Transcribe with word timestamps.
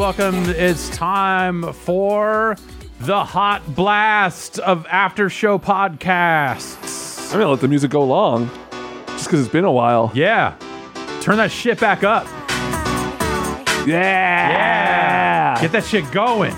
Welcome. 0.00 0.46
It's 0.46 0.88
time 0.96 1.74
for 1.74 2.56
the 3.00 3.22
hot 3.22 3.74
blast 3.74 4.58
of 4.58 4.86
after 4.86 5.28
show 5.28 5.58
podcasts. 5.58 7.26
I'm 7.30 7.40
gonna 7.40 7.50
let 7.50 7.60
the 7.60 7.68
music 7.68 7.90
go 7.90 8.02
long, 8.04 8.48
just 9.08 9.26
because 9.26 9.40
it's 9.40 9.52
been 9.52 9.66
a 9.66 9.70
while. 9.70 10.10
Yeah. 10.14 10.56
Turn 11.20 11.36
that 11.36 11.52
shit 11.52 11.78
back 11.78 12.02
up. 12.02 12.26
Yeah, 13.86 15.56
Yeah, 15.56 15.60
Get 15.60 15.72
that 15.72 15.84
shit 15.84 16.10
going. 16.12 16.54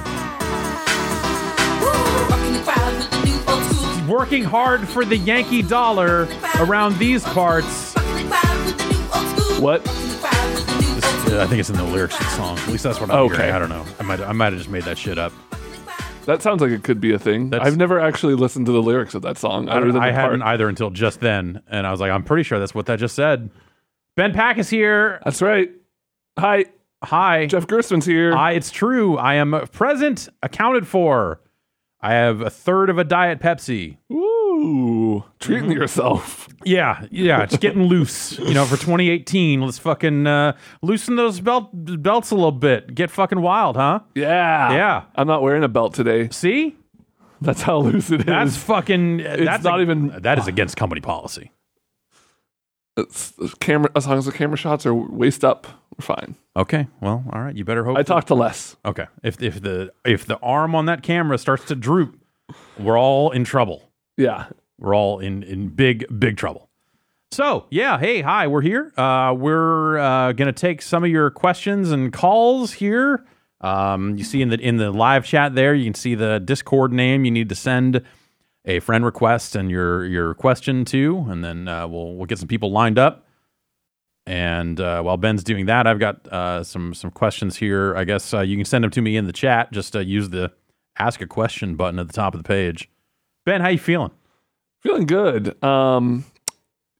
Working 4.08 4.44
hard 4.44 4.88
for 4.88 5.04
the 5.04 5.16
Yankee 5.16 5.62
dollar 5.62 6.28
around 6.60 6.96
these 6.96 7.24
parts. 7.24 7.92
What? 9.58 9.84
I 11.40 11.46
think 11.46 11.60
it's 11.60 11.70
in 11.70 11.76
the 11.76 11.84
lyrics 11.84 12.14
of 12.18 12.20
the 12.26 12.30
song. 12.32 12.58
At 12.58 12.68
least 12.68 12.84
that's 12.84 13.00
what 13.00 13.10
I'm 13.10 13.16
Okay. 13.26 13.36
hearing. 13.36 13.52
I 13.52 13.58
don't 13.58 13.68
know. 13.68 13.84
I 13.98 14.02
might 14.02 14.20
I 14.20 14.32
might 14.32 14.52
have 14.52 14.58
just 14.58 14.70
made 14.70 14.82
that 14.84 14.98
shit 14.98 15.18
up. 15.18 15.32
That 16.26 16.40
sounds 16.40 16.60
like 16.62 16.70
it 16.70 16.84
could 16.84 17.00
be 17.00 17.12
a 17.12 17.18
thing. 17.18 17.50
That's- 17.50 17.66
I've 17.66 17.76
never 17.76 17.98
actually 17.98 18.34
listened 18.34 18.66
to 18.66 18.72
the 18.72 18.82
lyrics 18.82 19.14
of 19.14 19.22
that 19.22 19.38
song. 19.38 19.68
I, 19.68 19.72
other 19.72 19.86
don't, 19.86 19.94
than 19.94 20.02
I 20.02 20.12
part- 20.12 20.24
hadn't 20.24 20.42
either 20.42 20.68
until 20.68 20.90
just 20.90 21.18
then, 21.20 21.62
and 21.68 21.84
I 21.86 21.90
was 21.90 22.00
like, 22.00 22.12
I'm 22.12 22.22
pretty 22.22 22.44
sure 22.44 22.60
that's 22.60 22.74
what 22.74 22.86
that 22.86 23.00
just 23.00 23.16
said. 23.16 23.50
Ben 24.16 24.32
Pack 24.32 24.58
is 24.58 24.68
here. 24.70 25.20
That's 25.24 25.42
right. 25.42 25.70
Hi, 26.38 26.66
Hi. 27.02 27.46
Jeff 27.46 27.66
Gerstmann's 27.66 28.06
here. 28.06 28.32
I, 28.36 28.52
it's 28.52 28.70
true. 28.70 29.18
I 29.18 29.34
am 29.34 29.52
present, 29.72 30.28
accounted 30.44 30.86
for. 30.86 31.40
I 32.00 32.12
have 32.12 32.40
a 32.40 32.50
third 32.50 32.88
of 32.90 32.98
a 32.98 33.04
diet 33.04 33.40
Pepsi. 33.40 33.96
Ooh, 34.62 35.24
treating 35.40 35.70
Mm-hmm. 35.70 35.80
yourself. 35.80 36.48
Yeah, 36.64 37.04
yeah, 37.10 37.42
it's 37.42 37.56
getting 37.56 37.82
loose. 37.84 38.38
You 38.38 38.54
know, 38.54 38.64
for 38.64 38.76
2018, 38.76 39.60
let's 39.60 39.78
fucking 39.78 40.26
uh, 40.26 40.56
loosen 40.82 41.16
those 41.16 41.40
belt 41.40 41.70
belts 41.72 42.30
a 42.30 42.34
little 42.36 42.52
bit. 42.52 42.94
Get 42.94 43.10
fucking 43.10 43.40
wild, 43.40 43.76
huh? 43.76 44.00
Yeah, 44.14 44.72
Yeah. 44.72 45.02
I'm 45.16 45.26
not 45.26 45.42
wearing 45.42 45.64
a 45.64 45.68
belt 45.68 45.94
today. 45.94 46.28
See, 46.30 46.76
That's 47.40 47.62
how 47.62 47.78
loose 47.78 48.10
it 48.12 48.20
is. 48.20 48.26
that's 48.26 48.56
fucking. 48.56 49.16
that's 49.18 49.64
not 49.64 49.80
a- 49.80 49.82
even- 49.82 50.08
That 50.22 50.38
is 50.38 50.46
against 50.46 50.76
company 50.76 51.00
policy. 51.00 51.50
It's, 52.96 53.32
it's 53.40 53.54
camera 53.54 53.90
as 53.96 54.06
long 54.06 54.18
as 54.18 54.26
the 54.26 54.32
camera 54.32 54.56
shots 54.56 54.84
are 54.84 54.94
waist 54.94 55.44
up, 55.44 55.66
we're 55.98 56.04
fine. 56.04 56.34
Okay, 56.56 56.86
well, 57.00 57.24
all 57.32 57.40
right. 57.40 57.56
You 57.56 57.64
better 57.64 57.84
hope. 57.84 57.96
I 57.96 58.02
talked 58.02 58.28
to 58.28 58.34
Les. 58.34 58.76
Okay, 58.84 59.06
if 59.22 59.40
if 59.42 59.62
the 59.62 59.92
if 60.04 60.26
the 60.26 60.36
arm 60.40 60.74
on 60.74 60.84
that 60.86 61.02
camera 61.02 61.38
starts 61.38 61.64
to 61.66 61.74
droop, 61.74 62.20
we're 62.78 62.98
all 62.98 63.30
in 63.30 63.44
trouble. 63.44 63.90
Yeah, 64.16 64.46
we're 64.78 64.94
all 64.94 65.18
in 65.18 65.42
in 65.42 65.68
big 65.68 66.04
big 66.18 66.36
trouble. 66.36 66.68
So 67.30 67.66
yeah, 67.70 67.98
hey, 67.98 68.20
hi, 68.20 68.46
we're 68.46 68.60
here. 68.60 68.92
Uh, 68.96 69.34
we're 69.36 69.98
uh, 69.98 70.32
gonna 70.32 70.52
take 70.52 70.82
some 70.82 71.04
of 71.04 71.10
your 71.10 71.30
questions 71.30 71.90
and 71.90 72.12
calls 72.12 72.72
here. 72.72 73.24
Um, 73.62 74.16
you 74.16 74.24
see 74.24 74.42
in 74.42 74.48
the 74.48 74.58
in 74.58 74.76
the 74.76 74.90
live 74.90 75.24
chat 75.24 75.54
there, 75.54 75.74
you 75.74 75.84
can 75.84 75.94
see 75.94 76.14
the 76.14 76.40
Discord 76.40 76.92
name. 76.92 77.24
You 77.24 77.30
need 77.30 77.48
to 77.48 77.54
send 77.54 78.02
a 78.64 78.80
friend 78.80 79.04
request 79.04 79.56
and 79.56 79.70
your 79.70 80.04
your 80.04 80.34
question 80.34 80.84
to, 80.86 81.26
and 81.28 81.44
then 81.44 81.68
uh, 81.68 81.88
we'll 81.88 82.14
we'll 82.14 82.26
get 82.26 82.38
some 82.38 82.48
people 82.48 82.70
lined 82.70 82.98
up. 82.98 83.26
And 84.24 84.78
uh, 84.80 85.02
while 85.02 85.16
Ben's 85.16 85.42
doing 85.42 85.66
that, 85.66 85.86
I've 85.86 85.98
got 85.98 86.28
uh, 86.28 86.62
some 86.62 86.94
some 86.94 87.10
questions 87.10 87.56
here. 87.56 87.96
I 87.96 88.04
guess 88.04 88.32
uh, 88.34 88.40
you 88.40 88.56
can 88.56 88.64
send 88.64 88.84
them 88.84 88.90
to 88.92 89.02
me 89.02 89.16
in 89.16 89.26
the 89.26 89.32
chat. 89.32 89.72
Just 89.72 89.96
uh, 89.96 90.00
use 90.00 90.28
the 90.30 90.52
ask 90.98 91.20
a 91.20 91.26
question 91.26 91.74
button 91.76 91.98
at 91.98 92.06
the 92.06 92.12
top 92.12 92.34
of 92.34 92.42
the 92.42 92.46
page. 92.46 92.88
Ben, 93.44 93.60
how 93.60 93.68
you 93.68 93.78
feeling? 93.78 94.10
feeling 94.80 95.06
good. 95.06 95.62
Um, 95.62 96.24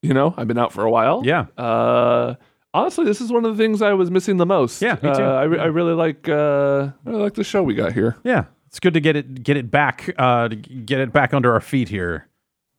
you 0.02 0.14
know, 0.14 0.32
I've 0.36 0.46
been 0.48 0.58
out 0.58 0.72
for 0.72 0.84
a 0.84 0.90
while. 0.90 1.22
Yeah. 1.24 1.46
Uh, 1.58 2.36
honestly, 2.72 3.04
this 3.04 3.20
is 3.20 3.32
one 3.32 3.44
of 3.44 3.56
the 3.56 3.62
things 3.62 3.82
I 3.82 3.92
was 3.94 4.10
missing 4.10 4.36
the 4.36 4.46
most. 4.46 4.80
Yeah, 4.82 4.94
me 4.94 5.00
too. 5.00 5.08
Uh, 5.22 5.34
I, 5.34 5.42
re- 5.44 5.58
I 5.58 5.64
really 5.66 5.94
like 5.94 6.28
uh, 6.28 6.90
I 7.04 7.10
really 7.10 7.22
like 7.22 7.34
the 7.34 7.44
show 7.44 7.62
we 7.62 7.74
got 7.74 7.92
here. 7.92 8.16
Yeah, 8.24 8.44
it's 8.68 8.78
good 8.80 8.94
to 8.94 9.00
get 9.00 9.16
it 9.16 9.42
get 9.42 9.56
it 9.56 9.70
back 9.70 10.14
uh 10.18 10.48
to 10.48 10.56
get 10.56 11.00
it 11.00 11.12
back 11.12 11.34
under 11.34 11.52
our 11.52 11.60
feet 11.60 11.88
here. 11.88 12.28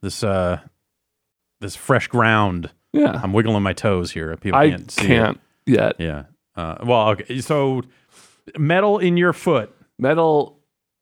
This 0.01 0.23
uh 0.23 0.59
this 1.59 1.75
fresh 1.75 2.07
ground. 2.07 2.69
Yeah, 2.93 3.19
I'm 3.21 3.33
wiggling 3.33 3.63
my 3.63 3.73
toes 3.73 4.11
here. 4.11 4.35
People 4.37 4.59
I 4.59 4.69
can't 4.69 4.91
see 4.91 5.07
can't 5.07 5.39
yet. 5.65 5.95
Yeah. 5.99 6.23
Uh, 6.55 6.75
well, 6.83 7.09
okay. 7.09 7.41
So 7.41 7.81
metal 8.57 8.99
in 8.99 9.17
your 9.17 9.33
foot. 9.33 9.75
Metal 9.99 10.59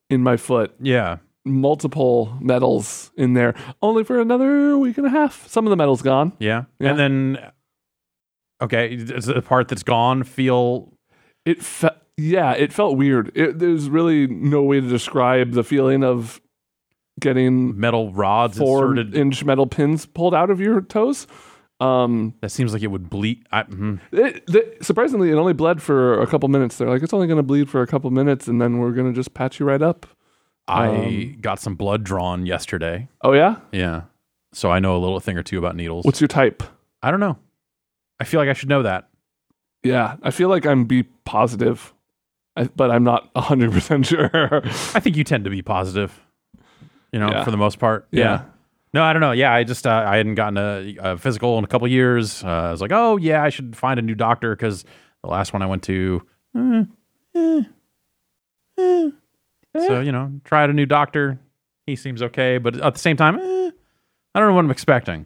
in 0.10 0.22
my 0.24 0.38
foot. 0.38 0.74
Yeah. 0.80 1.18
Multiple 1.44 2.38
metals 2.40 3.12
in 3.18 3.34
there. 3.34 3.56
Only 3.82 4.04
for 4.04 4.20
another 4.22 4.78
week 4.78 4.98
and 4.98 5.08
a 5.08 5.10
half. 5.10 5.48
Some 5.48 5.66
of 5.66 5.72
the 5.72 5.76
metal's 5.76 6.02
gone. 6.02 6.34
Yeah. 6.40 6.66
Yeah. 6.80 6.90
And 6.92 7.00
then 7.00 7.52
okay, 8.62 8.96
does 8.96 9.26
the 9.26 9.42
part 9.42 9.68
that's 9.68 9.84
gone 9.84 10.24
feel 10.24 10.94
It 11.46 11.64
fe- 11.64 11.90
yeah, 12.18 12.52
it 12.54 12.72
felt 12.72 12.98
weird. 12.98 13.32
It, 13.34 13.58
there's 13.58 13.90
really 13.90 14.28
no 14.28 14.62
way 14.62 14.80
to 14.82 14.88
describe 14.88 15.54
the 15.54 15.64
feeling 15.64 16.04
of 16.04 16.40
getting 17.20 17.80
metal 17.80 18.12
rods 18.14 18.58
four 18.58 18.92
inserted? 18.92 19.16
inch 19.16 19.44
metal 19.44 19.66
pins 19.66 20.06
pulled 20.06 20.36
out 20.36 20.50
of 20.52 20.60
your 20.60 20.82
toes. 20.82 21.26
Um, 21.80 22.36
that 22.42 22.52
seems 22.52 22.74
like 22.74 22.84
it 22.84 22.88
would 22.92 23.10
bleed. 23.10 23.48
I, 23.52 23.64
mhm. 23.64 24.00
It, 24.12 24.86
surprisingly, 24.86 25.32
it 25.32 25.34
only 25.34 25.54
bled 25.54 25.82
for 25.82 26.22
a 26.22 26.28
couple 26.28 26.48
minutes. 26.50 26.78
They're 26.78 26.88
like, 26.90 27.02
it's 27.02 27.14
only 27.14 27.26
going 27.26 27.38
to 27.38 27.44
bleed 27.44 27.72
for 27.72 27.82
a 27.82 27.88
couple 27.88 28.12
minutes, 28.12 28.48
and 28.48 28.62
then 28.62 28.78
we're 28.78 28.92
going 28.92 29.12
to 29.12 29.16
just 29.20 29.34
patch 29.34 29.60
you 29.60 29.66
right 29.66 29.82
up. 29.82 30.06
I 30.68 30.88
Um, 30.88 31.38
got 31.42 31.60
some 31.60 31.76
blood 31.76 32.04
drawn 32.04 32.46
yesterday. 32.46 33.08
Oh 33.22 33.34
yeah, 33.34 33.58
Yeah. 33.72 34.04
So 34.54 34.70
I 34.70 34.80
know 34.80 34.96
a 34.98 35.00
little 35.00 35.20
thing 35.20 35.38
or 35.38 35.44
two 35.44 35.58
about 35.58 35.76
needles. 35.76 36.06
what's 36.06 36.20
your 36.22 36.28
type? 36.28 36.62
I 37.02 37.10
don't 37.12 37.20
know. 37.22 37.38
I 38.20 38.24
feel 38.26 38.40
like 38.40 38.50
I 38.50 38.54
should 38.54 38.70
know 38.70 38.84
that. 38.84 39.08
Yeah, 39.84 40.18
I 40.22 40.32
feel 40.32 40.50
like 40.50 40.66
I'm 40.66 40.86
B 40.86 41.04
positive, 41.26 41.94
I, 42.56 42.66
but 42.66 42.92
I'm 42.92 43.04
not 43.04 43.30
hundred 43.36 43.72
percent 43.72 44.06
sure. 44.06 44.62
I 44.64 45.00
think 45.00 45.16
you 45.18 45.24
tend 45.24 45.46
to 45.46 45.50
be 45.50 45.62
positive, 45.62 46.20
you 47.12 47.20
know, 47.20 47.30
Yeah. 47.30 47.44
for 47.44 47.52
the 47.52 47.58
most 47.58 47.80
part. 47.80 48.08
Yeah. 48.12 48.44
No, 48.94 49.04
I 49.04 49.14
don't 49.14 49.22
know. 49.22 49.32
Yeah, 49.32 49.54
I 49.54 49.64
just 49.64 49.88
uh, 49.88 50.04
I 50.06 50.18
hadn't 50.18 50.36
gotten 50.36 50.58
a, 50.58 50.98
a 51.14 51.18
physical 51.18 51.58
in 51.58 51.64
a 51.64 51.68
couple 51.68 51.88
years. 51.88 52.44
Uh, 52.44 52.48
I 52.48 52.72
was 52.72 52.82
like, 52.82 52.92
oh 52.92 53.16
yeah, 53.18 53.42
I 53.42 53.50
should 53.50 53.76
find 53.76 53.98
a 54.00 54.04
new 54.04 54.16
doctor 54.16 54.54
because 54.56 54.84
the 55.24 55.30
last 55.30 55.54
one 55.54 55.62
I 55.62 55.66
went 55.66 55.84
to, 55.84 56.22
eh, 56.56 56.84
eh, 57.36 57.62
eh. 58.78 59.10
So 59.78 60.00
you 60.02 60.12
know, 60.12 60.32
tried 60.44 60.70
a 60.70 60.74
new 60.74 60.86
doctor. 60.86 61.40
He 61.88 61.96
seems 61.96 62.22
okay, 62.22 62.58
but 62.58 62.78
at 62.80 62.94
the 62.94 63.00
same 63.00 63.18
time, 63.18 63.36
eh, 63.40 63.72
I 64.36 64.40
don't 64.40 64.50
know 64.50 64.56
what 64.56 64.66
I'm 64.66 64.72
expecting. 64.72 65.26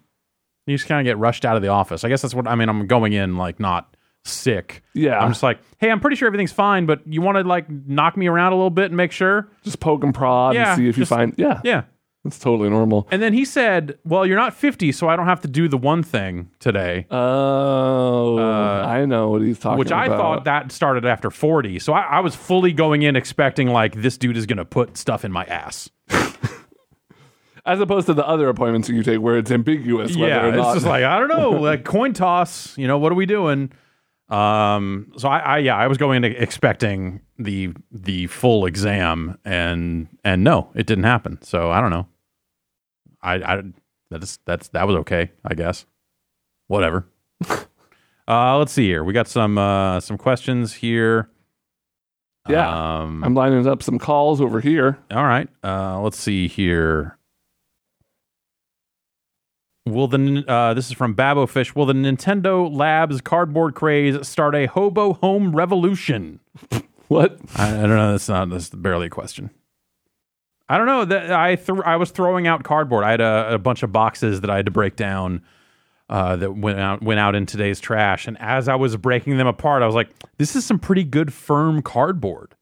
You 0.68 0.76
just 0.78 0.88
kind 0.88 1.06
of 1.06 1.10
get 1.10 1.18
rushed 1.20 1.46
out 1.46 1.56
of 1.56 1.62
the 1.62 1.68
office. 1.68 2.04
I 2.04 2.10
guess 2.10 2.22
that's 2.22 2.34
what 2.34 2.48
I 2.48 2.56
mean. 2.56 2.70
I'm 2.70 2.88
going 2.88 3.14
in 3.14 3.38
like 3.38 3.60
not 3.60 3.96
sick. 4.24 4.82
Yeah. 4.96 5.20
I'm 5.20 5.30
just 5.32 5.44
like, 5.44 5.60
hey, 5.78 5.92
I'm 5.92 6.00
pretty 6.00 6.16
sure 6.16 6.26
everything's 6.28 6.52
fine, 6.52 6.86
but 6.88 7.02
you 7.06 7.22
want 7.22 7.38
to 7.38 7.44
like 7.44 7.70
knock 7.70 8.18
me 8.18 8.28
around 8.28 8.54
a 8.54 8.56
little 8.56 8.72
bit 8.72 8.86
and 8.86 8.98
make 8.98 9.12
sure. 9.12 9.48
just 9.64 9.80
poke 9.80 10.04
and 10.04 10.14
prod 10.16 10.56
Yeah, 10.56 10.70
and 10.74 10.78
see 10.78 10.88
if 10.90 10.98
you 10.98 11.02
just- 11.02 11.10
find. 11.10 11.36
Yeah, 11.38 11.62
Yeah. 11.64 11.84
That's 12.26 12.40
totally 12.40 12.70
normal. 12.72 13.08
And 13.12 13.22
then 13.22 13.34
he 13.34 13.46
said, 13.46 14.00
"Well, 14.04 14.26
you're 14.26 14.36
not 14.36 14.56
50, 14.56 14.92
so 14.92 15.08
I 15.08 15.16
don't 15.16 15.28
have 15.28 15.42
to 15.42 15.48
do 15.48 15.68
the 15.68 15.78
one 15.78 16.02
thing 16.02 16.50
today." 16.60 17.06
Oh, 17.12 18.38
I 18.40 19.06
know 19.06 19.30
what 19.30 19.44
he's 19.44 19.60
talking 19.60 19.76
Uh, 19.76 19.78
Which 19.78 19.92
I 19.92 20.08
about. 20.08 20.18
thought 20.18 20.44
that 20.46 20.72
started 20.72 21.06
after 21.06 21.30
40. 21.30 21.78
So 21.80 21.94
I, 21.94 22.02
I 22.02 22.20
was 22.22 22.36
fully 22.36 22.74
going 22.74 23.04
in 23.04 23.16
expecting 23.16 23.68
like 23.68 24.02
this 24.02 24.18
dude 24.18 24.38
is 24.38 24.46
going 24.48 24.58
to 24.58 24.66
put 24.66 24.98
stuff 24.98 25.24
in 25.24 25.32
my 25.32 25.46
ass. 25.46 25.90
as 27.66 27.80
opposed 27.80 28.08
to 28.08 28.14
the 28.14 28.28
other 28.28 28.50
appointments 28.50 28.88
that 28.88 28.94
you 28.96 29.04
take 29.04 29.20
where 29.20 29.38
it's 29.38 29.52
ambiguous 29.52 30.16
whether 30.16 30.28
yeah, 30.28 30.46
or 30.46 30.50
it's 30.56 30.74
just 30.74 30.86
like 30.86 31.04
I 31.04 31.20
don't 31.20 31.30
know, 31.30 31.52
like 31.62 31.84
coin 31.86 32.14
toss. 32.14 32.78
You 32.78 32.88
know, 32.88 32.98
what 32.98 33.12
are 33.12 33.16
we 33.16 33.26
doing? 33.26 33.72
Um, 34.30 35.12
so 35.18 35.30
I, 35.30 35.40
I 35.40 35.58
yeah, 35.60 35.76
I 35.76 35.86
was 35.88 35.98
going 36.00 36.24
in 36.24 36.32
expecting 36.32 37.22
the 37.38 37.74
the 37.92 38.28
full 38.28 38.66
exam, 38.66 39.38
and 39.46 40.08
and 40.24 40.44
no, 40.44 40.72
it 40.74 40.88
didn't 40.88 41.04
happen. 41.04 41.40
So 41.44 41.70
I 41.72 41.82
don't 41.82 41.92
know. 41.92 42.08
I 43.26 43.56
I 43.56 43.64
that's 44.10 44.40
that's 44.46 44.68
that 44.70 44.88
was 44.88 44.96
okay, 44.98 45.32
I 45.44 45.56
guess. 45.56 45.86
Whatever. 46.68 47.06
uh, 48.28 48.58
let's 48.58 48.72
see 48.72 48.88
here. 48.88 49.04
We 49.04 49.14
got 49.14 49.28
some 49.28 49.58
uh 49.58 50.00
some 50.00 50.18
questions 50.18 50.74
here. 50.74 51.30
Yeah. 52.48 53.02
Um, 53.02 53.24
I'm 53.24 53.34
lining 53.34 53.66
up 53.68 53.82
some 53.82 53.98
calls 53.98 54.40
over 54.40 54.60
here. 54.60 55.00
all 55.10 55.24
right. 55.24 55.50
Uh, 55.64 56.00
let's 56.02 56.20
see 56.20 56.48
here. 56.48 57.18
Will 59.88 60.08
the 60.08 60.44
uh, 60.48 60.74
this 60.74 60.88
is 60.88 60.94
from 60.94 61.14
Babo 61.14 61.46
Fish? 61.48 61.76
Will 61.76 61.86
the 61.86 61.94
Nintendo 61.94 62.72
Labs 62.72 63.22
cardboard 63.22 63.76
craze 63.76 64.28
start 64.28 64.56
a 64.56 64.68
hobo 64.68 65.14
home 65.14 65.56
revolution? 65.56 66.40
What? 67.08 67.40
I, 67.56 67.70
I 67.70 67.82
don't 67.82 67.90
know. 67.90 68.12
That's 68.14 68.28
not. 68.28 68.50
That's 68.50 68.70
barely 68.70 69.08
a 69.08 69.10
question. 69.12 69.52
I 70.68 70.78
don't 70.78 70.88
know. 70.88 71.06
That 71.06 71.32
I 71.32 71.56
th- 71.56 71.80
I 71.86 71.96
was 71.98 72.12
throwing 72.12 72.48
out 72.48 72.64
cardboard. 72.64 73.04
I 73.04 73.12
had 73.12 73.22
a, 73.22 73.54
a 73.54 73.58
bunch 73.60 73.84
of 73.84 73.92
boxes 73.92 74.42
that 74.42 74.50
I 74.50 74.56
had 74.58 74.66
to 74.66 74.72
break 74.72 74.96
down. 74.96 75.42
Uh, 76.08 76.36
that 76.36 76.56
went 76.56 76.80
out 76.80 77.02
went 77.02 77.20
out 77.20 77.34
in 77.34 77.48
today's 77.48 77.80
trash, 77.80 78.28
and 78.28 78.38
as 78.40 78.68
I 78.68 78.76
was 78.76 78.96
breaking 78.96 79.38
them 79.38 79.48
apart, 79.48 79.82
I 79.82 79.88
was 79.88 79.96
like, 79.96 80.10
"This 80.38 80.56
is 80.56 80.64
some 80.64 80.78
pretty 80.78 81.04
good 81.04 81.34
firm 81.34 81.82
cardboard. 81.82 82.54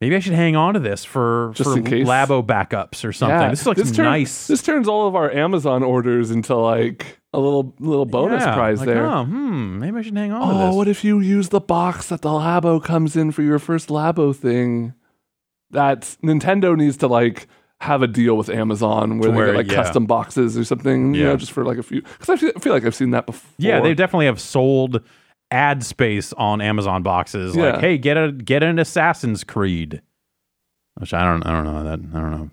Maybe 0.00 0.16
I 0.16 0.18
should 0.18 0.34
hang 0.34 0.56
on 0.56 0.74
to 0.74 0.80
this 0.80 1.04
for 1.04 1.52
Just 1.54 1.70
for. 1.70 1.76
Labo 1.80 2.44
backups 2.44 3.04
or 3.04 3.12
something. 3.12 3.50
This 3.50 3.64
looks 3.64 3.90
turn- 3.92 4.04
nice. 4.06 4.48
This 4.48 4.62
turns 4.62 4.88
all 4.88 5.06
of 5.06 5.14
our 5.14 5.30
Amazon 5.30 5.84
orders 5.84 6.32
into 6.32 6.56
like 6.56 7.20
a 7.32 7.38
little 7.38 7.72
little 7.78 8.04
bonus 8.04 8.42
Yeah, 8.42 8.54
prize 8.54 8.80
like, 8.80 8.88
there. 8.88 9.06
Oh, 9.06 9.24
hmm, 9.24 9.78
maybe 9.78 9.98
I 9.98 10.02
should 10.02 10.16
hang 10.16 10.32
on 10.32 10.40
to 10.48 10.54
Oh, 10.54 10.66
this. 10.66 10.76
what 10.76 10.88
if 10.88 11.04
you 11.04 11.20
use 11.20 11.50
the 11.50 11.60
box 11.60 12.08
that 12.08 12.22
the 12.22 12.28
Labo 12.30 12.82
comes 12.82 13.14
in 13.16 13.30
for 13.30 13.42
your 13.42 13.58
first 13.60 13.88
Labo 13.90 14.34
thing? 14.34 14.92
That's 15.70 16.16
Nintendo 16.18 16.76
needs 16.76 16.96
to 16.98 17.08
like 17.08 17.48
have 17.80 18.00
a 18.02 18.06
deal 18.06 18.36
with 18.36 18.48
Amazon 18.48 19.18
where 19.18 19.30
To 19.30 19.36
they 19.36 19.46
get 19.46 19.54
like 19.54 19.66
yeah. 19.68 19.74
custom 19.74 20.06
boxes 20.06 20.56
or 20.56 20.64
something, 20.64 21.14
you 21.14 21.24
know, 21.24 21.36
just 21.36 21.52
for 21.52 21.64
like 21.64 21.76
a 21.78 21.82
few. 21.82 22.00
Because 22.02 22.30
I 22.30 22.36
feel, 22.36 22.52
I 22.56 22.60
feel 22.60 22.72
like 22.72 22.84
I've 22.84 22.94
seen 22.94 23.10
that 23.10 23.26
before. 23.26 23.50
Yeah, 23.58 23.80
they 23.80 23.94
definitely 23.94 24.26
have 24.26 24.40
sold 24.40 25.02
ad 25.50 25.84
space 25.84 26.32
on 26.34 26.60
Amazon 26.60 27.02
boxes. 27.02 27.54
Like, 27.54 27.80
hey, 27.80 27.98
get 27.98 28.16
a 28.16 28.32
get 28.32 28.62
an 28.62 28.78
Assassin's 28.78 29.44
Creed. 29.44 30.02
Which 30.94 31.12
I 31.12 31.24
don't 31.24 31.42
I 31.44 31.52
don't 31.52 31.64
know 31.64 31.82
that 31.84 32.00
I 32.16 32.20
don't 32.20 32.30
know. 32.30 32.50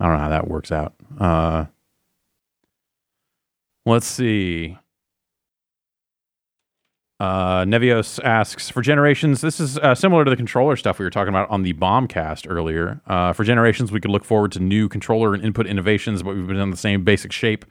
I 0.00 0.04
don't 0.06 0.14
know 0.14 0.22
how 0.22 0.28
that 0.30 0.48
works 0.48 0.72
out. 0.72 0.94
Uh 1.20 1.66
let's 3.84 4.06
see. 4.06 4.78
Uh, 7.20 7.64
Nevios 7.64 8.22
asks 8.22 8.70
for 8.70 8.80
generations. 8.80 9.40
This 9.40 9.58
is 9.58 9.76
uh, 9.78 9.94
similar 9.94 10.24
to 10.24 10.30
the 10.30 10.36
controller 10.36 10.76
stuff 10.76 11.00
we 11.00 11.04
were 11.04 11.10
talking 11.10 11.30
about 11.30 11.50
on 11.50 11.62
the 11.62 11.72
Bombcast 11.72 12.46
earlier. 12.48 13.00
Uh, 13.06 13.32
for 13.32 13.42
generations, 13.42 13.90
we 13.90 14.00
could 14.00 14.12
look 14.12 14.24
forward 14.24 14.52
to 14.52 14.60
new 14.60 14.88
controller 14.88 15.34
and 15.34 15.44
input 15.44 15.66
innovations, 15.66 16.22
but 16.22 16.36
we've 16.36 16.46
been 16.46 16.56
in 16.58 16.70
the 16.70 16.76
same 16.76 17.02
basic 17.02 17.32
shape 17.32 17.64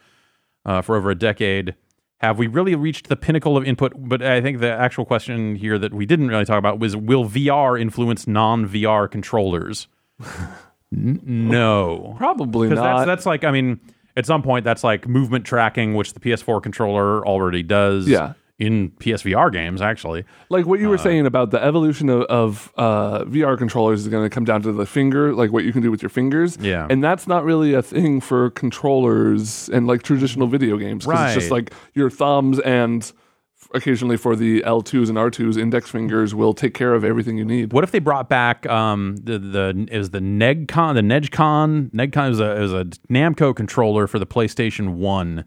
uh, 0.65 0.81
for 0.81 0.97
over 0.97 1.09
a 1.09 1.15
decade. 1.15 1.75
Have 2.17 2.37
we 2.37 2.47
really 2.47 2.75
reached 2.75 3.07
the 3.07 3.15
pinnacle 3.15 3.55
of 3.55 3.63
input? 3.63 3.93
But 3.95 4.21
I 4.21 4.41
think 4.41 4.59
the 4.59 4.71
actual 4.71 5.05
question 5.05 5.55
here 5.55 5.77
that 5.79 5.93
we 5.93 6.05
didn't 6.05 6.27
really 6.27 6.45
talk 6.45 6.57
about 6.57 6.79
was: 6.79 6.95
Will 6.95 7.25
VR 7.25 7.79
influence 7.79 8.27
non-VR 8.27 9.09
controllers? 9.09 9.87
N- 10.91 11.21
no, 11.23 12.15
probably 12.17 12.69
because 12.69 12.83
not. 12.83 12.97
that's 12.97 13.05
that's 13.05 13.25
like 13.27 13.43
I 13.43 13.51
mean, 13.51 13.79
at 14.15 14.25
some 14.25 14.41
point 14.41 14.65
that's 14.65 14.83
like 14.83 15.07
movement 15.07 15.45
tracking, 15.45 15.93
which 15.93 16.13
the 16.13 16.19
PS4 16.19 16.61
controller 16.61 17.25
already 17.25 17.61
does. 17.61 18.07
Yeah. 18.07 18.33
In 18.59 18.89
PSVR 18.99 19.51
games 19.51 19.81
actually. 19.81 20.23
like 20.49 20.65
what 20.65 20.79
Uh, 20.79 20.81
you 20.83 20.89
were 20.89 20.97
saying 20.97 21.25
about 21.27 21.51
the 21.51 21.63
evolution 21.63 22.09
of, 22.09 22.23
of 22.23 22.73
uh, 22.77 23.23
VR 23.25 23.55
controllers 23.57 24.01
is 24.01 24.07
going 24.07 24.23
to 24.27 24.33
come 24.33 24.45
down 24.45 24.61
to 24.63 24.71
the 24.71 24.85
finger, 24.85 25.31
like 25.33 25.51
what 25.51 25.63
you 25.63 25.71
can 25.71 25.81
do 25.83 25.91
with 25.91 26.01
your 26.01 26.09
fingers. 26.09 26.57
Yeah. 26.59 26.87
and 26.89 27.03
that's 27.03 27.27
not 27.27 27.43
really 27.43 27.73
a 27.75 27.81
thing 27.83 28.19
for 28.19 28.49
controllers 28.51 29.69
and 29.69 29.85
like 29.87 30.01
traditional 30.03 30.47
video 30.47 30.77
games. 30.77 31.05
'cause 31.05 31.35
It's 31.35 31.35
just 31.35 31.51
like 31.51 31.71
your 31.93 32.09
thumbs 32.09 32.59
and 32.59 33.11
occasionally 33.73 34.17
for 34.17 34.35
the 34.35 34.61
L2s 34.65 35.09
and 35.09 35.17
R2s, 35.17 35.57
index 35.57 35.89
fingers 35.89 36.33
will 36.33 36.53
take 36.53 36.73
care 36.73 36.93
of 36.93 37.03
everything 37.03 37.37
you 37.37 37.45
need. 37.45 37.73
What 37.73 37.83
if 37.83 37.91
they 37.91 37.99
brought 37.99 38.29
back 38.29 38.65
um, 38.67 39.17
the 39.17 39.37
the 39.39 39.87
it 39.91 39.97
was 39.97 40.11
the 40.11 40.19
Negcon 40.19 40.93
the 40.95 41.01
Negcon 41.01 41.91
Negcon 41.91 42.29
was 42.29 42.39
a 42.39 42.55
was 42.59 42.73
a 42.73 42.85
Namco 43.09 43.55
controller 43.55 44.07
for 44.07 44.19
the 44.19 44.25
PlayStation 44.27 44.95
One 44.95 45.45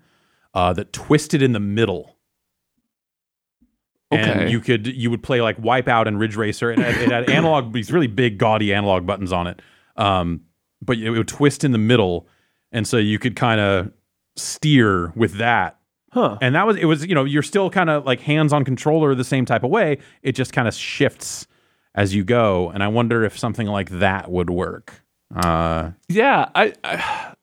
uh, 0.55 0.73
that 0.75 0.93
twisted 0.93 1.43
in 1.43 1.53
the 1.53 1.61
middle. 1.61 2.17
Okay. 4.13 4.23
And 4.23 4.51
you 4.51 4.61
could 4.61 4.87
you 4.87 5.11
would 5.11 5.23
play 5.23 5.41
like 5.41 5.57
Wipeout 5.59 6.07
and 6.07 6.19
Ridge 6.19 6.37
Racer. 6.37 6.71
It 6.73 6.79
had, 6.79 6.97
it 6.97 7.11
had 7.11 7.31
analog 7.39 7.73
these 7.73 7.93
really 7.93 8.09
big 8.09 8.39
gaudy 8.39 8.75
analog 8.75 9.07
buttons 9.07 9.33
on 9.33 9.47
it, 9.47 9.63
um, 9.97 10.41
but 10.83 10.99
it 10.99 11.11
would 11.11 11.29
twist 11.29 11.63
in 11.65 11.73
the 11.73 11.79
middle, 11.79 12.27
and 12.73 12.87
so 12.89 12.97
you 12.97 13.19
could 13.19 13.37
kind 13.37 13.61
of 13.61 13.93
steer 14.37 15.13
with 15.17 15.35
that 15.35 15.77
Huh. 16.13 16.39
and 16.43 16.57
that 16.57 16.67
was 16.67 16.77
it 16.77 16.87
was 16.87 17.07
you 17.07 17.15
know 17.15 17.25
you're 17.25 17.43
still 17.43 17.71
kind 17.71 17.89
of 17.89 18.05
like 18.05 18.21
hands 18.21 18.53
on 18.53 18.65
controller 18.65 19.15
the 19.15 19.23
same 19.23 19.45
type 19.45 19.63
of 19.63 19.71
way 19.71 19.99
it 20.23 20.33
just 20.33 20.53
kind 20.53 20.67
of 20.67 20.75
shifts 20.75 21.47
as 21.95 22.13
you 22.17 22.25
go 22.25 22.69
and 22.71 22.83
i 22.83 22.89
wonder 22.89 23.23
if 23.23 23.39
something 23.39 23.69
like 23.69 23.91
that 23.91 24.29
would 24.29 24.51
work 24.51 25.05
uh 25.37 25.91
Yeah, 26.09 26.49
I, 26.57 26.73
I 26.83 27.35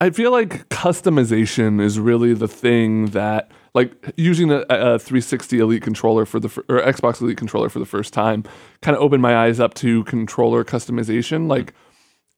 I 0.00 0.10
feel 0.10 0.30
like 0.30 0.68
customization 0.68 1.80
is 1.80 1.98
really 1.98 2.34
the 2.34 2.46
thing 2.48 3.06
that 3.06 3.50
like 3.74 3.92
using 4.16 4.52
a, 4.52 4.64
a 4.68 4.98
360 4.98 5.58
Elite 5.58 5.82
controller 5.82 6.24
for 6.24 6.38
the 6.38 6.48
or 6.68 6.80
Xbox 6.80 7.20
Elite 7.20 7.36
controller 7.36 7.68
for 7.68 7.80
the 7.80 7.86
first 7.86 8.12
time 8.12 8.44
kind 8.80 8.96
of 8.96 9.02
opened 9.02 9.20
my 9.20 9.36
eyes 9.36 9.60
up 9.60 9.74
to 9.74 10.04
controller 10.04 10.64
customization. 10.64 11.48
Like 11.48 11.74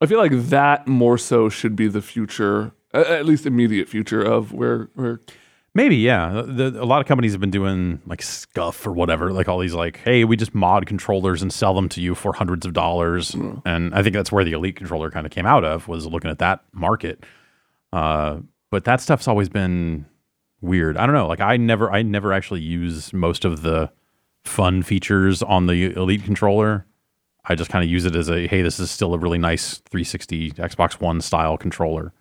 I 0.00 0.06
feel 0.06 0.18
like 0.18 0.32
that 0.32 0.88
more 0.88 1.18
so 1.18 1.48
should 1.48 1.76
be 1.76 1.88
the 1.88 2.02
future, 2.02 2.72
at 2.92 3.26
least 3.26 3.46
immediate 3.46 3.88
future 3.88 4.22
of 4.22 4.52
where 4.52 4.88
where 4.94 5.20
maybe 5.74 5.96
yeah. 5.96 6.42
The, 6.46 6.82
a 6.82 6.84
lot 6.86 7.02
of 7.02 7.06
companies 7.06 7.32
have 7.32 7.40
been 7.40 7.50
doing 7.50 8.00
like 8.06 8.22
scuff 8.22 8.86
or 8.86 8.92
whatever 8.92 9.30
like 9.30 9.46
all 9.46 9.58
these 9.58 9.74
like 9.74 9.98
hey 9.98 10.24
we 10.24 10.36
just 10.36 10.54
mod 10.54 10.86
controllers 10.86 11.42
and 11.42 11.52
sell 11.52 11.74
them 11.74 11.88
to 11.90 12.00
you 12.00 12.14
for 12.14 12.32
hundreds 12.32 12.64
of 12.64 12.72
dollars. 12.72 13.34
And 13.66 13.94
i 13.94 14.02
think 14.02 14.14
that's 14.14 14.32
where 14.32 14.44
the 14.44 14.52
elite 14.52 14.76
controller 14.76 15.10
kind 15.10 15.26
of 15.26 15.32
came 15.32 15.44
out 15.44 15.64
of 15.64 15.86
was 15.86 16.06
looking 16.06 16.30
at 16.30 16.38
that 16.38 16.64
market. 16.72 17.24
Uh 17.92 18.38
but 18.70 18.84
that 18.84 19.00
stuff's 19.00 19.28
always 19.28 19.48
been 19.48 20.06
weird 20.60 20.96
i 20.96 21.04
don't 21.06 21.14
know 21.14 21.26
like 21.28 21.40
i 21.40 21.56
never 21.56 21.90
i 21.92 22.02
never 22.02 22.32
actually 22.32 22.60
use 22.60 23.12
most 23.12 23.44
of 23.44 23.62
the 23.62 23.90
fun 24.44 24.82
features 24.82 25.42
on 25.42 25.66
the 25.66 25.92
elite 25.96 26.24
controller 26.24 26.86
i 27.44 27.54
just 27.54 27.70
kind 27.70 27.84
of 27.84 27.90
use 27.90 28.04
it 28.04 28.16
as 28.16 28.28
a 28.30 28.46
hey 28.46 28.62
this 28.62 28.78
is 28.80 28.90
still 28.90 29.12
a 29.14 29.18
really 29.18 29.38
nice 29.38 29.78
360 29.90 30.52
xbox 30.52 31.00
one 31.00 31.20
style 31.20 31.56
controller 31.58 32.12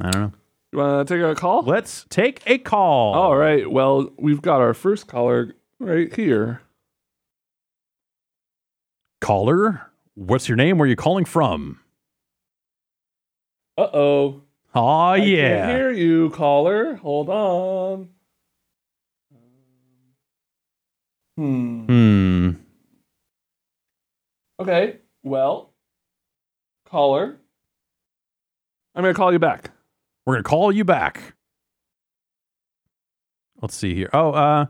i 0.00 0.10
don't 0.10 0.22
know 0.22 0.32
you 0.72 0.78
want 0.80 1.06
to 1.06 1.14
take 1.14 1.22
a 1.22 1.34
call? 1.34 1.62
let's 1.62 2.04
take 2.10 2.42
a 2.44 2.58
call 2.58 3.14
All 3.14 3.36
right. 3.36 3.70
Well, 3.70 4.10
we've 4.18 4.42
got 4.42 4.60
our 4.60 4.74
first 4.74 5.06
caller 5.06 5.54
right 5.78 6.12
here. 6.14 6.60
caller 9.20 9.86
what's 10.14 10.48
your 10.48 10.56
name 10.56 10.78
where 10.78 10.86
are 10.86 10.88
you 10.88 10.96
calling 10.96 11.24
from 11.24 11.80
Uh 13.78 13.88
oh. 13.92 14.42
Oh 14.76 14.86
I 14.86 15.18
can't 15.18 15.28
yeah 15.30 15.66
hear 15.68 15.90
you, 15.90 16.30
caller. 16.30 16.94
Hold 16.96 17.28
on. 17.28 18.08
Hmm. 21.36 21.84
hmm 21.86 22.50
Okay. 24.60 24.98
Well, 25.22 25.72
caller. 26.88 27.36
I'm 28.94 29.02
gonna 29.02 29.12
call 29.12 29.32
you 29.32 29.38
back. 29.38 29.70
we're 30.24 30.34
gonna 30.34 30.42
call 30.44 30.72
you 30.72 30.84
back 30.84 31.34
let's 33.60 33.74
see 33.74 33.94
here 33.94 34.08
oh 34.14 34.30
uh 34.32 34.66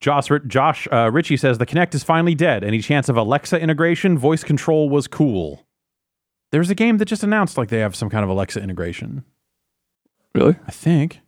Josh, 0.00 0.28
Josh 0.48 0.88
uh, 0.90 1.10
Ritchie 1.12 1.36
says 1.36 1.58
the 1.58 1.64
Kinect 1.66 1.94
is 1.94 2.02
finally 2.02 2.34
dead. 2.34 2.64
Any 2.64 2.80
chance 2.80 3.08
of 3.08 3.16
Alexa 3.16 3.60
integration? 3.60 4.18
Voice 4.18 4.42
control 4.42 4.88
was 4.90 5.06
cool. 5.06 5.64
There's 6.52 6.70
a 6.70 6.74
game 6.74 6.98
that 6.98 7.06
just 7.06 7.24
announced 7.24 7.58
like 7.58 7.68
they 7.70 7.80
have 7.80 7.96
some 7.96 8.08
kind 8.10 8.22
of 8.22 8.30
Alexa 8.30 8.60
integration. 8.62 9.24
Really? 10.34 10.56
I 10.66 10.70
think 10.70 11.20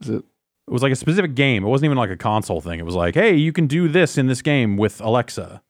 Is 0.00 0.08
it? 0.08 0.24
it 0.66 0.70
was 0.72 0.82
like 0.82 0.92
a 0.92 0.96
specific 0.96 1.34
game. 1.34 1.64
It 1.64 1.68
wasn't 1.68 1.86
even 1.86 1.98
like 1.98 2.10
a 2.10 2.16
console 2.16 2.60
thing. 2.60 2.78
It 2.78 2.84
was 2.86 2.94
like, 2.94 3.14
hey, 3.14 3.34
you 3.34 3.52
can 3.52 3.66
do 3.66 3.88
this 3.88 4.16
in 4.16 4.28
this 4.28 4.40
game 4.42 4.76
with 4.76 5.00
Alexa. 5.00 5.60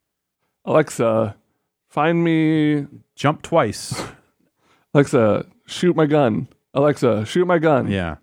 Alexa, 0.64 1.35
find 1.88 2.23
me. 2.23 2.87
Jump 3.16 3.42
twice. 3.42 4.00
Alexa, 4.94 5.47
shoot 5.66 5.97
my 5.97 6.06
gun. 6.06 6.47
Alexa, 6.75 7.25
shoot 7.26 7.47
my 7.47 7.59
gun. 7.59 7.90
Yeah. 7.90 8.16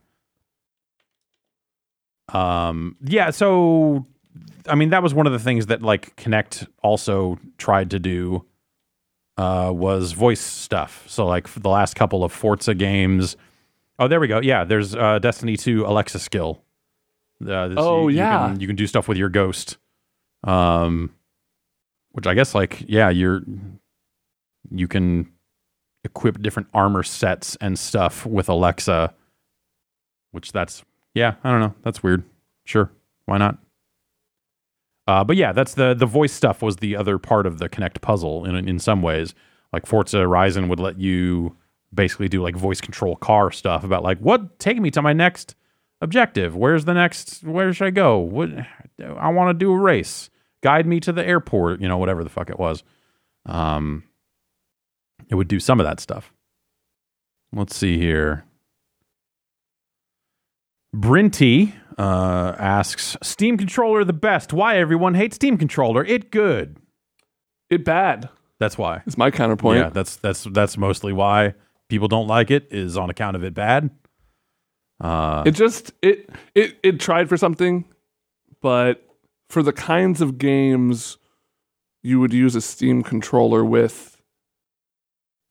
Um. 2.32 2.96
Yeah. 3.04 3.32
So, 3.32 4.06
I 4.68 4.76
mean, 4.76 4.90
that 4.92 5.02
was 5.02 5.14
one 5.14 5.26
of 5.28 5.34
the 5.34 5.40
things 5.40 5.66
that 5.68 5.82
like 5.82 6.16
Kinect 6.16 6.68
also 6.84 7.40
tried 7.58 7.90
to 7.92 8.00
do. 8.00 8.46
Uh, 9.40 9.72
was 9.72 10.12
voice 10.12 10.42
stuff. 10.42 11.06
So, 11.08 11.26
like 11.26 11.48
the 11.54 11.70
last 11.70 11.96
couple 11.96 12.24
of 12.26 12.32
Forza 12.34 12.74
games. 12.76 13.38
Oh, 13.98 14.08
there 14.10 14.20
we 14.20 14.28
go. 14.28 14.42
Yeah, 14.42 14.66
there's 14.66 14.94
uh, 14.96 15.20
Destiny 15.20 15.56
2 15.56 15.86
Alexa 15.86 16.20
skill. 16.20 16.62
Uh, 17.46 17.70
Oh, 17.78 18.08
you- 18.10 18.16
you 18.16 18.18
yeah. 18.18 18.48
can- 18.50 18.60
you 18.60 18.68
can 18.68 18.76
do 18.76 18.86
stuff 18.86 19.08
with 19.08 19.18
your 19.18 19.30
ghost. 19.30 19.78
Um, 20.44 21.14
which 22.12 22.28
I 22.28 22.34
guess 22.34 22.54
like 22.54 22.84
yeah, 22.88 23.10
you're 23.10 23.42
you 24.72 24.88
can 24.90 25.32
equip 26.04 26.42
different 26.42 26.68
armor 26.74 27.04
sets 27.04 27.56
and 27.62 27.78
stuff 27.80 28.26
with 28.26 28.50
Alexa. 28.50 29.14
Which 30.32 30.52
that's 30.52 30.84
yeah, 31.14 31.36
I 31.44 31.52
don't 31.52 31.60
know. 31.62 31.76
That's 31.84 32.04
weird. 32.04 32.24
Sure, 32.66 32.92
why 33.26 33.38
not? 33.38 33.58
Uh, 35.10 35.24
but 35.24 35.36
yeah, 35.36 35.52
that's 35.52 35.74
the 35.74 35.96
the 35.96 36.06
voice 36.06 36.32
stuff 36.32 36.62
was 36.62 36.76
the 36.76 36.96
other 36.96 37.18
part 37.18 37.48
of 37.48 37.58
the 37.58 37.68
Kinect 37.68 38.00
puzzle 38.00 38.46
in 38.46 38.56
in 38.70 38.78
some 38.78 39.02
ways. 39.02 39.34
Like 39.74 39.88
Forza 39.88 40.20
Horizon 40.20 40.70
would 40.70 40.80
let 40.80 41.00
you 41.00 41.58
basically 41.92 42.30
do 42.30 42.44
like 42.44 42.56
voice 42.56 42.80
control 42.80 43.16
car 43.16 43.50
stuff 43.50 43.84
about 43.84 44.04
like 44.04 44.20
what 44.20 44.60
take 44.60 44.80
me 44.80 44.92
to 44.92 45.02
my 45.02 45.12
next 45.12 45.56
objective. 46.00 46.56
Where's 46.56 46.86
the 46.86 46.94
next? 46.94 47.44
Where 47.44 47.74
should 47.74 47.88
I 47.88 47.90
go? 47.90 48.20
What 48.20 48.52
I 49.02 49.30
want 49.30 49.50
to 49.50 49.56
do 49.56 49.72
a 49.72 49.78
race. 49.80 50.30
Guide 50.62 50.86
me 50.86 51.00
to 51.00 51.12
the 51.12 51.26
airport. 51.26 51.82
You 51.82 51.88
know, 51.88 51.98
whatever 51.98 52.24
the 52.24 52.30
fuck 52.30 52.52
it 52.52 52.60
was. 52.60 52.84
Um, 53.48 54.04
it 55.28 55.34
would 55.34 55.48
do 55.48 55.60
some 55.60 55.80
of 55.80 55.88
that 55.88 56.00
stuff. 56.00 56.32
Let's 57.52 57.76
see 57.76 57.98
here. 57.98 58.46
Brinty 60.96 61.74
uh, 62.00 62.56
asks, 62.58 63.16
"Steam 63.22 63.58
controller 63.58 64.04
the 64.04 64.14
best? 64.14 64.54
Why 64.54 64.78
everyone 64.78 65.14
hates 65.14 65.36
Steam 65.36 65.58
controller? 65.58 66.04
It 66.06 66.32
good. 66.32 66.78
It 67.70 67.84
bad. 67.86 68.30
That's 68.60 68.78
why. 68.78 69.04
It's 69.06 69.18
my 69.18 69.30
counterpoint. 69.32 69.80
Yeah, 69.80 69.90
that's 69.90 70.16
that's 70.16 70.44
that's 70.46 70.78
mostly 70.78 71.14
why 71.14 71.54
people 71.90 72.08
don't 72.08 72.28
like 72.28 72.50
it 72.52 72.68
is 72.72 72.98
on 72.98 73.10
account 73.10 73.36
of 73.36 73.44
it 73.44 73.54
bad. 73.54 73.90
Uh, 75.02 75.44
It 75.46 75.52
just 75.52 75.92
it 76.02 76.30
it 76.56 76.78
it 76.84 77.00
tried 77.00 77.30
for 77.30 77.38
something, 77.38 77.86
but 78.62 79.06
for 79.50 79.62
the 79.64 79.74
kinds 79.74 80.22
of 80.22 80.38
games 80.38 81.18
you 82.02 82.20
would 82.20 82.34
use 82.34 82.56
a 82.56 82.62
Steam 82.62 83.02
controller 83.04 83.64
with, 83.66 84.22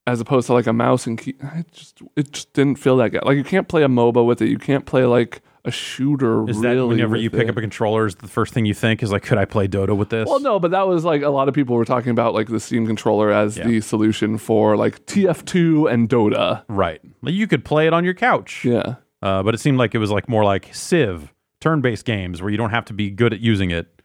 as 0.07 0.19
opposed 0.19 0.47
to 0.47 0.53
like 0.53 0.67
a 0.67 0.73
mouse 0.73 1.05
and 1.07 1.17
key, 1.17 1.35
it 1.55 1.71
just 1.71 2.01
it 2.15 2.31
just 2.31 2.53
didn't 2.53 2.77
feel 2.79 2.97
that 2.97 3.09
good. 3.09 3.23
Like 3.23 3.37
you 3.37 3.43
can't 3.43 3.67
play 3.67 3.83
a 3.83 3.87
MOBA 3.87 4.25
with 4.25 4.41
it. 4.41 4.49
You 4.49 4.59
can't 4.59 4.85
play 4.85 5.05
like 5.05 5.41
a 5.65 5.71
shooter. 5.71 6.49
is 6.49 6.57
really 6.57 6.75
that 6.77 6.87
whenever 6.87 7.15
you 7.17 7.29
pick 7.29 7.43
it. 7.47 7.49
up 7.49 7.57
a 7.57 7.61
controller, 7.61 8.05
is 8.05 8.15
the 8.15 8.27
first 8.27 8.53
thing 8.53 8.65
you 8.65 8.73
think 8.73 9.03
is 9.03 9.11
like, 9.11 9.23
could 9.23 9.37
I 9.37 9.45
play 9.45 9.67
Dota 9.67 9.95
with 9.95 10.09
this? 10.09 10.27
Well, 10.27 10.39
no, 10.39 10.59
but 10.59 10.71
that 10.71 10.87
was 10.87 11.03
like 11.03 11.21
a 11.21 11.29
lot 11.29 11.47
of 11.49 11.53
people 11.53 11.75
were 11.75 11.85
talking 11.85 12.11
about 12.11 12.33
like 12.33 12.47
the 12.47 12.59
Steam 12.59 12.87
controller 12.87 13.31
as 13.31 13.57
Yeah. 13.57 13.67
the 13.67 13.81
solution 13.81 14.37
for 14.37 14.77
like 14.77 15.05
TF2 15.05 15.91
and 15.91 16.07
Dota. 16.09 16.63
Right. 16.69 17.01
You 17.23 17.47
could 17.47 17.65
play 17.65 17.87
it 17.87 17.93
on 17.93 18.03
your 18.05 18.13
couch. 18.13 18.63
Yeah. 18.65 18.95
Uh, 19.21 19.43
but 19.43 19.53
it 19.53 19.57
seemed 19.59 19.77
like 19.77 19.93
it 19.93 19.97
was 19.99 20.11
like 20.11 20.29
more 20.29 20.45
like 20.45 20.73
Civ, 20.73 21.33
turn-based 21.59 22.05
games 22.05 22.41
where 22.41 22.49
you 22.49 22.57
don't 22.57 22.69
have 22.71 22.85
to 22.85 22.93
be 22.93 23.09
good 23.11 23.33
at 23.33 23.41
using 23.41 23.69
it. 23.71 24.01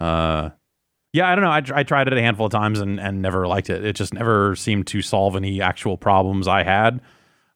Uh, 0.00 0.50
yeah, 1.12 1.28
I 1.30 1.34
don't 1.34 1.44
know. 1.44 1.50
I, 1.50 1.62
I 1.80 1.82
tried 1.84 2.08
it 2.08 2.14
a 2.14 2.20
handful 2.20 2.46
of 2.46 2.52
times 2.52 2.80
and, 2.80 2.98
and 2.98 3.20
never 3.22 3.46
liked 3.46 3.70
it. 3.70 3.84
It 3.84 3.94
just 3.94 4.14
never 4.14 4.56
seemed 4.56 4.86
to 4.88 5.02
solve 5.02 5.36
any 5.36 5.60
actual 5.60 5.96
problems 5.96 6.48
I 6.48 6.62
had. 6.62 7.00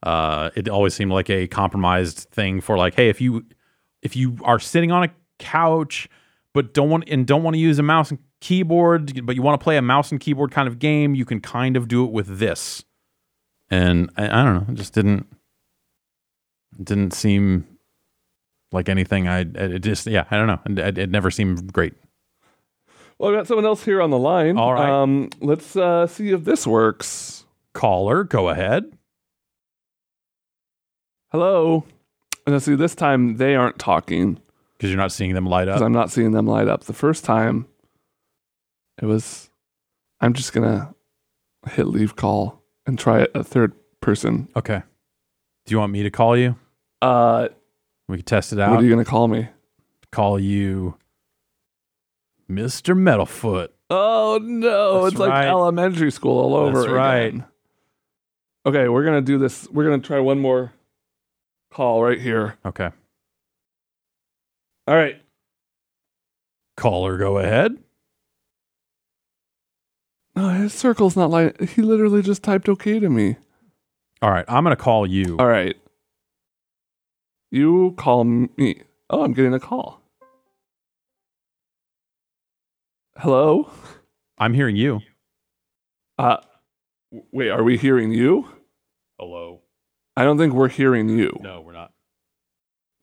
Uh, 0.06 0.50
it 0.54 0.68
always 0.68 0.94
seemed 0.94 1.10
like 1.10 1.28
a 1.28 1.48
compromised 1.48 2.28
thing 2.30 2.60
for 2.60 2.78
like, 2.78 2.94
hey, 2.94 3.08
if 3.08 3.20
you 3.20 3.44
if 4.02 4.14
you 4.14 4.38
are 4.44 4.60
sitting 4.60 4.92
on 4.92 5.02
a 5.02 5.10
couch 5.40 6.08
but 6.54 6.72
don't 6.72 6.88
want 6.90 7.08
and 7.08 7.26
don't 7.26 7.42
want 7.42 7.54
to 7.54 7.58
use 7.58 7.80
a 7.80 7.82
mouse 7.82 8.12
and 8.12 8.20
keyboard, 8.40 9.26
but 9.26 9.34
you 9.34 9.42
want 9.42 9.60
to 9.60 9.64
play 9.64 9.76
a 9.76 9.82
mouse 9.82 10.12
and 10.12 10.20
keyboard 10.20 10.52
kind 10.52 10.68
of 10.68 10.78
game, 10.78 11.16
you 11.16 11.24
can 11.24 11.40
kind 11.40 11.76
of 11.76 11.88
do 11.88 12.04
it 12.04 12.12
with 12.12 12.38
this. 12.38 12.84
And 13.68 14.08
I, 14.16 14.26
I 14.26 14.44
don't 14.44 14.54
know, 14.54 14.66
it 14.72 14.76
just 14.76 14.94
didn't 14.94 15.26
didn't 16.80 17.12
seem 17.12 17.66
like 18.70 18.88
anything. 18.88 19.26
I 19.26 19.40
it 19.40 19.80
just 19.80 20.06
yeah, 20.06 20.24
I 20.30 20.36
don't 20.36 20.46
know. 20.46 20.84
It, 20.84 20.98
it 20.98 21.10
never 21.10 21.32
seemed 21.32 21.72
great. 21.72 21.94
Well, 23.18 23.32
I 23.32 23.38
got 23.38 23.48
someone 23.48 23.66
else 23.66 23.82
here 23.82 24.00
on 24.00 24.10
the 24.10 24.18
line. 24.18 24.56
All 24.56 24.72
right. 24.72 24.88
Um, 24.88 25.30
let's 25.40 25.74
uh, 25.74 26.06
see 26.06 26.30
if 26.30 26.44
this 26.44 26.64
works. 26.64 27.44
Caller, 27.72 28.22
go 28.22 28.50
ahead. 28.50 28.95
Hello. 31.30 31.84
And 32.46 32.62
see, 32.62 32.74
this 32.76 32.94
time 32.94 33.36
they 33.36 33.56
aren't 33.56 33.78
talking 33.78 34.38
Because 34.76 34.90
you're 34.90 34.98
not 34.98 35.12
seeing 35.12 35.34
them 35.34 35.46
light 35.46 35.64
because 35.66 35.82
up. 35.82 35.86
I'm 35.86 35.92
not 35.92 36.10
seeing 36.10 36.30
them 36.32 36.46
light 36.46 36.68
up. 36.68 36.84
The 36.84 36.92
first 36.92 37.24
time, 37.24 37.66
it 39.00 39.06
was. 39.06 39.50
I'm 40.20 40.32
just 40.32 40.52
gonna 40.52 40.94
hit 41.70 41.86
leave 41.88 42.16
call 42.16 42.62
and 42.86 42.98
try 42.98 43.26
a 43.34 43.42
third 43.42 43.72
person. 44.00 44.48
Okay. 44.56 44.82
Do 45.66 45.72
you 45.74 45.78
want 45.78 45.92
me 45.92 46.04
to 46.04 46.10
call 46.10 46.36
you? 46.36 46.54
Uh, 47.02 47.48
We 48.08 48.18
can 48.18 48.24
test 48.24 48.52
it 48.52 48.60
out. 48.60 48.70
what 48.70 48.80
are 48.80 48.84
you 48.84 48.90
gonna 48.90 49.04
call 49.04 49.28
me? 49.28 49.48
call 50.12 50.38
you 50.38 50.96
Mr. 52.48 52.96
Metalfoot. 52.96 53.68
Oh 53.90 54.38
no, 54.40 55.02
That's 55.02 55.14
it's 55.14 55.20
like 55.20 55.44
elementary 55.46 56.10
school 56.12 56.38
all 56.38 56.54
over. 56.54 56.80
That's 56.82 56.92
right. 56.92 57.16
again. 57.26 57.44
Okay, 58.64 58.88
we're 58.88 59.04
gonna 59.04 59.20
do 59.20 59.36
this. 59.38 59.68
We're 59.70 59.84
gonna 59.84 59.98
try 60.00 60.20
one 60.20 60.38
more 60.38 60.72
call 61.76 62.02
right 62.02 62.18
here. 62.18 62.56
Okay. 62.64 62.88
All 64.86 64.96
right. 64.96 65.20
Caller, 66.78 67.18
go 67.18 67.36
ahead. 67.36 67.76
No, 70.34 70.48
his 70.48 70.72
circle's 70.72 71.16
not 71.16 71.28
like 71.28 71.60
he 71.70 71.82
literally 71.82 72.22
just 72.22 72.42
typed 72.42 72.70
okay 72.70 72.98
to 72.98 73.10
me. 73.10 73.36
All 74.22 74.30
right. 74.30 74.46
I'm 74.48 74.64
going 74.64 74.74
to 74.74 74.82
call 74.82 75.06
you. 75.06 75.36
All 75.38 75.46
right. 75.46 75.76
You 77.50 77.94
call 77.98 78.24
me. 78.24 78.82
Oh, 79.10 79.22
I'm 79.22 79.34
getting 79.34 79.54
a 79.54 79.60
call. 79.60 80.00
Hello? 83.18 83.70
I'm 84.38 84.54
hearing 84.54 84.76
you. 84.76 85.00
Uh 86.18 86.38
wait, 87.32 87.48
are 87.50 87.62
we 87.62 87.78
hearing 87.78 88.12
you? 88.12 88.46
Hello. 89.18 89.62
I 90.16 90.24
don't 90.24 90.38
think 90.38 90.54
we're 90.54 90.68
hearing 90.68 91.08
you. 91.08 91.38
No, 91.42 91.60
we're 91.60 91.72
not. 91.72 91.92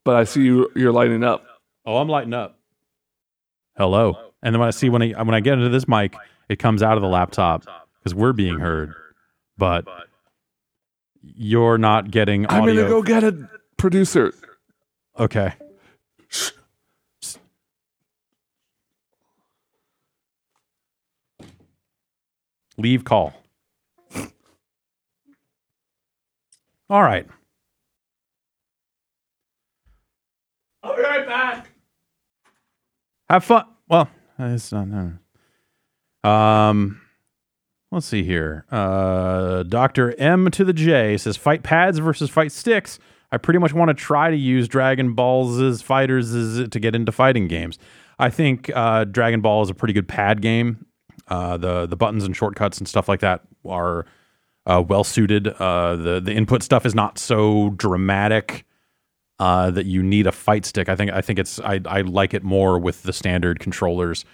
But 0.04 0.16
I 0.16 0.24
see 0.24 0.42
you 0.42 0.72
you're 0.76 0.92
lighting 0.92 1.24
up. 1.24 1.46
Oh, 1.86 1.98
I'm 1.98 2.10
lighting 2.10 2.34
up. 2.34 2.60
Hello. 3.78 4.18
And 4.42 4.54
then 4.54 4.60
when 4.60 4.68
I 4.68 4.72
see 4.72 4.90
when 4.90 5.02
I 5.02 5.24
when 5.24 5.36
I 5.36 5.40
get 5.40 5.54
into 5.54 5.70
this 5.70 5.88
mic, 5.88 6.16
it 6.50 6.60
comes 6.60 6.84
out 6.84 6.98
of 6.98 7.02
the 7.02 7.08
laptop 7.08 7.66
because 8.00 8.14
we're 8.14 8.34
being 8.34 8.60
heard, 8.60 8.94
but 9.58 9.86
you're 11.22 11.78
not 11.78 12.12
getting 12.12 12.46
I'm 12.50 12.66
gonna 12.66 12.88
go 12.88 13.02
get 13.02 13.24
a 13.24 13.50
producer. 13.78 14.34
Okay. 15.18 15.54
Leave 22.78 23.04
call. 23.06 23.34
All 26.94 27.02
right. 27.02 27.26
I'll 30.84 30.96
be 30.96 31.02
right 31.02 31.26
back. 31.26 31.72
Have 33.32 33.44
fun. 33.44 33.66
Well, 33.90 34.12
it's 34.38 34.72
not. 34.72 34.88
no. 34.90 36.30
Um, 36.30 37.02
let's 37.92 38.06
see 38.06 38.22
here. 38.22 38.66
Uh, 38.70 39.64
Doctor 39.64 40.14
M 40.20 40.52
to 40.52 40.64
the 40.64 40.72
J 40.72 41.18
says 41.18 41.36
fight 41.36 41.64
pads 41.64 41.98
versus 41.98 42.30
fight 42.30 42.52
sticks. 42.52 43.00
I 43.32 43.38
pretty 43.38 43.58
much 43.60 43.74
want 43.74 43.90
to 43.90 43.96
try 43.96 44.30
to 44.30 44.38
use 44.38 44.68
Dragon 44.68 45.14
Balls 45.16 45.82
fighters 45.82 46.32
as- 46.36 46.70
to 46.70 46.80
get 46.80 46.94
into 46.94 47.12
fighting 47.12 47.48
games. 47.48 47.80
I 48.20 48.30
think 48.30 48.70
uh, 48.76 49.06
Dragon 49.06 49.42
Ball 49.42 49.64
is 49.64 49.72
a 49.72 49.74
pretty 49.74 49.96
good 49.96 50.08
pad 50.08 50.44
game. 50.44 50.86
Uh, 51.28 51.58
the 51.58 51.88
the 51.88 51.96
buttons 51.96 52.24
and 52.24 52.36
shortcuts 52.36 52.78
and 52.78 52.88
stuff 52.88 53.10
like 53.10 53.22
that 53.22 53.42
are 53.68 54.06
uh, 54.66 54.84
well 54.88 55.04
suited. 55.04 55.48
Uh, 55.48 55.96
the 55.96 56.20
the 56.20 56.34
input 56.34 56.64
stuff 56.64 56.86
is 56.86 56.96
not 56.96 57.18
so 57.18 57.72
dramatic 57.72 58.66
uh, 59.40 59.72
that 59.72 59.86
you 59.86 60.02
need 60.04 60.28
a 60.28 60.32
fight 60.32 60.66
stick. 60.66 60.90
I 60.90 60.96
think 60.96 61.12
I 61.12 61.22
think 61.22 61.40
it's 61.40 61.60
I 61.60 61.80
I 61.86 62.02
like 62.02 62.34
it 62.34 62.44
more 62.44 62.80
with 62.80 63.04
the 63.04 63.14
standard 63.14 63.60
controllers, 63.60 64.26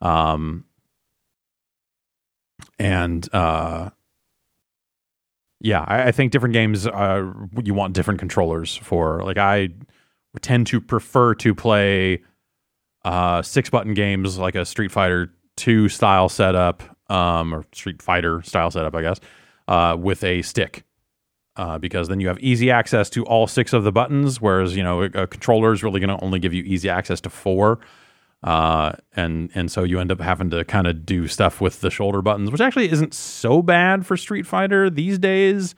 um, 0.00 0.64
and 2.78 3.28
uh, 3.34 3.90
yeah, 5.60 5.84
I, 5.86 6.08
I 6.08 6.12
think 6.12 6.32
different 6.32 6.52
games 6.52 6.86
uh, 6.86 7.32
you 7.62 7.74
want 7.74 7.94
different 7.94 8.20
controllers 8.20 8.76
for. 8.76 9.22
Like 9.22 9.38
I 9.38 9.70
tend 10.40 10.66
to 10.68 10.80
prefer 10.80 11.34
to 11.36 11.54
play 11.54 12.22
uh, 13.04 13.42
six 13.42 13.70
button 13.70 13.94
games 13.94 14.38
like 14.38 14.54
a 14.54 14.64
Street 14.64 14.90
Fighter 14.90 15.32
Two 15.56 15.88
style 15.88 16.28
setup, 16.28 16.82
um, 17.10 17.54
or 17.54 17.64
Street 17.72 18.00
Fighter 18.00 18.42
style 18.42 18.70
setup, 18.70 18.94
I 18.94 19.02
guess, 19.02 19.20
uh, 19.72 19.96
with 19.96 20.22
a 20.22 20.42
stick 20.42 20.84
uh, 21.56 21.78
because 21.78 22.08
then 22.08 22.20
you 22.20 22.28
have 22.28 22.38
easy 22.40 22.70
access 22.70 23.08
to 23.08 23.24
all 23.24 23.46
six 23.46 23.72
of 23.72 23.84
the 23.84 23.92
buttons, 23.92 24.38
whereas 24.38 24.76
you 24.76 24.82
know 24.82 25.02
a, 25.02 25.06
a 25.06 25.26
controller 25.26 25.72
is 25.72 25.82
really 25.82 25.98
going 25.98 26.14
to 26.14 26.22
only 26.22 26.38
give 26.38 26.52
you 26.52 26.62
easy 26.64 26.90
access 26.90 27.22
to 27.22 27.30
four, 27.30 27.80
uh, 28.42 28.92
and 29.16 29.50
and 29.54 29.72
so 29.72 29.82
you 29.82 29.98
end 29.98 30.12
up 30.12 30.20
having 30.20 30.50
to 30.50 30.62
kind 30.64 30.86
of 30.86 31.06
do 31.06 31.26
stuff 31.26 31.58
with 31.58 31.80
the 31.80 31.90
shoulder 31.90 32.20
buttons, 32.20 32.50
which 32.50 32.60
actually 32.60 32.90
isn't 32.90 33.14
so 33.14 33.62
bad 33.62 34.04
for 34.04 34.14
Street 34.14 34.46
Fighter 34.46 34.90
these 34.90 35.18
days. 35.18 35.74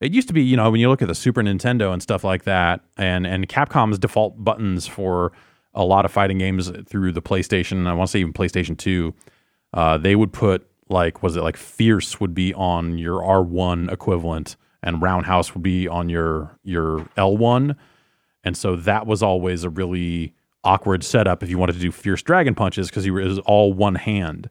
It 0.00 0.12
used 0.12 0.26
to 0.26 0.34
be, 0.34 0.42
you 0.42 0.56
know, 0.56 0.68
when 0.68 0.80
you 0.80 0.90
look 0.90 1.00
at 1.00 1.08
the 1.08 1.14
Super 1.14 1.40
Nintendo 1.40 1.92
and 1.92 2.02
stuff 2.02 2.24
like 2.24 2.42
that, 2.44 2.80
and 2.96 3.28
and 3.28 3.48
Capcom's 3.48 4.00
default 4.00 4.42
buttons 4.42 4.88
for 4.88 5.30
a 5.72 5.84
lot 5.84 6.04
of 6.04 6.10
fighting 6.10 6.38
games 6.38 6.68
through 6.88 7.12
the 7.12 7.22
PlayStation, 7.22 7.86
I 7.86 7.94
want 7.94 8.08
to 8.08 8.10
say 8.10 8.18
even 8.18 8.32
PlayStation 8.32 8.76
Two, 8.76 9.14
uh, 9.72 9.98
they 9.98 10.16
would 10.16 10.32
put 10.32 10.68
like 10.88 11.22
was 11.22 11.36
it 11.36 11.42
like 11.42 11.56
Fierce 11.56 12.20
would 12.20 12.34
be 12.34 12.54
on 12.54 12.98
your 12.98 13.24
R 13.24 13.42
one 13.42 13.88
equivalent, 13.90 14.56
and 14.82 15.02
Roundhouse 15.02 15.54
would 15.54 15.62
be 15.62 15.88
on 15.88 16.08
your 16.08 16.58
your 16.62 17.08
L 17.16 17.36
one, 17.36 17.76
and 18.44 18.56
so 18.56 18.76
that 18.76 19.06
was 19.06 19.22
always 19.22 19.64
a 19.64 19.70
really 19.70 20.34
awkward 20.64 21.04
setup 21.04 21.42
if 21.42 21.48
you 21.48 21.58
wanted 21.58 21.74
to 21.74 21.78
do 21.78 21.92
Fierce 21.92 22.22
Dragon 22.22 22.54
punches 22.54 22.88
because 22.88 23.06
it 23.06 23.10
was 23.10 23.38
all 23.40 23.72
one 23.72 23.94
hand. 23.94 24.50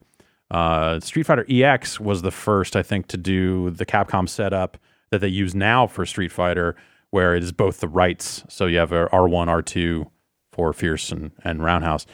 Uh, 0.51 1.00
Street 1.00 1.24
Fighter 1.24 1.46
EX 1.50 2.00
was 2.00 2.22
the 2.22 2.32
first, 2.32 2.75
I 2.75 2.84
think, 2.84 3.08
to 3.08 3.18
do 3.18 3.72
the 3.72 3.86
Capcom 3.86 4.30
setup 4.30 4.77
that 5.12 5.20
they 5.20 5.27
use 5.27 5.54
now 5.56 5.88
for 5.88 6.06
Street 6.06 6.32
Fighter, 6.32 6.75
where 7.10 7.36
it 7.36 7.44
is 7.44 7.51
both 7.51 7.80
the 7.80 7.88
rights. 7.88 8.44
So 8.48 8.65
you 8.65 8.77
have 8.77 8.92
a 8.92 9.08
R1, 9.08 9.48
R2 9.48 10.10
for 10.51 10.72
Fierce 10.72 11.12
and, 11.12 11.32
and 11.44 11.63
Roundhouse. 11.63 12.06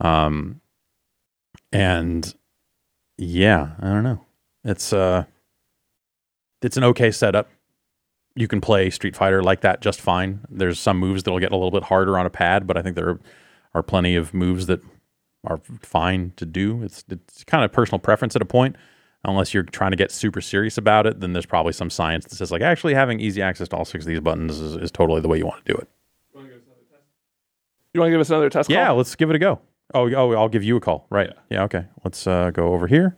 Um, 0.00 0.60
and 1.72 2.34
yeah, 3.18 3.70
I 3.80 3.86
don't 3.88 4.02
know. 4.04 4.24
It's 4.64 4.92
uh, 4.92 5.24
it's 6.62 6.76
an 6.76 6.84
okay 6.84 7.10
setup. 7.10 7.48
You 8.34 8.48
can 8.48 8.60
play 8.60 8.90
Street 8.90 9.16
Fighter 9.16 9.42
like 9.42 9.62
that 9.62 9.80
just 9.80 10.00
fine. 10.00 10.40
There's 10.50 10.78
some 10.78 10.98
moves 10.98 11.22
that'll 11.22 11.40
get 11.40 11.52
a 11.52 11.56
little 11.56 11.70
bit 11.70 11.84
harder 11.84 12.18
on 12.18 12.26
a 12.26 12.30
pad, 12.30 12.66
but 12.66 12.76
I 12.76 12.82
think 12.82 12.96
there 12.96 13.18
are 13.74 13.82
plenty 13.82 14.14
of 14.16 14.34
moves 14.34 14.66
that 14.66 14.80
are 15.44 15.60
fine 15.80 16.32
to 16.36 16.44
do. 16.44 16.82
It's 16.82 17.04
it's 17.08 17.44
kind 17.44 17.64
of 17.64 17.72
personal 17.72 17.98
preference 17.98 18.36
at 18.36 18.42
a 18.42 18.46
point. 18.46 18.76
unless 19.24 19.52
you're 19.52 19.62
trying 19.64 19.90
to 19.90 19.96
get 19.96 20.12
super 20.12 20.40
serious 20.40 20.78
about 20.78 21.06
it, 21.06 21.20
then 21.20 21.32
there's 21.32 21.46
probably 21.46 21.72
some 21.72 21.90
science 21.90 22.24
that 22.26 22.36
says 22.36 22.52
like 22.52 22.62
actually 22.62 22.94
having 22.94 23.18
easy 23.20 23.42
access 23.42 23.68
to 23.68 23.76
all 23.76 23.84
six 23.84 24.04
of 24.04 24.08
these 24.08 24.20
buttons 24.20 24.60
is, 24.60 24.76
is 24.76 24.90
totally 24.90 25.20
the 25.20 25.28
way 25.28 25.38
you 25.38 25.46
want 25.46 25.64
to 25.64 25.72
do 25.72 25.78
it. 25.78 25.88
You 27.94 28.00
want 28.00 28.08
to 28.08 28.12
give 28.12 28.20
us 28.20 28.30
another 28.30 28.50
test? 28.50 28.68
Yeah, 28.68 28.88
call? 28.88 28.96
let's 28.96 29.14
give 29.16 29.30
it 29.30 29.36
a 29.36 29.38
go. 29.38 29.60
Oh, 29.94 30.12
oh, 30.14 30.32
I'll 30.32 30.48
give 30.48 30.64
you 30.64 30.76
a 30.76 30.80
call. 30.80 31.06
Right. 31.10 31.30
Yeah. 31.50 31.62
okay. 31.64 31.86
Let's 32.04 32.26
uh, 32.26 32.50
go 32.50 32.72
over 32.74 32.86
here 32.86 33.16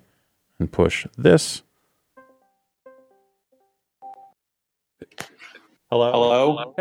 and 0.60 0.70
push 0.70 1.06
this. 1.16 1.62
Hello. 5.90 6.12
Hello. 6.12 6.74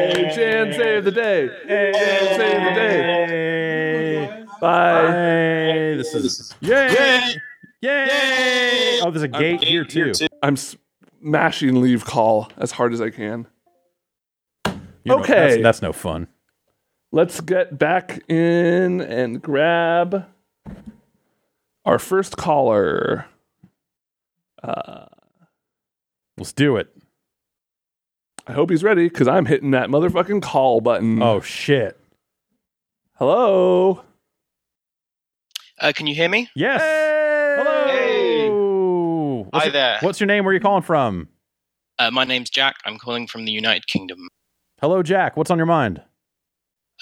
Hey, 0.00 0.30
Jan, 0.34 0.72
save 0.72 1.04
the 1.04 1.10
day. 1.10 1.46
Jan, 1.68 1.94
save 2.38 2.62
the 2.64 2.70
day. 2.74 4.44
Bye. 4.60 5.10
Hey, 5.10 5.94
this 5.96 6.14
is 6.14 6.54
yay! 6.60 7.34
Yay! 7.82 9.00
Oh, 9.02 9.10
there's 9.10 9.22
a 9.24 9.28
gate 9.28 9.62
here 9.64 9.84
too. 9.84 10.12
I'm 10.42 10.56
smashing 10.56 11.82
leave 11.82 12.04
call 12.04 12.50
as 12.56 12.70
hard 12.70 12.94
as 12.94 13.00
I 13.00 13.10
can. 13.10 13.46
You 14.64 14.72
know, 15.06 15.18
Okay. 15.18 15.50
that's, 15.60 15.62
that's 15.62 15.82
no 15.82 15.92
fun. 15.92 16.28
Let's 17.14 17.40
get 17.42 17.78
back 17.78 18.22
in 18.30 19.00
and 19.02 19.42
grab 19.42 20.26
our 21.84 21.98
first 21.98 22.36
caller. 22.38 23.26
Let's 26.38 26.52
do 26.54 26.76
it. 26.76 26.88
I 28.46 28.52
hope 28.52 28.70
he's 28.70 28.82
ready 28.82 29.08
because 29.08 29.28
I'm 29.28 29.44
hitting 29.46 29.72
that 29.72 29.88
motherfucking 29.88 30.42
call 30.42 30.80
button. 30.80 31.22
Oh 31.22 31.40
shit! 31.40 31.98
hello. 33.16 34.02
Uh, 35.78 35.92
can 35.94 36.06
you 36.06 36.14
hear 36.14 36.28
me? 36.28 36.48
Yes. 36.56 36.80
Hey! 36.80 37.56
Hello. 37.58 37.86
Hey. 37.86 38.48
What's 39.50 39.58
Hi 39.58 39.64
your- 39.64 39.72
there. 39.72 39.98
What's 40.00 40.18
your 40.20 40.26
name? 40.26 40.44
Where 40.44 40.50
are 40.52 40.54
you 40.54 40.60
calling 40.60 40.82
from? 40.82 41.28
Uh, 41.98 42.10
my 42.10 42.24
name's 42.24 42.50
Jack. 42.50 42.76
I'm 42.84 42.98
calling 42.98 43.26
from 43.26 43.44
the 43.44 43.52
United 43.52 43.86
Kingdom. 43.86 44.28
Hello, 44.80 45.02
Jack. 45.02 45.36
What's 45.36 45.50
on 45.50 45.58
your 45.58 45.66
mind? 45.66 46.00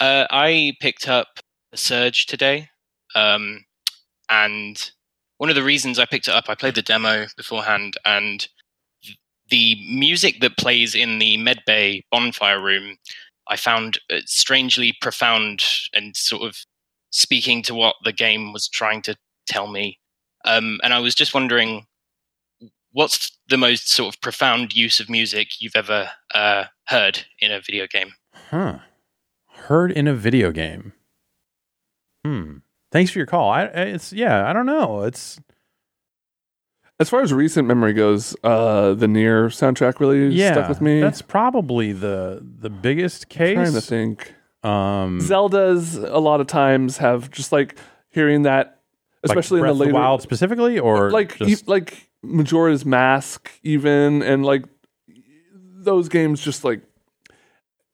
Uh, 0.00 0.26
I 0.30 0.74
picked 0.80 1.08
up 1.08 1.40
Surge 1.74 2.26
today, 2.26 2.70
um, 3.14 3.64
and 4.30 4.90
one 5.36 5.50
of 5.50 5.56
the 5.56 5.62
reasons 5.62 5.98
I 5.98 6.06
picked 6.06 6.26
it 6.26 6.34
up, 6.34 6.48
I 6.48 6.54
played 6.54 6.74
the 6.74 6.82
demo 6.82 7.26
beforehand, 7.36 7.96
and 8.04 8.48
the 9.50 9.76
music 9.86 10.40
that 10.40 10.56
plays 10.56 10.94
in 10.94 11.18
the 11.18 11.36
medbay 11.36 12.02
bonfire 12.10 12.60
room, 12.60 12.96
I 13.48 13.56
found 13.56 13.98
strangely 14.24 14.96
profound 15.00 15.64
and 15.92 16.16
sort 16.16 16.42
of 16.42 16.56
speaking 17.10 17.62
to 17.64 17.74
what 17.74 17.96
the 18.04 18.12
game 18.12 18.52
was 18.52 18.68
trying 18.68 19.02
to 19.02 19.16
tell 19.46 19.66
me. 19.66 19.98
Um, 20.44 20.80
and 20.82 20.94
I 20.94 21.00
was 21.00 21.14
just 21.14 21.34
wondering, 21.34 21.84
what's 22.92 23.36
the 23.48 23.58
most 23.58 23.90
sort 23.90 24.14
of 24.14 24.20
profound 24.20 24.74
use 24.74 25.00
of 25.00 25.10
music 25.10 25.60
you've 25.60 25.76
ever 25.76 26.10
uh, 26.34 26.64
heard 26.86 27.24
in 27.40 27.52
a 27.52 27.60
video 27.60 27.86
game? 27.86 28.12
Huh. 28.50 28.78
Heard 29.66 29.92
in 29.92 30.08
a 30.08 30.14
video 30.14 30.50
game. 30.52 30.92
Hmm. 32.24 32.58
Thanks 32.92 33.10
for 33.10 33.18
your 33.18 33.26
call. 33.26 33.50
I 33.50 33.64
it's 33.64 34.12
yeah, 34.12 34.48
I 34.48 34.52
don't 34.52 34.66
know. 34.66 35.02
It's 35.02 35.40
As 36.98 37.08
far 37.08 37.22
as 37.22 37.32
recent 37.32 37.68
memory 37.68 37.92
goes, 37.92 38.36
uh, 38.42 38.94
the 38.94 39.06
Nier 39.06 39.48
soundtrack 39.48 40.00
really 40.00 40.28
yeah. 40.28 40.52
stuck 40.52 40.68
with 40.68 40.80
me. 40.80 41.00
That's 41.00 41.22
probably 41.22 41.92
the 41.92 42.44
the 42.60 42.70
biggest 42.70 43.28
case. 43.28 43.56
I'm 43.56 43.64
trying 43.64 43.74
to 43.74 43.80
think. 43.80 44.34
Um 44.62 45.20
Zelda's 45.20 45.96
a 45.96 46.18
lot 46.18 46.40
of 46.40 46.46
times 46.46 46.98
have 46.98 47.30
just 47.30 47.52
like 47.52 47.78
hearing 48.10 48.42
that, 48.42 48.80
especially 49.22 49.60
Breath 49.60 49.72
in 49.72 49.78
the 49.78 49.84
later 49.84 49.94
Wild 49.94 50.20
specifically 50.20 50.78
or 50.78 51.10
like 51.10 51.36
just, 51.36 51.62
e- 51.62 51.66
like 51.66 52.10
Majora's 52.22 52.84
Mask 52.84 53.50
even 53.62 54.22
and 54.22 54.44
like 54.44 54.64
those 55.52 56.08
games 56.10 56.42
just 56.44 56.64
like 56.64 56.82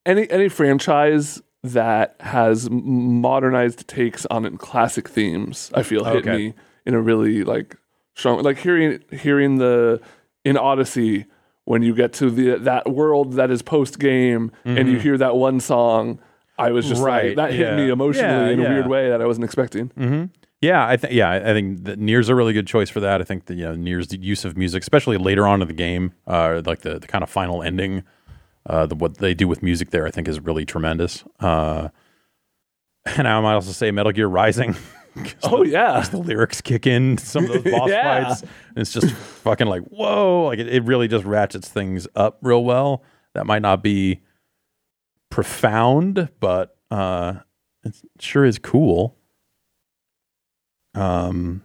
any 0.04 0.28
any 0.30 0.48
franchise 0.48 1.40
that 1.72 2.16
has 2.20 2.68
modernized 2.70 3.86
takes 3.88 4.26
on 4.26 4.56
classic 4.58 5.08
themes 5.08 5.70
I 5.74 5.82
feel 5.82 6.04
hit 6.04 6.16
Okay. 6.26 6.36
me 6.36 6.54
in 6.84 6.94
a 6.94 7.00
really 7.00 7.44
like 7.44 7.76
strong 8.14 8.42
like 8.42 8.58
hearing 8.58 9.02
hearing 9.10 9.58
the 9.58 10.00
in 10.44 10.56
Odyssey 10.56 11.26
when 11.64 11.82
you 11.82 11.94
get 11.94 12.12
to 12.14 12.30
the 12.30 12.58
that 12.60 12.90
world 12.90 13.34
that 13.34 13.50
is 13.50 13.62
post 13.62 13.98
game 13.98 14.52
and 14.64 14.88
you 14.90 14.98
hear 14.98 15.18
that 15.18 15.36
one 15.36 15.60
song 15.60 16.18
I 16.58 16.70
was 16.70 16.86
just 16.88 17.00
Mm-hmm. 17.02 17.06
Right, 17.06 17.36
like 17.36 17.50
that 17.50 17.50
hit 17.54 17.60
yeah. 17.68 17.76
me 17.76 17.88
emotionally 17.90 18.46
Yeah, 18.46 18.48
in 18.52 18.60
a 18.60 18.62
yeah. 18.62 18.68
weird 18.72 18.86
way 18.86 19.10
that 19.10 19.20
I 19.20 19.26
wasn't 19.26 19.44
expecting. 19.44 19.90
Mhm. 19.98 20.30
Yeah, 20.62 20.86
I 20.86 20.96
think 20.96 21.12
yeah, 21.12 21.28
I 21.30 21.50
I 21.50 21.52
think 21.52 21.84
that 21.84 21.98
Nier's 21.98 22.30
a 22.30 22.34
really 22.34 22.54
good 22.54 22.66
choice 22.66 22.88
for 22.88 23.00
that. 23.00 23.20
I 23.20 23.24
think 23.24 23.44
that 23.46 23.56
you 23.56 23.64
know 23.64 23.74
Nier's 23.74 24.10
use 24.12 24.44
of 24.46 24.56
music, 24.56 24.82
especially 24.82 25.18
later 25.18 25.46
on 25.46 25.60
in 25.60 25.68
the 25.68 25.74
game, 25.74 26.14
uh, 26.26 26.62
like 26.64 26.80
the, 26.80 26.98
the 26.98 27.06
kind 27.06 27.22
of 27.22 27.28
final 27.28 27.62
ending, 27.62 28.04
uh, 28.66 28.86
the, 28.86 28.94
what 28.94 29.18
they 29.18 29.34
do 29.34 29.46
with 29.48 29.62
music 29.62 29.90
there, 29.90 30.06
I 30.06 30.10
think 30.10 30.28
is 30.28 30.40
really 30.40 30.64
tremendous. 30.64 31.24
Uh, 31.40 31.88
and 33.04 33.26
I 33.28 33.40
might 33.40 33.54
also 33.54 33.72
say 33.72 33.90
Metal 33.90 34.12
Gear 34.12 34.28
Rising. 34.28 34.76
Oh 35.44 35.64
the, 35.64 35.70
yeah. 35.70 36.00
the 36.00 36.18
lyrics 36.18 36.60
kick 36.60 36.86
in 36.86 37.16
some 37.16 37.46
of 37.46 37.50
those 37.50 37.62
boss 37.72 37.88
Yeah. 37.88 38.24
fights, 38.28 38.42
and 38.42 38.50
it's 38.76 38.92
just 38.92 39.10
fucking 39.14 39.66
like 39.66 39.80
whoa, 39.84 40.44
like 40.48 40.58
it, 40.58 40.68
it 40.68 40.84
really 40.84 41.08
just 41.08 41.24
ratchets 41.24 41.70
things 41.70 42.06
up 42.14 42.36
real 42.42 42.62
well. 42.62 43.02
That 43.32 43.46
might 43.46 43.62
not 43.62 43.82
be 43.82 44.20
profound, 45.30 46.28
but 46.38 46.76
uh, 46.90 47.36
it 47.82 47.94
sure 48.20 48.44
is 48.44 48.58
cool. 48.58 49.16
Um, 50.94 51.62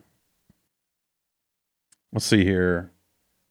let's 2.14 2.26
see 2.26 2.46
here. 2.46 2.94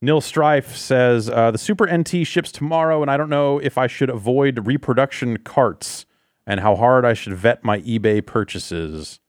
Neil 0.01 0.21
Strife 0.21 0.75
says 0.75 1.29
uh, 1.29 1.51
the 1.51 1.57
Super 1.57 1.85
NT 1.85 2.25
ships 2.25 2.51
tomorrow, 2.51 3.01
and 3.01 3.11
I 3.11 3.17
don't 3.17 3.29
know 3.29 3.59
if 3.59 3.77
I 3.77 3.87
should 3.87 4.09
avoid 4.09 4.65
reproduction 4.65 5.37
carts 5.37 6.05
and 6.47 6.59
how 6.59 6.75
hard 6.75 7.05
I 7.05 7.13
should 7.13 7.33
vet 7.35 7.63
my 7.63 7.79
eBay 7.81 8.25
purchases. 8.25 9.19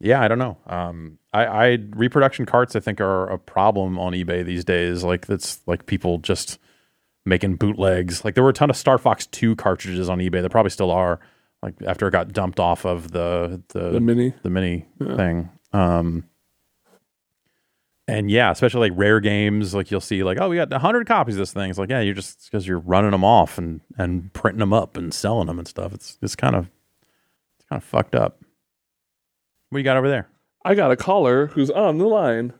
Yeah, 0.00 0.20
I 0.20 0.28
don't 0.28 0.38
know. 0.38 0.58
Um, 0.66 1.18
I, 1.32 1.46
I 1.46 1.78
reproduction 1.92 2.44
carts 2.46 2.74
I 2.76 2.80
think 2.80 3.00
are 3.00 3.28
a 3.28 3.38
problem 3.38 3.98
on 3.98 4.12
eBay 4.12 4.44
these 4.44 4.64
days. 4.64 5.04
Like 5.04 5.26
that's 5.26 5.60
like 5.66 5.86
people 5.86 6.18
just 6.18 6.58
making 7.24 7.56
bootlegs. 7.56 8.24
Like 8.24 8.34
there 8.34 8.44
were 8.44 8.50
a 8.50 8.54
ton 8.54 8.70
of 8.70 8.76
Star 8.76 8.98
Fox 8.98 9.26
Two 9.26 9.56
cartridges 9.56 10.08
on 10.10 10.18
eBay. 10.18 10.40
There 10.40 10.48
probably 10.48 10.70
still 10.70 10.90
are. 10.90 11.20
Like 11.62 11.74
after 11.86 12.06
it 12.08 12.10
got 12.10 12.32
dumped 12.32 12.60
off 12.60 12.84
of 12.84 13.12
the 13.12 13.62
the 13.68 13.90
The 13.92 14.00
mini. 14.00 14.34
the 14.42 14.50
mini 14.50 14.86
thing. 14.98 15.48
Um, 15.72 16.24
and 18.08 18.30
yeah, 18.30 18.50
especially 18.50 18.88
like 18.90 18.98
rare 18.98 19.20
games, 19.20 19.74
like 19.74 19.90
you'll 19.90 20.00
see 20.00 20.22
like, 20.22 20.38
oh, 20.40 20.48
we 20.48 20.56
got 20.56 20.72
hundred 20.72 21.06
copies 21.06 21.34
of 21.36 21.40
this 21.40 21.52
thing. 21.52 21.70
It's 21.70 21.78
like, 21.78 21.90
yeah, 21.90 22.00
you're 22.00 22.14
just 22.14 22.44
because 22.50 22.66
you're 22.66 22.78
running 22.78 23.10
them 23.10 23.24
off 23.24 23.58
and 23.58 23.80
and 23.98 24.32
printing 24.32 24.60
them 24.60 24.72
up 24.72 24.96
and 24.96 25.12
selling 25.12 25.46
them 25.46 25.58
and 25.58 25.66
stuff. 25.66 25.92
It's 25.92 26.18
it's 26.22 26.36
kind 26.36 26.54
of 26.54 26.66
it's 27.58 27.68
kind 27.68 27.80
of 27.80 27.84
fucked 27.84 28.14
up. 28.14 28.40
What 29.70 29.78
you 29.78 29.84
got 29.84 29.96
over 29.96 30.08
there? 30.08 30.28
I 30.64 30.74
got 30.74 30.90
a 30.92 30.96
caller 30.96 31.48
who's 31.48 31.70
on 31.70 31.98
the 31.98 32.06
line. 32.06 32.52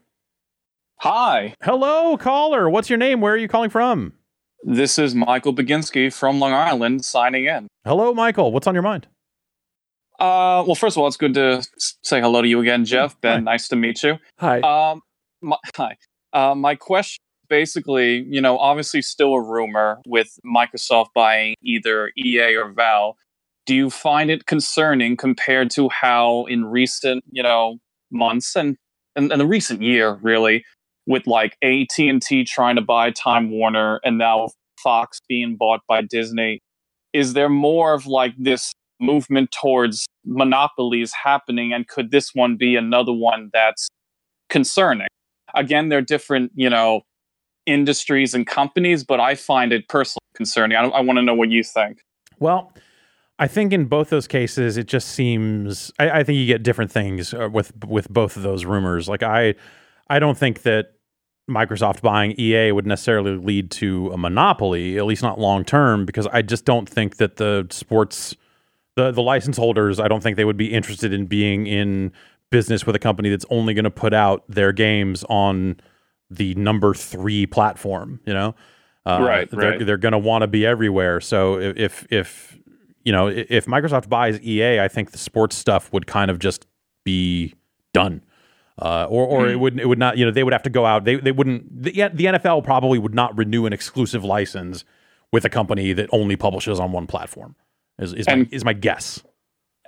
Hi, 1.00 1.54
Hello, 1.62 2.16
caller. 2.16 2.70
What's 2.70 2.88
your 2.88 2.96
name? 2.96 3.20
Where 3.20 3.34
are 3.34 3.36
you 3.36 3.48
calling 3.48 3.70
from? 3.70 4.14
this 4.64 4.98
is 4.98 5.14
Michael 5.14 5.54
Baginski 5.54 6.12
from 6.12 6.40
Long 6.40 6.52
Island 6.52 7.04
signing 7.04 7.44
in. 7.44 7.68
Hello, 7.84 8.12
Michael. 8.14 8.50
What's 8.50 8.66
on 8.66 8.74
your 8.74 8.82
mind? 8.82 9.06
Uh, 10.18 10.64
well, 10.66 10.74
first 10.74 10.96
of 10.96 11.02
all, 11.02 11.06
it's 11.06 11.18
good 11.18 11.34
to 11.34 11.62
say 12.02 12.20
hello 12.20 12.40
to 12.42 12.48
you 12.48 12.60
again, 12.60 12.84
Jeff. 12.86 13.20
Ben, 13.20 13.34
Hi. 13.34 13.40
nice 13.40 13.68
to 13.68 13.76
meet 13.76 14.02
you. 14.02 14.16
Hi. 14.38 14.60
Um, 14.60 15.02
my, 15.42 15.56
hi. 15.76 15.96
Uh, 16.32 16.54
my 16.54 16.74
question 16.74 17.18
basically, 17.48 18.24
you 18.28 18.40
know, 18.40 18.58
obviously 18.58 19.02
still 19.02 19.34
a 19.34 19.40
rumor 19.40 20.00
with 20.06 20.38
Microsoft 20.44 21.08
buying 21.14 21.54
either 21.62 22.12
EA 22.18 22.56
or 22.56 22.72
Valve. 22.72 23.16
Do 23.66 23.74
you 23.74 23.90
find 23.90 24.30
it 24.30 24.46
concerning 24.46 25.16
compared 25.16 25.70
to 25.72 25.88
how 25.88 26.44
in 26.46 26.64
recent, 26.64 27.24
you 27.30 27.42
know, 27.42 27.78
months 28.10 28.56
and 28.56 28.76
and, 29.16 29.32
and 29.32 29.40
the 29.40 29.46
recent 29.46 29.80
year, 29.80 30.18
really, 30.22 30.64
with 31.06 31.26
like 31.26 31.56
AT 31.62 31.98
and 31.98 32.20
T 32.20 32.44
trying 32.44 32.76
to 32.76 32.82
buy 32.82 33.10
Time 33.10 33.50
Warner 33.50 33.98
and 34.04 34.18
now 34.18 34.50
Fox 34.82 35.20
being 35.26 35.56
bought 35.56 35.80
by 35.88 36.02
Disney, 36.02 36.60
is 37.12 37.32
there 37.32 37.48
more 37.48 37.94
of 37.94 38.06
like 38.06 38.34
this 38.38 38.72
movement 39.00 39.52
towards 39.52 40.06
monopolies 40.24 41.12
happening? 41.12 41.72
And 41.72 41.88
could 41.88 42.10
this 42.10 42.34
one 42.34 42.56
be 42.56 42.76
another 42.76 43.12
one 43.12 43.50
that's 43.52 43.88
concerning? 44.50 45.08
Again, 45.56 45.88
they're 45.88 46.02
different, 46.02 46.52
you 46.54 46.70
know, 46.70 47.02
industries 47.66 48.34
and 48.34 48.46
companies, 48.46 49.04
but 49.04 49.20
I 49.20 49.34
find 49.34 49.72
it 49.72 49.88
personally 49.88 50.20
concerning. 50.34 50.76
I, 50.76 50.84
I 50.84 51.00
want 51.00 51.18
to 51.18 51.22
know 51.22 51.34
what 51.34 51.50
you 51.50 51.62
think. 51.62 52.04
Well, 52.38 52.72
I 53.38 53.48
think 53.48 53.72
in 53.72 53.86
both 53.86 54.08
those 54.08 54.26
cases, 54.26 54.76
it 54.76 54.86
just 54.86 55.08
seems. 55.08 55.92
I, 55.98 56.20
I 56.20 56.24
think 56.24 56.38
you 56.38 56.46
get 56.46 56.62
different 56.62 56.90
things 56.90 57.34
uh, 57.34 57.48
with 57.52 57.72
with 57.84 58.08
both 58.08 58.36
of 58.36 58.42
those 58.42 58.64
rumors. 58.64 59.08
Like 59.08 59.22
I, 59.22 59.54
I 60.08 60.18
don't 60.18 60.38
think 60.38 60.62
that 60.62 60.92
Microsoft 61.50 62.00
buying 62.00 62.38
EA 62.40 62.72
would 62.72 62.86
necessarily 62.86 63.36
lead 63.36 63.70
to 63.72 64.10
a 64.12 64.16
monopoly, 64.16 64.96
at 64.96 65.04
least 65.04 65.22
not 65.22 65.38
long 65.38 65.64
term, 65.64 66.06
because 66.06 66.26
I 66.28 66.42
just 66.42 66.64
don't 66.64 66.88
think 66.88 67.18
that 67.18 67.36
the 67.36 67.66
sports, 67.70 68.34
the 68.94 69.10
the 69.10 69.22
license 69.22 69.56
holders, 69.58 70.00
I 70.00 70.08
don't 70.08 70.22
think 70.22 70.36
they 70.36 70.44
would 70.44 70.56
be 70.56 70.72
interested 70.72 71.12
in 71.12 71.26
being 71.26 71.66
in 71.66 72.12
business 72.50 72.86
with 72.86 72.96
a 72.96 72.98
company 72.98 73.28
that's 73.30 73.46
only 73.50 73.74
going 73.74 73.84
to 73.84 73.90
put 73.90 74.14
out 74.14 74.44
their 74.48 74.72
games 74.72 75.24
on 75.28 75.80
the 76.30 76.54
number 76.54 76.94
three 76.94 77.46
platform. 77.46 78.20
You 78.26 78.34
know, 78.34 78.54
uh, 79.04 79.18
Right, 79.20 79.50
They're, 79.50 79.70
right. 79.70 79.86
they're 79.86 79.96
going 79.96 80.12
to 80.12 80.18
want 80.18 80.42
to 80.42 80.48
be 80.48 80.66
everywhere. 80.66 81.20
So 81.20 81.58
if, 81.58 81.76
if 81.76 82.06
if 82.10 82.58
you 83.04 83.12
know 83.12 83.28
if 83.28 83.66
Microsoft 83.66 84.08
buys 84.08 84.40
EA, 84.40 84.80
I 84.80 84.88
think 84.88 85.12
the 85.12 85.18
sports 85.18 85.56
stuff 85.56 85.92
would 85.92 86.06
kind 86.06 86.30
of 86.30 86.38
just 86.38 86.66
be 87.04 87.54
done. 87.92 88.22
Uh, 88.78 89.06
or, 89.08 89.24
or 89.24 89.48
it 89.48 89.58
would 89.58 89.80
it 89.80 89.88
would 89.88 89.98
not 89.98 90.18
you 90.18 90.24
know 90.26 90.30
they 90.30 90.44
would 90.44 90.52
have 90.52 90.62
to 90.62 90.68
go 90.68 90.84
out 90.84 91.06
they 91.06 91.16
they 91.16 91.32
wouldn't 91.32 91.82
the, 91.82 91.92
the 92.12 92.24
NFL 92.26 92.62
probably 92.62 92.98
would 92.98 93.14
not 93.14 93.34
renew 93.38 93.64
an 93.64 93.72
exclusive 93.72 94.22
license 94.22 94.84
with 95.32 95.46
a 95.46 95.48
company 95.48 95.94
that 95.94 96.10
only 96.12 96.36
publishes 96.36 96.78
on 96.78 96.92
one 96.92 97.06
platform 97.06 97.56
is 97.98 98.12
is, 98.12 98.26
my, 98.26 98.46
is 98.50 98.66
my 98.66 98.74
guess 98.74 99.22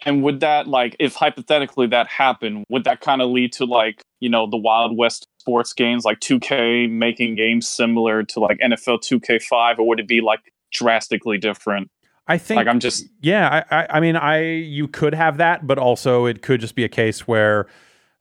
And 0.04 0.22
would 0.22 0.40
that 0.40 0.66
like 0.66 0.96
if 0.98 1.14
hypothetically 1.14 1.86
that 1.88 2.08
happened, 2.08 2.64
would 2.68 2.84
that 2.84 3.00
kind 3.00 3.22
of 3.22 3.30
lead 3.30 3.52
to 3.54 3.64
like, 3.64 4.02
you 4.20 4.28
know, 4.28 4.48
the 4.48 4.56
Wild 4.56 4.96
West 4.96 5.26
sports 5.40 5.72
games 5.72 6.04
like 6.04 6.20
2K 6.20 6.90
making 6.90 7.36
games 7.36 7.68
similar 7.68 8.22
to 8.22 8.40
like 8.40 8.58
NFL 8.58 9.00
2K5 9.00 9.78
or 9.78 9.88
would 9.88 10.00
it 10.00 10.08
be 10.08 10.20
like 10.20 10.40
drastically 10.72 11.38
different? 11.38 11.90
I 12.26 12.36
think 12.36 12.56
Like 12.56 12.66
I'm 12.66 12.78
just 12.78 13.06
Yeah, 13.20 13.64
I, 13.70 13.80
I, 13.80 13.86
I 13.90 14.00
mean, 14.00 14.16
I 14.16 14.50
you 14.50 14.86
could 14.86 15.14
have 15.14 15.38
that, 15.38 15.66
but 15.66 15.78
also 15.78 16.26
it 16.26 16.42
could 16.42 16.60
just 16.60 16.74
be 16.74 16.84
a 16.84 16.88
case 16.88 17.26
where 17.26 17.66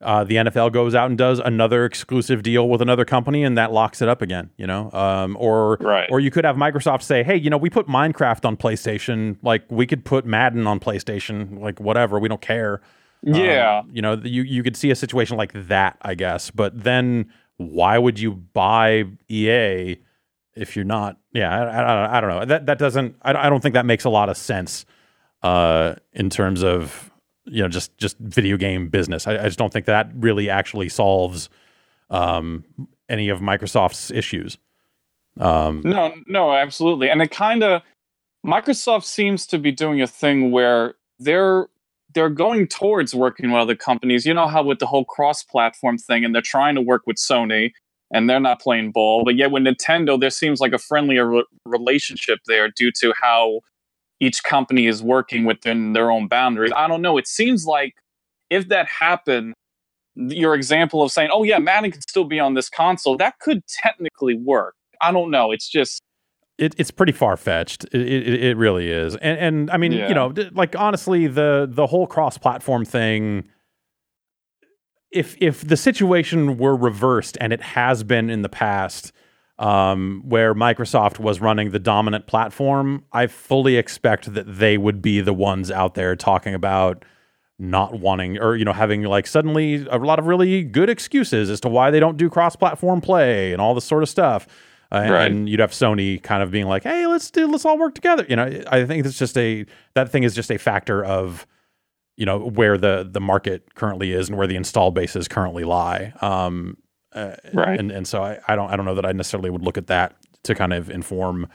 uh, 0.02 0.24
the 0.24 0.36
NFL 0.36 0.72
goes 0.74 0.94
out 0.94 1.10
and 1.10 1.18
does 1.18 1.40
another 1.40 1.84
exclusive 1.86 2.44
deal 2.44 2.70
with 2.70 2.82
another 2.82 3.04
company, 3.06 3.44
and 3.44 3.58
that 3.58 3.72
locks 3.72 4.02
it 4.02 4.08
up 4.08 4.22
again. 4.22 4.52
You 4.58 4.68
know, 4.68 4.92
um, 4.92 5.36
or 5.40 5.78
Right. 5.80 6.08
or 6.12 6.20
you 6.20 6.30
could 6.32 6.46
have 6.46 6.56
Microsoft 6.56 7.02
say, 7.02 7.24
"Hey, 7.24 7.36
you 7.36 7.50
know, 7.50 7.58
we 7.58 7.70
put 7.70 7.88
Minecraft 7.88 8.46
on 8.46 8.58
PlayStation. 8.58 9.38
Like, 9.42 9.64
we 9.70 9.88
could 9.88 10.06
put 10.06 10.26
Madden 10.26 10.68
on 10.68 10.80
PlayStation. 10.80 11.60
Like, 11.60 11.80
whatever. 11.80 12.20
We 12.20 12.28
don't 12.30 12.42
care." 12.42 12.82
yeah. 13.24 13.80
Um, 13.80 13.90
you 13.92 14.02
know, 14.02 14.14
you 14.14 14.44
you 14.44 14.62
could 14.64 14.78
see 14.78 14.92
a 14.92 14.96
situation 14.96 15.38
like 15.38 15.52
that, 15.54 15.98
I 16.04 16.14
guess. 16.14 16.52
But 16.52 16.84
then, 16.84 17.32
why 17.58 17.98
would 17.98 18.20
you 18.20 18.32
buy 18.34 19.06
EA 19.30 19.98
if 20.56 20.76
you're 20.76 20.86
not? 20.86 21.18
Yeah, 21.34 21.50
I, 21.52 21.82
I, 21.82 22.18
I 22.18 22.22
don't 22.22 22.30
know. 22.30 22.46
That 22.46 22.68
that 22.68 22.78
doesn't. 22.78 23.16
I, 23.24 23.34
I 23.34 23.50
don't 23.50 23.62
think 23.62 23.74
that 23.74 23.88
makes 23.88 24.06
a 24.06 24.10
lot 24.12 24.30
of 24.30 24.38
sense 24.38 24.86
uh, 25.42 25.96
in 26.14 26.30
terms 26.30 26.64
of 26.64 27.12
you 27.48 27.62
know 27.62 27.70
just 27.70 27.98
just 27.98 28.18
video 28.20 28.58
game 28.58 28.90
business. 28.90 29.28
I, 29.28 29.34
I 29.34 29.44
just 29.44 29.58
don't 29.58 29.72
think 29.72 29.86
that 29.86 30.12
really 30.16 30.50
actually 30.50 30.90
solves 30.90 31.50
um, 32.10 32.64
any 33.10 33.30
of 33.30 33.40
Microsoft's 33.40 34.12
issues. 34.12 34.58
Um, 35.40 35.82
No, 35.84 36.14
no, 36.28 36.54
absolutely. 36.54 37.10
And 37.10 37.22
it 37.22 37.32
kind 37.32 37.64
of 37.64 37.82
Microsoft 38.46 39.04
seems 39.04 39.46
to 39.48 39.60
be 39.60 39.72
doing 39.72 40.02
a 40.02 40.08
thing 40.08 40.52
where 40.52 40.96
they're 41.20 41.68
they're 42.14 42.30
going 42.30 42.68
towards 42.68 43.14
working 43.14 43.52
with 43.52 43.62
other 43.62 43.76
companies. 43.76 44.26
You 44.26 44.34
know 44.34 44.48
how 44.48 44.64
with 44.64 44.80
the 44.80 44.88
whole 44.88 45.06
cross-platform 45.06 46.00
thing 46.00 46.26
and 46.26 46.34
they're 46.34 46.42
trying 46.42 46.76
to 46.76 46.82
work 46.82 47.04
with 47.06 47.18
Sony 47.18 47.72
and 48.12 48.30
they're 48.30 48.40
not 48.40 48.62
playing 48.62 48.92
ball, 48.92 49.24
but 49.24 49.36
yet 49.36 49.52
with 49.52 49.64
Nintendo 49.64 50.20
there 50.20 50.30
seems 50.30 50.60
like 50.60 50.74
a 50.74 50.78
friendlier 50.78 51.30
re- 51.30 51.46
relationship 51.66 52.40
there 52.48 52.70
due 52.70 52.92
to 53.00 53.14
how 53.22 53.60
each 54.20 54.44
company 54.44 54.88
is 54.88 55.04
working 55.04 55.46
within 55.46 55.94
their 55.94 56.12
own 56.12 56.28
boundaries. 56.28 56.72
I 56.76 56.88
don't 56.88 57.02
know, 57.02 57.18
it 57.18 57.28
seems 57.28 57.66
like 57.66 57.96
if 58.50 58.70
that 58.70 58.88
happened 58.88 59.54
your 60.16 60.56
example 60.56 61.04
of 61.04 61.12
saying, 61.12 61.30
"Oh 61.32 61.44
yeah, 61.44 61.60
Madden 61.60 61.92
can 61.92 62.02
still 62.02 62.24
be 62.24 62.40
on 62.40 62.56
this 62.56 62.70
console," 62.70 63.18
that 63.18 63.40
could 63.40 63.62
technically 63.68 64.36
work. 64.36 64.74
I 65.00 65.12
don't 65.12 65.30
know. 65.30 65.52
It's 65.52 65.70
just 65.70 66.02
it, 66.58 66.74
it's 66.78 66.90
pretty 66.90 67.12
far 67.12 67.38
fetched. 67.38 67.84
It, 67.92 68.02
it 68.02 68.44
it 68.44 68.58
really 68.58 68.90
is, 68.90 69.16
and 69.18 69.38
and 69.40 69.72
I 69.72 69.78
mean, 69.78 69.92
Yeah. 69.92 70.08
you 70.10 70.16
know, 70.16 70.34
like 70.54 70.76
honestly, 70.76 71.28
the 71.28 71.68
the 71.70 71.86
whole 71.88 72.08
cross 72.08 72.38
platform 72.38 72.84
thing. 72.84 73.48
If 75.12 75.38
if 75.40 75.66
the 75.68 75.78
situation 75.78 76.58
were 76.58 76.76
reversed, 76.76 77.38
and 77.40 77.54
it 77.54 77.62
has 77.62 78.04
been 78.04 78.30
in 78.30 78.42
the 78.42 78.50
past, 78.50 79.12
um, 79.60 80.22
where 80.26 80.54
Microsoft 80.54 81.20
was 81.20 81.42
running 81.42 81.72
the 81.72 81.80
dominant 81.80 82.28
platform, 82.28 83.04
I 83.12 83.28
fully 83.28 83.76
expect 83.78 84.34
that 84.34 84.44
they 84.44 84.78
would 84.78 85.02
be 85.02 85.20
the 85.22 85.34
ones 85.34 85.72
out 85.72 85.96
there 85.96 86.16
talking 86.16 86.54
about 86.54 87.04
not 87.60 88.00
wanting 88.00 88.38
or 88.38 88.56
you 88.56 88.64
know 88.64 88.72
having 88.74 89.02
like 89.02 89.26
suddenly 89.26 89.88
a 89.90 89.98
lot 89.98 90.20
of 90.20 90.28
really 90.28 90.64
good 90.64 90.92
excuses 90.92 91.50
as 91.50 91.60
to 91.60 91.68
why 91.68 91.90
they 91.90 92.00
don't 92.00 92.16
do 92.16 92.30
cross-platform 92.30 93.02
play 93.02 93.52
and 93.52 93.60
all 93.60 93.74
this 93.74 93.84
sort 93.86 94.04
of 94.04 94.10
stuff. 94.10 94.46
Uh, 94.92 94.98
and, 95.04 95.12
Right. 95.12 95.32
and 95.32 95.50
you'd 95.50 95.60
have 95.60 95.72
Sony 95.72 96.22
kind 96.22 96.44
of 96.44 96.52
being 96.52 96.68
like 96.68 96.84
hey 96.84 97.08
let's 97.08 97.32
do 97.32 97.48
let's 97.48 97.66
all 97.66 97.80
work 97.80 97.96
together. 97.96 98.28
You 98.30 98.36
know 98.36 98.62
I 98.68 98.86
think 98.86 99.04
it's 99.08 99.18
just 99.18 99.36
a 99.40 99.66
that 99.96 100.12
thing 100.12 100.22
is 100.22 100.36
just 100.36 100.52
a 100.52 100.60
factor 100.60 101.04
of 101.04 101.48
you 102.16 102.28
know 102.28 102.38
where 102.38 102.78
the 102.78 103.08
the 103.12 103.20
market 103.20 103.74
currently 103.74 104.12
is 104.14 104.30
and 104.30 104.38
where 104.38 104.46
the 104.48 104.56
install 104.56 104.92
bases 104.92 105.28
currently 105.28 105.64
lie. 105.64 106.14
Um 106.22 106.78
uh, 107.18 107.36
Right. 107.54 107.80
and 107.80 107.92
and 107.92 108.08
so 108.08 108.24
I, 108.24 108.40
I 108.48 108.56
don't 108.56 108.70
I 108.72 108.76
don't 108.76 108.86
know 108.86 108.96
that 108.96 109.06
I 109.06 109.12
necessarily 109.12 109.50
would 109.50 109.64
look 109.64 109.78
at 109.78 109.88
that 109.88 110.16
to 110.44 110.56
kind 110.56 110.74
of 110.74 110.90
inform 110.90 111.48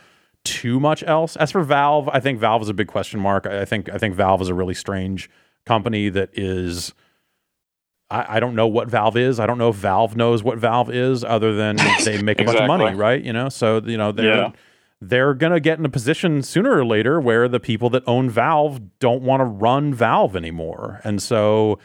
too 0.45 0.81
much 0.81 1.03
else. 1.05 1.37
As 1.37 1.53
for 1.53 1.63
Valve, 1.63 2.09
I 2.13 2.19
think 2.21 2.39
Valve 2.41 2.63
is 2.63 2.69
a 2.69 2.75
big 2.75 2.89
question 2.89 3.21
mark. 3.21 3.47
I 3.47 3.65
think 3.65 3.89
I 3.89 3.99
think 3.99 4.15
Valve 4.15 4.43
is 4.43 4.49
a 4.49 4.55
really 4.55 4.75
strange 4.75 5.31
company 5.67 6.09
that 6.09 6.31
is. 6.33 6.93
I, 8.11 8.37
I 8.37 8.41
don't 8.41 8.55
know 8.55 8.67
what 8.67 8.89
Valve 8.89 9.17
is. 9.17 9.41
I 9.41 9.47
don't 9.47 9.59
know 9.59 9.71
if 9.71 9.77
Valve 9.77 10.17
knows 10.17 10.43
what 10.43 10.59
Valve 10.59 10.91
is, 10.91 11.25
other 11.25 11.55
than 11.55 11.77
they 12.05 12.21
make 12.23 12.41
a 12.41 12.45
bunch 12.45 12.59
of 12.59 12.67
money, 12.67 12.95
right? 12.95 13.23
You 13.23 13.33
know, 13.33 13.49
so 13.49 13.81
you 13.85 13.97
know 13.97 14.13
they're 14.13 14.27
Yeah. 14.37 14.51
they're 15.01 15.35
gonna 15.35 15.61
get 15.61 15.79
in 15.79 15.85
a 15.85 15.89
position 15.89 16.43
sooner 16.43 16.73
or 16.73 16.85
later 16.85 17.21
where 17.21 17.49
the 17.49 17.61
people 17.61 17.89
that 17.91 18.03
own 18.07 18.29
Valve 18.29 18.81
don't 18.99 19.23
want 19.23 19.41
to 19.41 19.45
run 19.45 19.95
Valve 19.95 20.37
anymore, 20.37 21.01
and 21.05 21.23
so. 21.23 21.79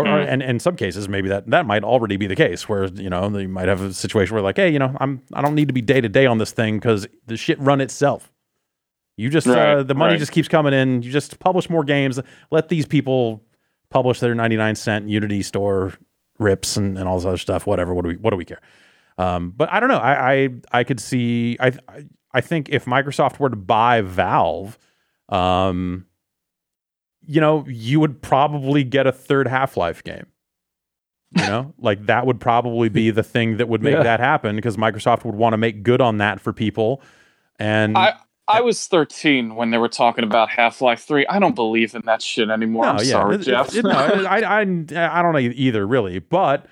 Or, 0.00 0.06
or- 0.06 0.24
Mm. 0.24 0.28
and 0.32 0.42
in 0.42 0.58
some 0.60 0.76
cases, 0.76 1.08
maybe 1.08 1.28
that 1.28 1.46
that 1.50 1.66
might 1.66 1.84
already 1.84 2.16
be 2.16 2.26
the 2.26 2.36
case, 2.36 2.68
where 2.68 2.86
you 2.86 3.08
know 3.10 3.28
they 3.28 3.46
might 3.46 3.68
have 3.68 3.80
a 3.82 3.92
situation 3.92 4.34
where 4.34 4.42
like, 4.42 4.56
hey, 4.56 4.70
you 4.72 4.78
know, 4.78 4.96
I'm 5.00 5.22
I 5.32 5.40
don't 5.42 5.54
need 5.54 5.68
to 5.68 5.74
be 5.74 5.80
day 5.82 6.00
to 6.00 6.08
day 6.08 6.26
on 6.26 6.38
this 6.38 6.52
thing 6.52 6.78
because 6.78 7.06
the 7.26 7.36
shit 7.36 7.58
run 7.60 7.80
itself. 7.80 8.30
You 9.16 9.28
just 9.28 9.46
uh, 9.46 9.82
the 9.82 9.94
money 9.94 10.12
right. 10.14 10.18
just 10.18 10.32
keeps 10.32 10.48
coming 10.48 10.72
in. 10.72 11.02
You 11.02 11.10
just 11.10 11.38
publish 11.40 11.68
more 11.68 11.84
games. 11.84 12.18
Let 12.50 12.68
these 12.68 12.86
people 12.86 13.42
publish 13.90 14.20
their 14.20 14.34
99 14.34 14.74
cent 14.76 15.08
Unity 15.08 15.42
store 15.42 15.92
rips 16.38 16.76
and, 16.78 16.96
and 16.96 17.06
all 17.06 17.16
this 17.18 17.26
other 17.26 17.36
stuff. 17.36 17.66
Whatever. 17.66 17.92
What 17.94 18.02
do 18.04 18.08
we 18.08 18.16
what 18.16 18.30
do 18.30 18.36
we 18.36 18.44
care? 18.46 18.60
Um, 19.18 19.50
but 19.54 19.70
I 19.70 19.78
don't 19.80 19.90
know. 19.90 19.98
I 19.98 20.32
I, 20.32 20.48
I 20.72 20.84
could 20.84 21.00
see. 21.00 21.56
I 21.60 21.68
I- 21.88 22.04
I 22.32 22.40
think 22.40 22.68
if 22.68 22.84
Microsoft 22.84 23.40
were 23.40 23.50
to 23.50 23.56
buy 23.56 24.02
Valve, 24.02 24.78
um, 25.30 26.06
you 27.30 27.40
know, 27.40 27.64
you 27.68 28.00
would 28.00 28.20
probably 28.22 28.82
get 28.84 29.06
a 29.06 29.12
third 29.12 29.46
Half 29.46 29.76
Life 29.76 30.02
game. 30.02 30.26
You 31.36 31.42
know, 31.46 31.74
like 31.78 32.06
that 32.06 32.26
would 32.26 32.40
probably 32.40 32.88
be 32.88 33.10
the 33.10 33.22
thing 33.22 33.58
that 33.58 33.68
would 33.68 33.82
make 33.82 33.94
Yeah. 33.94 34.02
that 34.02 34.18
happen 34.20 34.56
because 34.56 34.76
Microsoft 34.76 35.24
would 35.24 35.36
want 35.36 35.52
to 35.52 35.56
make 35.56 35.82
good 35.84 36.00
on 36.00 36.18
that 36.18 36.40
for 36.40 36.52
people. 36.52 37.00
And 37.58 37.96
I 37.96 38.14
I 38.48 38.62
was 38.62 38.84
13 38.88 39.54
when 39.54 39.70
they 39.70 39.78
were 39.78 39.88
talking 39.88 40.24
about 40.24 40.48
Half 40.50 40.80
Life 40.80 41.04
3. 41.04 41.24
I 41.26 41.38
don't 41.38 41.54
believe 41.54 41.94
in 41.94 42.02
that 42.06 42.20
shit 42.20 42.50
anymore. 42.50 42.84
I'm 42.86 42.98
sorry, 42.98 43.36
it- 43.36 43.42
Jeff. 43.42 43.72
it- 43.76 43.84
no, 43.84 43.90
I, 43.90 44.40
I, 44.40 44.60
I 44.62 45.22
don't 45.22 45.32
know 45.32 45.38
either, 45.38 45.86
really. 45.86 46.18
But 46.18 46.66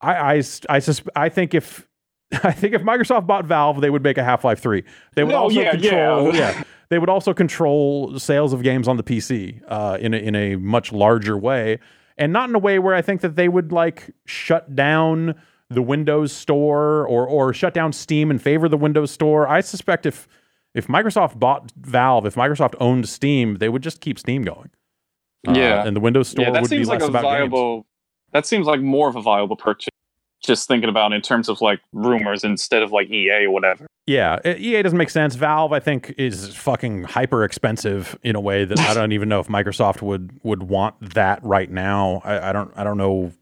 I, 0.00 0.14
I, 0.14 0.32
I, 0.34 0.40
susp- 0.78 1.08
I 1.16 1.28
think 1.28 1.52
if 1.52 1.88
I 2.44 2.52
think 2.52 2.74
if 2.74 2.82
Microsoft 2.82 3.26
bought 3.26 3.44
Valve, 3.44 3.80
they 3.80 3.90
would 3.90 4.02
make 4.04 4.18
a 4.18 4.22
Half 4.24 4.44
Life 4.44 4.60
Three. 4.60 4.84
They 5.16 5.24
would 5.24 5.32
No, 5.32 5.38
also 5.44 5.60
yeah, 5.60 5.70
control, 5.72 6.32
yeah. 6.34 6.52
yeah. 6.52 6.62
They 6.88 6.98
would 6.98 7.08
also 7.10 7.34
control 7.34 8.18
sales 8.18 8.52
of 8.52 8.62
games 8.62 8.86
on 8.88 8.96
the 8.96 9.02
PC 9.02 9.60
uh, 9.68 9.98
in 10.00 10.14
a, 10.14 10.16
in 10.18 10.34
a 10.36 10.56
much 10.56 10.92
larger 10.92 11.36
way, 11.36 11.78
and 12.16 12.32
not 12.32 12.48
in 12.48 12.54
a 12.54 12.58
way 12.60 12.78
where 12.78 12.94
I 12.94 13.02
think 13.02 13.20
that 13.22 13.34
they 13.36 13.48
would 13.48 13.72
like 13.72 14.10
shut 14.24 14.74
down 14.76 15.34
the 15.68 15.82
Windows 15.82 16.32
Store 16.32 17.04
or 17.06 17.26
or 17.26 17.52
shut 17.52 17.74
down 17.74 17.92
Steam 17.92 18.30
in 18.30 18.38
favor 18.38 18.66
of 18.66 18.70
the 18.70 18.76
Windows 18.76 19.10
Store. 19.10 19.48
I 19.48 19.60
suspect 19.62 20.06
if 20.06 20.28
if 20.74 20.86
Microsoft 20.86 21.38
bought 21.40 21.72
Valve, 21.76 22.24
if 22.26 22.34
Microsoft 22.36 22.74
owned 22.78 23.08
Steam, 23.08 23.56
they 23.56 23.68
would 23.68 23.82
just 23.82 24.00
keep 24.00 24.18
Steam 24.18 24.42
going. 24.42 24.70
Uh, 25.48 25.52
Yeah. 25.56 25.84
and 25.86 25.96
the 25.96 26.00
Windows 26.00 26.28
Store 26.28 26.44
yeah, 26.44 26.50
that 26.52 26.62
would 26.62 26.70
be 26.70 26.76
seems 26.76 26.88
like 26.88 27.00
less 27.00 27.08
a 27.08 27.10
about 27.10 27.22
games. 27.22 27.50
viable. 27.50 27.86
That 28.32 28.46
seems 28.46 28.66
like 28.66 28.80
more 28.80 29.08
of 29.08 29.16
a 29.16 29.22
viable 29.22 29.56
purchase. 29.56 29.88
Just 30.44 30.68
thinking 30.68 30.88
about 30.88 31.12
in 31.12 31.22
terms 31.22 31.48
of 31.48 31.60
like 31.60 31.80
rumors 31.92 32.44
instead 32.44 32.82
of 32.82 32.92
like 32.92 33.10
EA 33.10 33.46
or 33.46 33.50
whatever. 33.50 33.86
Yeah, 34.06 34.38
EA 34.46 34.82
doesn't 34.82 34.98
make 34.98 35.10
sense. 35.10 35.34
Valve, 35.34 35.72
I 35.72 35.80
think, 35.80 36.14
is 36.16 36.54
fucking 36.54 37.04
hyper 37.04 37.42
expensive 37.42 38.16
in 38.22 38.36
a 38.36 38.40
way 38.40 38.64
that 38.64 38.78
I 38.78 38.94
don't 38.94 39.10
even 39.12 39.28
know 39.28 39.40
if 39.40 39.48
Microsoft 39.48 40.00
would 40.02 40.38
would 40.44 40.64
want 40.64 41.14
that 41.14 41.42
right 41.42 41.70
now. 41.70 42.22
I, 42.24 42.50
I 42.50 42.52
don't 42.52 42.70
I 42.76 42.84
don't 42.84 42.98
know. 42.98 43.32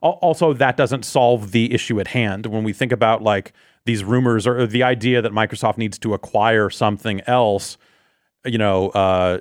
Also, 0.00 0.52
that 0.52 0.76
doesn't 0.76 1.04
solve 1.04 1.52
the 1.52 1.72
issue 1.72 1.98
at 1.98 2.08
hand. 2.08 2.46
When 2.46 2.62
we 2.62 2.72
think 2.72 2.92
about 2.92 3.22
like 3.22 3.52
these 3.86 4.04
rumors 4.04 4.46
or 4.46 4.66
the 4.66 4.82
idea 4.82 5.22
that 5.22 5.32
Microsoft 5.32 5.78
needs 5.78 5.98
to 6.00 6.14
acquire 6.14 6.70
something 6.70 7.20
else, 7.22 7.76
you 8.44 8.58
know, 8.58 8.90
uh, 8.90 9.40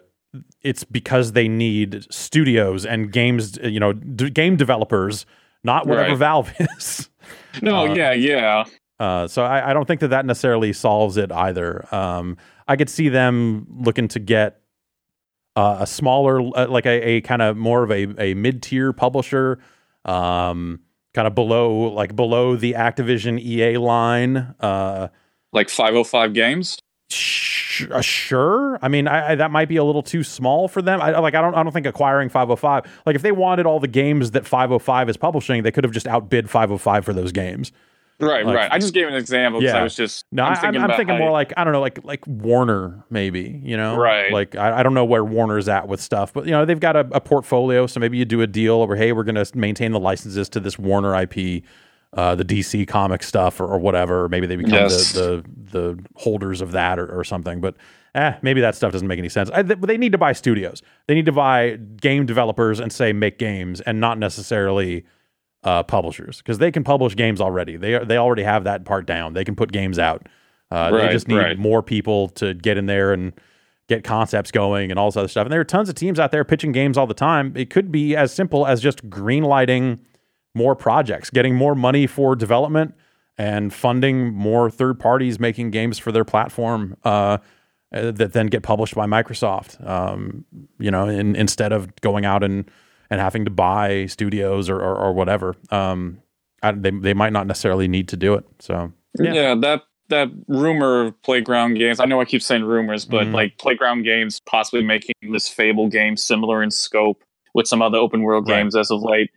it's 0.62 0.84
because 0.84 1.34
they 1.34 1.48
need 1.48 2.08
studios 2.12 2.86
and 2.86 3.12
games, 3.12 3.58
you 3.62 3.80
know, 3.80 3.94
d- 3.94 4.30
game 4.30 4.56
developers, 4.56 5.26
not 5.64 5.88
whatever 5.88 6.10
Right. 6.10 6.18
Valve 6.18 6.54
is. 6.78 7.10
No, 7.62 7.88
Uh, 7.88 7.94
yeah, 7.94 8.12
yeah. 8.14 8.64
Uh, 9.00 9.28
so 9.28 9.44
I, 9.44 9.72
I 9.72 9.74
don't 9.74 9.86
think 9.88 10.00
that 10.02 10.10
that 10.10 10.26
necessarily 10.26 10.72
solves 10.74 11.18
it 11.18 11.32
either. 11.32 11.86
Um, 11.94 12.38
I 12.68 12.76
could 12.76 12.90
see 12.90 13.10
them 13.10 13.68
looking 13.70 14.08
to 14.10 14.20
get 14.20 14.62
uh, 15.56 15.78
a 15.82 15.88
smaller, 15.88 16.42
uh, 16.58 16.68
like 16.68 16.86
a, 16.86 17.02
a 17.10 17.22
kind 17.22 17.42
of 17.42 17.58
more 17.58 17.84
of 17.84 17.92
a, 17.92 18.08
a 18.22 18.34
mid 18.34 18.64
tier 18.64 18.94
publisher, 18.94 19.60
um, 20.06 20.80
kind 21.14 21.28
of 21.28 21.36
below 21.36 21.92
like 21.94 22.16
below 22.16 22.56
the 22.56 22.74
Activision 22.74 23.40
EA 23.40 23.78
line. 23.78 24.56
Uh, 24.60 25.10
Like 25.52 25.70
505 25.70 26.34
games? 26.34 26.80
Sh- 27.10 27.86
sure. 28.02 28.80
I 28.82 28.88
mean, 28.88 29.08
I, 29.08 29.32
I, 29.32 29.36
that 29.36 29.52
might 29.52 29.68
be 29.68 29.78
a 29.78 29.84
little 29.84 30.04
too 30.04 30.24
small 30.24 30.68
for 30.68 30.82
them. 30.82 31.02
I 31.02 31.18
like. 31.20 31.36
I 31.36 31.42
don't. 31.42 31.56
I 31.56 31.64
don't 31.64 31.72
think 31.72 31.86
acquiring 31.86 32.30
505. 32.30 33.02
Like, 33.06 33.16
if 33.16 33.22
they 33.22 33.32
wanted 33.32 33.66
all 33.66 33.80
the 33.80 33.88
games 33.88 34.32
that 34.32 34.46
505 34.46 35.10
is 35.10 35.18
publishing, 35.18 35.64
they 35.64 35.72
could 35.72 35.84
have 35.84 35.94
just 35.94 36.08
outbid 36.08 36.50
505 36.50 37.06
for 37.06 37.14
those 37.14 37.32
games. 37.32 37.72
Right, 38.20 38.46
Like- 38.46 38.56
right. 38.56 38.72
I 38.72 38.78
just 38.78 38.94
gave 38.94 39.08
an 39.08 39.16
example 39.16 39.60
because 39.60 39.74
Yeah. 39.74 39.80
I 39.80 39.84
was 39.84 39.96
just. 39.96 40.26
No, 40.32 40.44
I'm 40.44 40.56
thinking, 40.56 40.80
I'm 40.80 40.86
about 40.86 40.98
thinking 40.98 41.18
more 41.18 41.32
like 41.32 41.52
I 41.58 41.64
don't 41.64 41.74
know, 41.74 41.82
like 41.82 42.00
like 42.06 42.26
Warner 42.28 43.04
maybe. 43.10 43.60
You 43.64 43.76
know, 43.76 43.98
Right. 43.98 44.32
Like 44.32 44.56
I, 44.56 44.80
I 44.80 44.84
don't 44.84 44.94
know 44.94 45.04
where 45.04 45.26
Warner's 45.26 45.68
at 45.68 45.88
with 45.88 46.00
stuff, 46.00 46.32
but 46.32 46.46
you 46.46 46.52
know 46.52 46.64
they've 46.64 46.80
got 46.80 46.96
a, 46.96 47.08
a 47.12 47.20
portfolio, 47.20 47.88
so 47.88 48.00
maybe 48.00 48.18
you 48.20 48.24
do 48.24 48.42
a 48.42 48.48
deal 48.48 48.86
where 48.88 48.96
hey, 48.96 49.12
we're 49.14 49.24
going 49.24 49.44
to 49.44 49.58
maintain 49.58 49.92
the 49.92 50.00
licenses 50.00 50.48
to 50.50 50.60
this 50.60 50.78
Warner 50.78 51.20
IP. 51.24 51.64
Uh, 52.16 52.36
the 52.36 52.46
DC 52.46 52.88
comic 52.88 53.24
stuff 53.24 53.60
or, 53.60 53.66
or 53.66 53.80
whatever, 53.80 54.26
or 54.26 54.30
maybe 54.30 54.46
they 54.46 54.56
become 54.56 54.74
Yes. 54.74 55.14
the, 55.14 55.44
the 55.72 55.72
the 55.74 56.06
holders 56.16 56.62
of 56.62 56.72
that 56.72 57.00
or, 57.00 57.08
or 57.08 57.24
something. 57.24 57.60
But 57.60 57.76
eh, 58.14 58.36
maybe 58.44 58.62
that 58.62 58.76
stuff 58.76 58.92
doesn't 58.92 59.08
make 59.08 59.18
any 59.18 59.30
sense. 59.30 59.50
I, 59.52 59.64
th- 59.64 59.80
they 59.80 59.98
need 59.98 60.12
to 60.12 60.20
buy 60.20 60.34
studios. 60.34 60.84
They 61.08 61.16
need 61.16 61.26
to 61.26 61.32
buy 61.32 61.78
game 62.00 62.28
developers 62.28 62.80
and 62.80 62.94
say 62.94 63.14
make 63.14 63.40
games, 63.40 63.82
and 63.82 64.00
not 64.00 64.20
necessarily 64.20 65.06
uh, 65.64 65.82
publishers 65.82 66.38
because 66.38 66.60
they 66.60 66.72
can 66.72 66.84
publish 66.84 67.16
games 67.16 67.42
already. 67.42 67.78
They 67.78 67.96
are, 67.96 68.06
they 68.06 68.18
already 68.18 68.44
have 68.44 68.64
that 68.66 68.86
part 68.86 69.08
down. 69.08 69.34
They 69.34 69.44
can 69.44 69.56
put 69.56 69.72
games 69.72 69.98
out. 69.98 70.30
Uh, 70.70 70.92
they 70.92 71.10
just 71.10 71.28
need 71.28 71.38
right. 71.38 71.58
more 71.58 71.82
people 71.82 72.30
to 72.30 72.54
get 72.54 72.78
in 72.78 72.86
there 72.86 73.14
and 73.14 73.34
get 73.88 74.04
concepts 74.04 74.52
going 74.52 74.92
and 74.92 75.00
all 75.00 75.08
this 75.08 75.18
other 75.18 75.28
stuff. 75.28 75.46
And 75.46 75.52
there 75.52 75.60
are 75.60 75.66
tons 75.66 75.90
of 75.90 75.96
teams 75.96 76.20
out 76.20 76.32
there 76.32 76.44
pitching 76.44 76.72
games 76.72 76.98
all 76.98 77.08
the 77.08 77.14
time. 77.14 77.54
It 77.56 77.70
could 77.70 77.92
be 77.92 78.16
as 78.16 78.34
simple 78.34 78.66
as 78.66 78.82
just 78.82 79.10
green 79.10 79.44
lighting 79.44 80.00
more 80.56 80.76
projects, 80.76 81.30
getting 81.30 81.56
more 81.56 81.76
money 81.76 82.08
for 82.08 82.36
development 82.36 82.94
and 83.38 83.74
funding 83.74 84.32
more 84.34 84.70
third 84.70 85.00
parties 85.00 85.40
making 85.40 85.72
games 85.72 85.98
for 85.98 86.12
their 86.12 86.24
platform 86.26 86.96
uh, 87.04 87.38
uh, 87.94 88.12
that 88.12 88.34
then 88.34 88.48
get 88.48 88.62
published 88.64 88.94
by 88.96 89.06
Microsoft. 89.08 89.86
Um, 89.88 90.46
you 90.80 90.92
know, 90.92 91.08
in, 91.08 91.36
instead 91.36 91.72
of 91.72 91.96
going 92.02 92.26
out 92.26 92.44
and 92.44 92.70
and 93.10 93.20
having 93.20 93.46
to 93.46 93.52
buy 93.52 94.06
studios 94.08 94.70
or 94.70 94.80
or, 94.80 94.96
or 94.96 95.14
whatever. 95.14 95.56
Um, 95.72 96.20
I, 96.62 96.72
they 96.72 96.92
they 96.92 97.14
might 97.14 97.34
not 97.34 97.48
necessarily 97.48 97.88
need 97.88 98.08
to 98.10 98.18
do 98.18 98.36
it. 98.36 98.46
So 98.60 98.92
Yeah. 99.20 99.34
Yeah. 99.34 99.56
that 99.62 99.82
that 100.10 100.30
rumor 100.48 101.08
of 101.08 101.22
playground 101.24 101.76
games. 101.76 102.00
I 102.00 102.06
know 102.06 102.22
I 102.22 102.26
keep 102.26 102.42
saying 102.44 102.64
rumors, 102.64 103.06
but 103.06 103.28
Mhm. 103.28 103.34
like 103.34 103.58
playground 103.58 104.04
games 104.04 104.40
possibly 104.46 104.84
making 104.84 105.16
this 105.32 105.48
Fable 105.48 105.88
game 105.88 106.18
similar 106.18 106.62
in 106.62 106.70
scope 106.72 107.24
with 107.56 107.68
some 107.68 107.82
other 107.82 107.98
open 107.98 108.22
world 108.22 108.48
Right. 108.48 108.58
games 108.60 108.76
as 108.76 108.92
of 108.92 109.02
late 109.02 109.32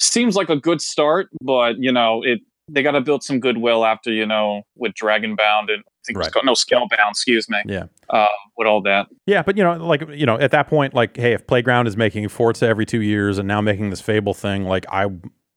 seems 0.00 0.36
like 0.36 0.48
a 0.50 0.56
good 0.56 0.80
start. 0.80 1.28
But 1.42 1.78
you 1.78 1.92
know, 1.92 2.22
it 2.22 2.40
they 2.68 2.82
got 2.82 2.92
to 2.92 3.00
build 3.00 3.22
some 3.22 3.40
goodwill 3.40 3.84
after 3.84 4.10
you 4.12 4.26
know 4.26 4.62
with 4.76 4.94
Dragon 4.94 5.34
Bound 5.36 5.70
and 5.70 5.82
I 5.86 5.90
think 6.06 6.18
Right. 6.18 6.26
it's 6.26 6.32
called, 6.32 6.46
no 6.46 6.52
Scalebound. 6.54 7.10
Excuse 7.10 7.48
me. 7.48 7.58
Yeah. 7.66 7.84
Um, 8.08 8.26
with 8.56 8.66
all 8.66 8.80
that. 8.82 9.06
Yeah, 9.26 9.42
but 9.42 9.56
you 9.56 9.62
know, 9.62 9.74
like 9.74 10.02
you 10.08 10.24
know, 10.26 10.38
at 10.38 10.50
that 10.52 10.66
point, 10.68 10.94
like, 10.94 11.16
hey, 11.16 11.32
if 11.34 11.46
Playground 11.46 11.86
is 11.88 11.96
making 11.96 12.26
Forza 12.28 12.66
every 12.66 12.86
two 12.86 13.02
years 13.02 13.38
and 13.38 13.46
now 13.46 13.60
making 13.60 13.90
this 13.90 14.00
Fable 14.00 14.32
thing, 14.34 14.64
like, 14.64 14.86
I 14.90 15.06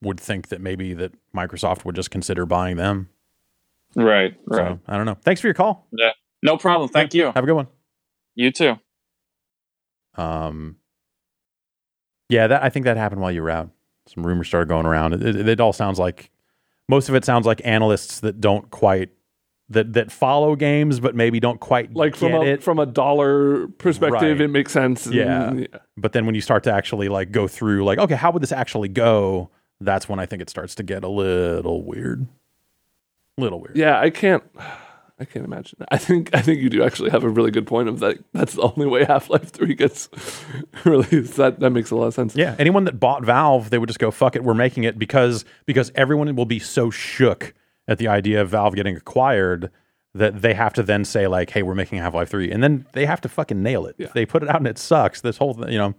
would 0.02 0.20
think 0.20 0.50
that 0.50 0.60
maybe 0.60 0.94
that 0.96 1.14
Microsoft 1.36 1.86
would 1.86 1.96
just 1.96 2.12
consider 2.12 2.46
buying 2.46 2.76
them. 2.76 3.08
Right. 3.96 4.36
Right. 4.46 4.74
So 4.74 4.80
I 4.88 4.98
don't 4.98 5.06
know. 5.06 5.16
Thanks 5.24 5.40
for 5.40 5.48
your 5.48 5.54
call. 5.54 5.88
Yeah. 5.98 6.12
No 6.44 6.58
problem. 6.58 6.90
Thank 6.90 7.14
you. 7.14 7.26
Have 7.28 7.38
a 7.38 7.46
good 7.48 7.54
one. 7.56 7.68
You 8.36 8.52
too. 8.52 8.76
Um, 10.16 10.76
yeah, 12.30 12.48
that 12.48 12.64
I 12.64 12.70
think 12.70 12.84
that 12.86 12.98
happened 12.98 13.22
while 13.22 13.32
you 13.32 13.42
were 13.42 13.50
out. 13.50 13.70
Some 14.08 14.26
rumors 14.26 14.48
started 14.48 14.68
going 14.70 14.86
around. 14.86 15.14
It, 15.14 15.24
it, 15.36 15.48
it 15.48 15.60
all 15.60 15.74
sounds 15.74 16.00
like 16.00 16.30
most 16.90 17.08
of 17.10 17.16
it 17.16 17.24
sounds 17.24 17.46
like 17.46 17.62
analysts 17.64 18.20
that 18.22 18.42
don't 18.42 18.70
quite 18.70 19.10
that 19.70 19.94
that 19.94 20.12
follow 20.12 20.56
games, 20.58 21.00
but 21.00 21.16
maybe 21.16 21.40
don't 21.40 21.60
quite 21.60 21.94
Like 21.96 22.16
from 22.18 22.32
get 22.34 22.42
a 22.42 22.46
it. 22.46 22.64
from 22.64 22.80
a 22.80 22.86
dollar 22.86 23.68
perspective, 23.68 24.22
Right. 24.40 24.42
it 24.42 24.50
makes 24.50 24.72
sense. 24.74 25.08
Yeah. 25.08 25.50
And, 25.50 25.68
but 25.96 26.12
then 26.12 26.26
when 26.26 26.36
you 26.36 26.42
start 26.42 26.64
to 26.66 26.74
actually 26.74 27.08
like 27.10 27.32
go 27.32 27.48
through, 27.48 27.86
like, 27.86 27.98
okay, 27.98 28.16
how 28.16 28.32
would 28.32 28.44
this 28.44 28.52
actually 28.52 28.90
go? 28.90 29.50
That's 29.80 30.08
when 30.10 30.20
I 30.20 30.26
think 30.26 30.42
it 30.42 30.50
starts 30.50 30.76
to 30.76 30.84
get 30.84 31.04
a 31.04 31.10
little 31.10 31.84
weird. 31.84 32.28
Little 33.38 33.60
weird. 33.62 33.76
Yeah, 33.78 34.00
I 34.00 34.10
can't. 34.10 34.44
I 35.24 35.26
can't 35.26 35.46
imagine. 35.46 35.80
I 35.90 35.98
think 35.98 36.36
I 36.36 36.42
think 36.42 36.62
you 36.62 36.70
do 36.70 36.84
actually 36.84 37.10
have 37.12 37.24
a 37.24 37.30
really 37.30 37.50
good 37.50 37.66
point 37.66 37.88
of 37.88 38.02
that. 38.02 38.22
That's 38.34 38.56
the 38.56 38.62
only 38.62 38.86
way 38.86 39.04
Half 39.08 39.30
Life 39.30 39.52
Three 39.52 39.74
gets 39.74 40.10
released. 40.86 41.38
That 41.38 41.62
that 41.62 41.70
makes 41.70 41.92
a 41.92 41.96
lot 41.96 42.08
of 42.08 42.14
sense. 42.14 42.36
Yeah, 42.36 42.56
anyone 42.60 42.84
that 42.84 43.00
bought 43.00 43.24
Valve, 43.24 43.70
they 43.70 43.78
would 43.78 43.88
just 43.88 44.00
go, 44.00 44.12
"Fuck 44.12 44.36
it, 44.36 44.44
we're 44.44 44.54
making 44.54 44.84
it," 44.84 45.00
because 45.00 45.46
because 45.66 45.94
everyone 45.96 46.36
will 46.36 46.46
be 46.46 46.60
so 46.60 46.90
shook 46.90 47.54
at 47.88 48.00
the 48.00 48.10
idea 48.10 48.42
of 48.42 48.50
Valve 48.50 48.76
getting 48.76 48.98
acquired 48.98 49.72
that 50.14 50.42
they 50.42 50.54
have 50.54 50.74
to 50.74 50.84
then 50.84 51.06
say 51.06 51.28
like, 51.28 51.50
"Hey, 51.50 51.64
we're 51.64 51.74
making 51.74 52.00
Half 52.00 52.14
Life 52.14 52.30
3. 52.30 52.52
and 52.52 52.62
then 52.62 52.86
they 52.92 53.06
have 53.06 53.22
to 53.22 53.30
fucking 53.30 53.64
nail 53.64 53.86
it. 53.86 53.96
Yeah. 53.98 54.08
If 54.08 54.14
they 54.14 54.26
put 54.26 54.44
it 54.44 54.50
out 54.50 54.58
and 54.58 54.68
it 54.68 54.78
sucks, 54.78 55.22
this 55.22 55.38
whole 55.38 55.58
you 55.70 55.78
know, 55.78 55.96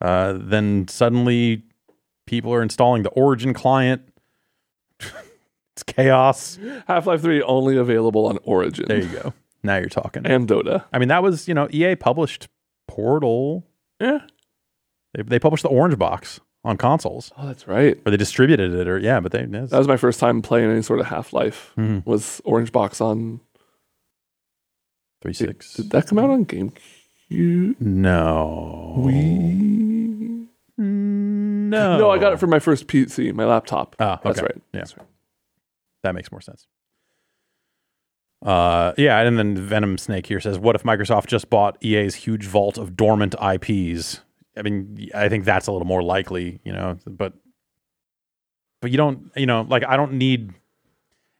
uh, 0.00 0.34
then 0.36 0.88
suddenly 0.88 1.62
people 2.26 2.52
are 2.52 2.62
installing 2.62 3.04
the 3.04 3.10
Origin 3.10 3.54
client. 3.54 4.02
It's 5.80 5.82
chaos. 5.84 6.58
Half 6.86 7.06
Life 7.06 7.22
Three 7.22 7.42
only 7.42 7.76
available 7.76 8.26
on 8.26 8.38
Origin 8.44 8.86
There 8.88 8.98
you 9.02 9.08
go. 9.08 9.32
Now 9.62 9.76
you're 9.76 9.88
talking. 9.88 10.26
and 10.26 10.48
Dota. 10.48 10.84
I 10.92 10.98
mean, 10.98 11.08
that 11.08 11.22
was 11.22 11.46
you 11.48 11.54
know, 11.54 11.68
EA 11.70 11.94
published 11.96 12.48
Portal. 12.86 13.64
Yeah. 14.00 14.20
They, 15.14 15.22
they 15.22 15.38
published 15.38 15.62
the 15.62 15.68
Orange 15.68 15.98
Box 15.98 16.40
on 16.64 16.76
consoles. 16.76 17.32
Oh, 17.38 17.46
that's 17.46 17.66
right. 17.68 17.98
or 18.04 18.10
they 18.10 18.16
distributed 18.16 18.72
it, 18.74 18.86
or 18.88 18.98
yeah, 18.98 19.20
but 19.20 19.32
they 19.32 19.44
That 19.46 19.70
was 19.72 19.88
my 19.88 19.96
first 19.96 20.20
time 20.20 20.42
playing 20.42 20.70
any 20.70 20.82
sort 20.82 21.00
of 21.00 21.06
Half 21.06 21.32
Life. 21.32 21.72
Mhm. 21.76 22.04
Was 22.06 22.40
Orange 22.44 22.72
Box 22.72 23.00
on? 23.00 23.40
three 25.22 25.32
six. 25.32 25.74
Did 25.74 25.90
that 25.90 26.06
come 26.06 26.18
out 26.18 26.30
on 26.30 26.44
GameCube? 26.46 27.80
No, 27.80 28.94
Wii? 28.98 30.46
no, 30.78 31.98
No, 31.98 32.10
I 32.10 32.18
got 32.18 32.32
it 32.32 32.38
for 32.38 32.46
my 32.46 32.58
first 32.60 32.86
PC, 32.86 33.32
my 33.34 33.44
laptop. 33.44 33.96
Ah, 33.98 34.20
That's 34.22 34.40
right. 34.40 34.54
Yeah. 34.72 34.80
That's 34.80 34.96
right. 34.96 35.06
That 36.02 36.14
makes 36.14 36.30
more 36.32 36.40
sense. 36.40 36.66
Uh, 38.44 38.92
yeah, 38.96 39.18
and 39.20 39.36
then 39.38 39.56
Venom 39.56 39.98
Snake 39.98 40.26
here 40.26 40.40
says, 40.40 40.58
"What 40.58 40.76
if 40.76 40.84
Microsoft 40.84 41.26
just 41.26 41.50
bought 41.50 41.76
EA's 41.82 42.14
huge 42.14 42.46
vault 42.46 42.78
of 42.78 42.96
dormant 42.96 43.34
IPs?" 43.42 44.20
I 44.56 44.62
mean, 44.62 45.08
I 45.14 45.28
think 45.28 45.44
that's 45.44 45.66
a 45.66 45.72
little 45.72 45.86
more 45.86 46.02
likely, 46.02 46.60
you 46.64 46.72
know, 46.72 46.98
but 47.06 47.32
but 48.80 48.92
you 48.92 48.96
don't, 48.96 49.30
you 49.36 49.46
know, 49.46 49.62
like 49.68 49.84
I 49.86 49.96
don't 49.96 50.12
need. 50.12 50.52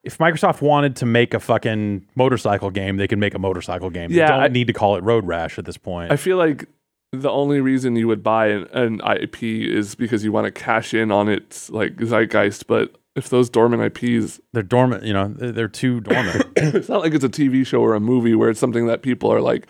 If 0.04 0.18
Microsoft 0.18 0.60
wanted 0.60 0.96
to 0.96 1.06
make 1.06 1.34
a 1.34 1.40
fucking 1.40 2.06
motorcycle 2.14 2.70
game, 2.70 2.96
they 2.96 3.06
could 3.06 3.18
make 3.18 3.34
a 3.34 3.38
motorcycle 3.38 3.90
game. 3.90 4.10
Yeah, 4.10 4.26
they 4.26 4.32
don't 4.32 4.42
I- 4.42 4.48
need 4.48 4.66
to 4.68 4.72
call 4.72 4.96
it 4.96 5.04
Road 5.04 5.24
Rash 5.26 5.58
at 5.58 5.64
this 5.66 5.76
point. 5.76 6.10
I 6.10 6.16
feel 6.16 6.36
like 6.36 6.66
the 7.12 7.30
only 7.30 7.60
reason 7.60 7.94
you 7.96 8.06
would 8.08 8.22
buy 8.22 8.48
an, 8.48 8.64
an 8.72 9.00
IP 9.04 9.42
is 9.42 9.94
because 9.94 10.24
you 10.24 10.32
want 10.32 10.46
to 10.46 10.50
cash 10.50 10.94
in 10.94 11.10
on 11.12 11.28
its 11.28 11.70
like 11.70 11.96
zeitgeist. 11.96 12.66
But 12.66 12.92
if 13.18 13.28
those 13.28 13.50
dormant 13.50 13.82
IPs, 13.98 14.40
they're 14.52 14.62
dormant, 14.62 15.04
you 15.04 15.12
know, 15.12 15.28
they're, 15.28 15.52
they're 15.52 15.68
too 15.68 16.00
dormant. 16.00 16.46
it's 16.56 16.88
not 16.88 17.02
like 17.02 17.12
it's 17.12 17.24
a 17.24 17.28
TV 17.28 17.66
show 17.66 17.80
or 17.82 17.94
a 17.94 18.00
movie 18.00 18.34
where 18.34 18.48
it's 18.48 18.60
something 18.60 18.86
that 18.86 19.02
people 19.02 19.30
are 19.32 19.40
like 19.40 19.66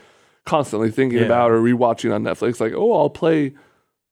constantly 0.47 0.91
thinking 0.91 1.19
Yeah. 1.19 1.25
about 1.27 1.51
or 1.51 1.59
rewatching 1.61 2.15
on 2.15 2.23
Netflix. 2.23 2.61
Like, 2.61 2.73
oh, 2.75 2.93
I'll 2.97 3.11
play 3.11 3.55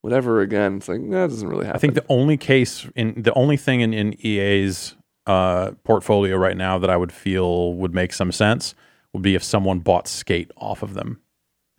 whatever 0.01 0.41
again. 0.41 0.77
It's 0.77 0.87
like 0.89 1.01
that 1.09 1.29
doesn't 1.29 1.47
really 1.47 1.65
happen. 1.65 1.77
I 1.77 1.79
think 1.79 1.93
the 1.95 2.05
only 2.09 2.37
case 2.37 2.85
in 2.95 3.21
the 3.21 3.33
only 3.33 3.57
thing 3.57 3.81
in, 3.81 3.93
in 3.93 4.13
EA's 4.25 4.95
uh, 5.25 5.71
portfolio 5.83 6.35
right 6.37 6.55
now 6.57 6.77
that 6.79 6.89
I 6.89 6.97
would 6.97 7.11
feel 7.11 7.73
would 7.75 7.93
make 7.93 8.13
some 8.13 8.31
sense 8.31 8.75
would 9.13 9.23
be 9.23 9.35
if 9.35 9.43
someone 9.43 9.79
bought 9.79 10.07
Skate 10.07 10.51
off 10.57 10.83
of 10.83 10.93
them 10.93 11.19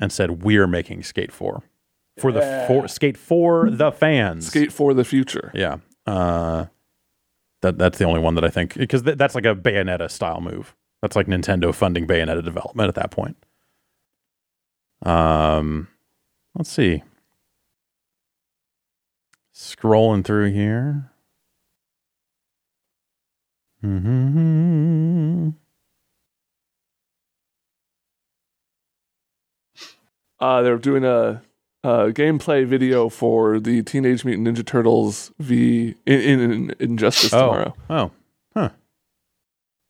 and 0.00 0.10
said, 0.12 0.42
"We're 0.42 0.66
making 0.66 1.02
Skate 1.04 1.32
Four 1.32 1.62
for 2.18 2.32
the 2.32 2.64
for 2.66 2.88
Skate 2.88 3.16
for 3.16 3.70
the 3.70 3.90
fans." 3.92 4.48
Skate 4.48 4.72
for 4.72 4.92
the 4.94 5.04
future. 5.04 5.50
yeah. 5.54 5.76
Uh, 6.06 6.66
that 7.62 7.78
that's 7.78 7.98
the 7.98 8.04
only 8.04 8.20
one 8.20 8.34
that 8.36 8.44
I 8.44 8.50
think 8.50 8.74
because 8.76 9.02
th- 9.02 9.18
that's 9.18 9.34
like 9.34 9.46
a 9.46 9.54
Bayonetta 9.54 10.10
style 10.10 10.40
move. 10.40 10.74
That's 11.02 11.16
like 11.16 11.26
Nintendo 11.28 11.74
funding 11.74 12.06
Bayonetta 12.06 12.44
development 12.44 12.88
at 12.88 12.94
that 12.96 13.10
point. 13.12 13.36
Um, 15.04 15.88
let's 16.56 16.70
see. 16.70 17.02
Scrolling 19.54 20.24
through 20.24 20.52
here. 20.52 21.10
hmm 23.82 25.50
Uh, 30.40 30.62
they're 30.62 30.78
doing 30.78 31.04
a, 31.04 31.42
a 31.84 32.10
gameplay 32.12 32.66
video 32.66 33.08
for 33.08 33.60
the 33.60 33.82
Teenage 33.82 34.24
Mutant 34.24 34.48
Ninja 34.48 34.64
Turtles 34.66 35.32
v 35.38 35.94
in, 36.06 36.20
in, 36.20 36.40
in 36.40 36.74
Injustice 36.80 37.32
Oh, 37.32 37.40
tomorrow. 37.46 37.74
oh, 37.90 38.10
huh. 38.54 38.70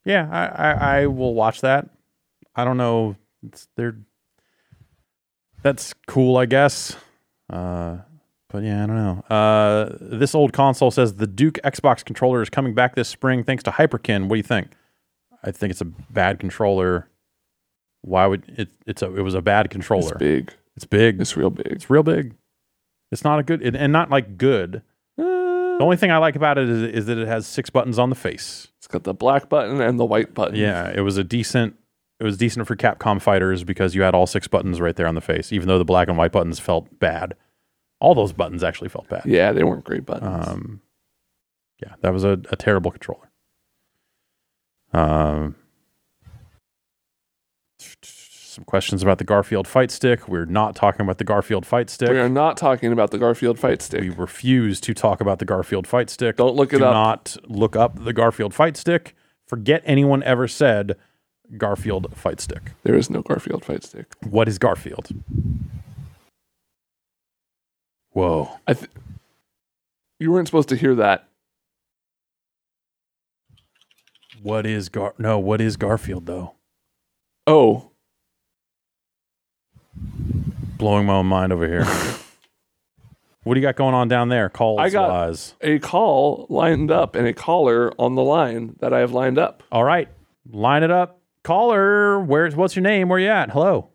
Yeah, 0.05 0.29
I, 0.31 0.47
I, 0.47 1.01
I 1.03 1.07
will 1.07 1.35
watch 1.35 1.61
that. 1.63 1.89
I 2.55 2.65
don't 2.65 2.77
know. 2.77 3.17
It's, 3.47 3.69
they're 3.77 3.97
that's 5.63 5.93
cool, 6.07 6.37
I 6.37 6.47
guess. 6.47 6.97
Uh, 7.51 7.99
but 8.49 8.63
yeah, 8.63 8.85
I 8.85 8.87
don't 8.87 8.97
know. 8.97 9.21
Uh, 9.37 9.97
this 10.01 10.35
old 10.35 10.53
console 10.53 10.91
says 10.91 11.17
the 11.17 11.27
Duke 11.27 11.59
Xbox 11.65 12.05
controller 12.05 12.43
is 12.43 12.49
coming 12.51 12.75
back 12.75 12.95
this 12.95 13.09
spring 13.09 13.43
thanks 13.45 13.63
to 13.65 13.71
Hyperkin. 13.73 14.23
What 14.29 14.31
do 14.31 14.37
you 14.37 14.43
think? 14.43 14.69
I 15.43 15.51
think 15.51 15.71
it's 15.71 15.81
a 15.81 15.85
bad 15.85 16.39
controller. 16.41 17.09
Why 18.03 18.27
would 18.27 18.45
it? 18.57 18.69
It's 18.87 19.03
a. 19.03 19.15
It 19.15 19.23
was 19.23 19.35
a 19.35 19.43
bad 19.43 19.67
It's 19.67 19.73
controller. 19.73 20.15
big. 20.17 20.53
It's 20.79 20.85
big. 20.85 21.21
It's 21.21 21.37
real 21.37 21.51
big. 21.51 21.67
It's 21.67 21.91
real 21.91 22.05
big. 22.05 22.37
It's 23.11 23.25
not 23.25 23.41
a 23.41 23.43
good, 23.43 23.67
it, 23.67 23.75
and 23.75 23.93
not 23.93 24.11
like 24.11 24.39
good. 24.39 24.83
The 25.17 25.79
only 25.81 25.97
thing 25.97 26.13
I 26.13 26.19
like 26.19 26.37
about 26.37 26.57
it 26.57 26.69
is, 26.69 26.83
is 26.83 27.07
that 27.07 27.19
it 27.19 27.27
has 27.27 27.49
six 27.49 27.69
buttons 27.69 27.99
on 27.99 28.11
the 28.11 28.15
face. 28.15 28.69
It's 28.77 28.87
got 28.87 29.03
the 29.03 29.13
black 29.13 29.49
button 29.49 29.81
and 29.81 29.99
the 29.99 30.05
white 30.05 30.35
button. 30.35 30.55
Yeah, 30.55 30.89
it 30.95 31.01
was 31.01 31.17
a 31.17 31.25
decent. 31.25 31.75
It 32.21 32.25
was 32.25 32.37
decent 32.37 32.69
for 32.69 32.77
Capcom 32.77 33.21
fighters 33.21 33.65
because 33.65 33.97
you 33.97 34.03
had 34.03 34.15
all 34.15 34.29
six 34.29 34.47
buttons 34.47 34.81
right 34.81 34.95
there 34.95 35.09
on 35.09 35.17
the 35.17 35.21
face, 35.21 35.53
even 35.53 35.67
though 35.67 35.79
the 35.79 35.85
black 35.85 36.07
and 36.07 36.17
white 36.17 36.31
buttons 36.31 36.61
felt 36.61 37.01
bad. 37.01 37.35
All 37.99 38.15
those 38.15 38.33
buttons 38.33 38.63
actually 38.63 38.89
felt 38.89 39.09
bad. 39.09 39.23
Yeah, 39.25 39.51
they 39.51 39.65
weren't 39.65 39.83
great 39.83 40.07
buttons. 40.07 40.47
Um, 40.47 40.81
yeah, 41.83 41.95
that 42.03 42.13
was 42.13 42.23
a, 42.23 42.41
a 42.51 42.57
terrible 42.57 42.93
controller. 42.93 43.33
Um, 44.93 45.57
some 48.59 48.65
questions 48.65 49.05
about 49.05 49.19
the 49.19 49.25
Garfield 49.25 49.69
fight 49.69 49.91
stick. 49.93 50.27
We're 50.27 50.45
not 50.45 50.75
talking 50.75 51.03
about 51.03 51.19
the 51.19 51.25
Garfield 51.25 51.65
fight 51.65 51.89
stick. 51.89 52.11
we 52.11 52.19
are 52.19 52.29
not 52.29 52.57
talking 52.57 52.93
about 52.93 53.13
the 53.13 53.19
Garfield 53.19 53.57
fight 53.57 53.81
stick. 53.81 54.01
We 54.01 54.09
refuse 54.11 54.81
to 54.81 54.95
talk 54.95 55.21
about 55.21 55.39
the 55.39 55.45
Garfield 55.45 55.87
fight 55.87 56.11
stick. 56.11 56.37
Don't 56.37 56.57
look 56.57 56.73
it 56.73 56.79
Do 56.79 56.87
up. 56.87 56.93
not 56.93 57.37
look 57.47 57.77
up 57.77 58.03
the 58.05 58.13
Garfield 58.13 58.53
fight 58.53 58.77
stick. 58.77 59.15
Forget 59.47 59.83
anyone 59.85 60.25
ever 60.25 60.49
said 60.49 60.97
Garfield 61.57 62.09
fight 62.17 62.41
stick. 62.41 62.73
There 62.83 62.97
is 62.97 63.09
no 63.11 63.23
Garfield 63.23 63.65
fight 63.65 63.85
stick. 63.85 64.13
What 64.29 64.49
is 64.49 64.59
Garfield? 64.59 65.09
Whoa. 68.11 68.51
I 68.67 68.75
th- 68.75 68.91
you 70.19 70.33
weren't 70.33 70.49
supposed 70.49 70.69
to 70.71 70.77
hear 70.77 70.97
that. 70.97 71.29
What 74.43 74.67
is 74.67 74.89
Gar? 74.89 75.15
No, 75.17 75.39
what 75.39 75.61
is 75.61 75.77
Garfield 75.77 76.27
though? 76.27 76.55
Oh, 77.47 77.93
Blowing 80.79 81.07
my 81.07 81.15
own 81.15 81.27
mind 81.27 81.53
over 81.53 81.67
here. 81.67 81.85
what 83.43 83.55
do 83.55 83.61
you 83.61 83.67
got 83.67 83.77
going 83.77 83.95
on 83.95 84.09
down 84.09 84.29
there? 84.29 84.49
Calls 84.49 84.81
I 84.81 84.91
got- 84.91 85.11
wise. 85.11 85.55
a 85.61 85.79
call 85.81 86.47
lined 86.49 86.91
up 86.91 87.17
and 87.17 87.27
a 87.27 87.33
caller 87.33 87.93
on 87.99 88.15
the 88.15 88.23
line 88.23 88.77
that 88.81 88.93
I 88.93 89.01
have 89.01 89.13
lined 89.13 89.39
up. 89.39 89.63
All 89.73 89.85
right, 89.85 90.09
line 90.51 90.83
it 90.85 90.91
up. 90.91 91.21
Caller, 91.45 92.21
where's 92.21 92.55
what's 92.55 92.77
your 92.77 92.83
name? 92.83 93.09
Where 93.09 93.19
you 93.19 93.29
at? 93.29 93.51
Hello. 93.51 93.91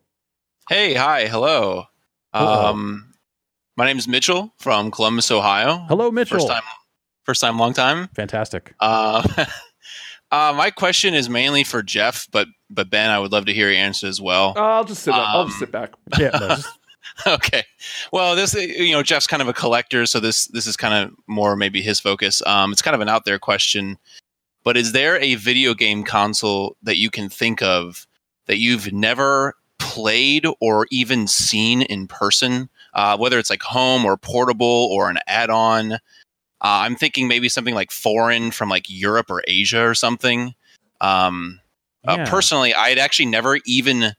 Hey, 0.69 0.93
hi, 0.93 1.27
hello. 1.27 1.85
Hello. 2.33 2.65
Um, 2.65 3.13
my 3.77 3.85
name 3.85 3.97
is 3.97 4.07
Mitchell 4.07 4.53
from 4.57 4.91
Columbus, 4.91 5.29
Ohio. 5.31 5.85
Hello, 5.87 6.09
Mitchell. 6.11 6.39
First 6.39 6.47
time, 6.47 6.63
first 7.25 7.41
time, 7.41 7.59
long 7.59 7.73
time. 7.73 8.07
Fantastic. 8.15 8.73
Uh, 8.79 9.21
uh, 10.33 10.53
my 10.55 10.71
question 10.71 11.13
is 11.13 11.29
mainly 11.29 11.63
for 11.63 11.83
Jeff, 11.83 12.27
but 12.31 12.47
but 12.69 12.89
Ben, 12.89 13.09
I 13.09 13.19
would 13.19 13.31
love 13.31 13.45
to 13.45 13.53
hear 13.53 13.69
your 13.69 13.77
answer 13.79 14.07
as 14.07 14.19
well. 14.19 14.53
I'll 14.57 14.83
just 14.83 15.03
sit. 15.03 15.13
I'll 15.13 15.45
just 15.45 15.55
Um, 15.55 15.59
sit 15.59 15.71
back. 15.71 15.93
Yeah. 16.19 16.29
no, 16.33 16.47
just- 16.49 16.67
okay. 17.27 17.63
Well, 18.11 18.35
this 18.35 18.53
you 18.55 18.91
know 18.91 19.03
Jeff's 19.03 19.27
kind 19.27 19.41
of 19.41 19.47
a 19.47 19.53
collector, 19.53 20.05
so 20.07 20.19
this 20.19 20.47
this 20.47 20.65
is 20.67 20.75
kind 20.75 20.93
of 20.95 21.15
more 21.27 21.55
maybe 21.55 21.81
his 21.81 21.99
focus. 21.99 22.41
Um, 22.45 22.71
it's 22.71 22.81
kind 22.81 22.95
of 22.95 23.01
an 23.01 23.09
out 23.09 23.25
there 23.25 23.37
question, 23.39 23.97
but 24.63 24.75
is 24.77 24.91
there 24.93 25.17
a 25.21 25.35
video 25.35 25.73
game 25.75 26.03
console 26.03 26.75
that 26.83 26.97
you 26.97 27.11
can 27.11 27.29
think 27.29 27.61
of 27.61 28.07
that 28.47 28.57
you've 28.57 28.91
never 28.91 29.53
played 29.79 30.45
or 30.59 30.87
even 30.89 31.27
seen 31.27 31.83
in 31.83 32.07
person, 32.07 32.67
uh, 32.95 33.15
whether 33.17 33.37
it's 33.37 33.49
like 33.51 33.61
home 33.61 34.05
or 34.05 34.17
portable 34.17 34.87
or 34.91 35.09
an 35.09 35.19
add-on? 35.27 35.99
Uh, 36.63 36.87
I'm 36.87 36.95
thinking 36.95 37.27
maybe 37.27 37.49
something 37.49 37.75
like 37.75 37.91
foreign 37.91 38.51
from 38.51 38.69
like 38.69 38.85
Europe 38.89 39.29
or 39.29 39.43
Asia 39.47 39.85
or 39.85 39.93
something. 39.93 40.55
Um, 41.01 41.59
uh, 42.05 42.17
personally, 42.25 42.73
I 42.73 42.89
had 42.89 42.97
actually 42.97 43.25
never 43.25 43.59
even 43.65 44.13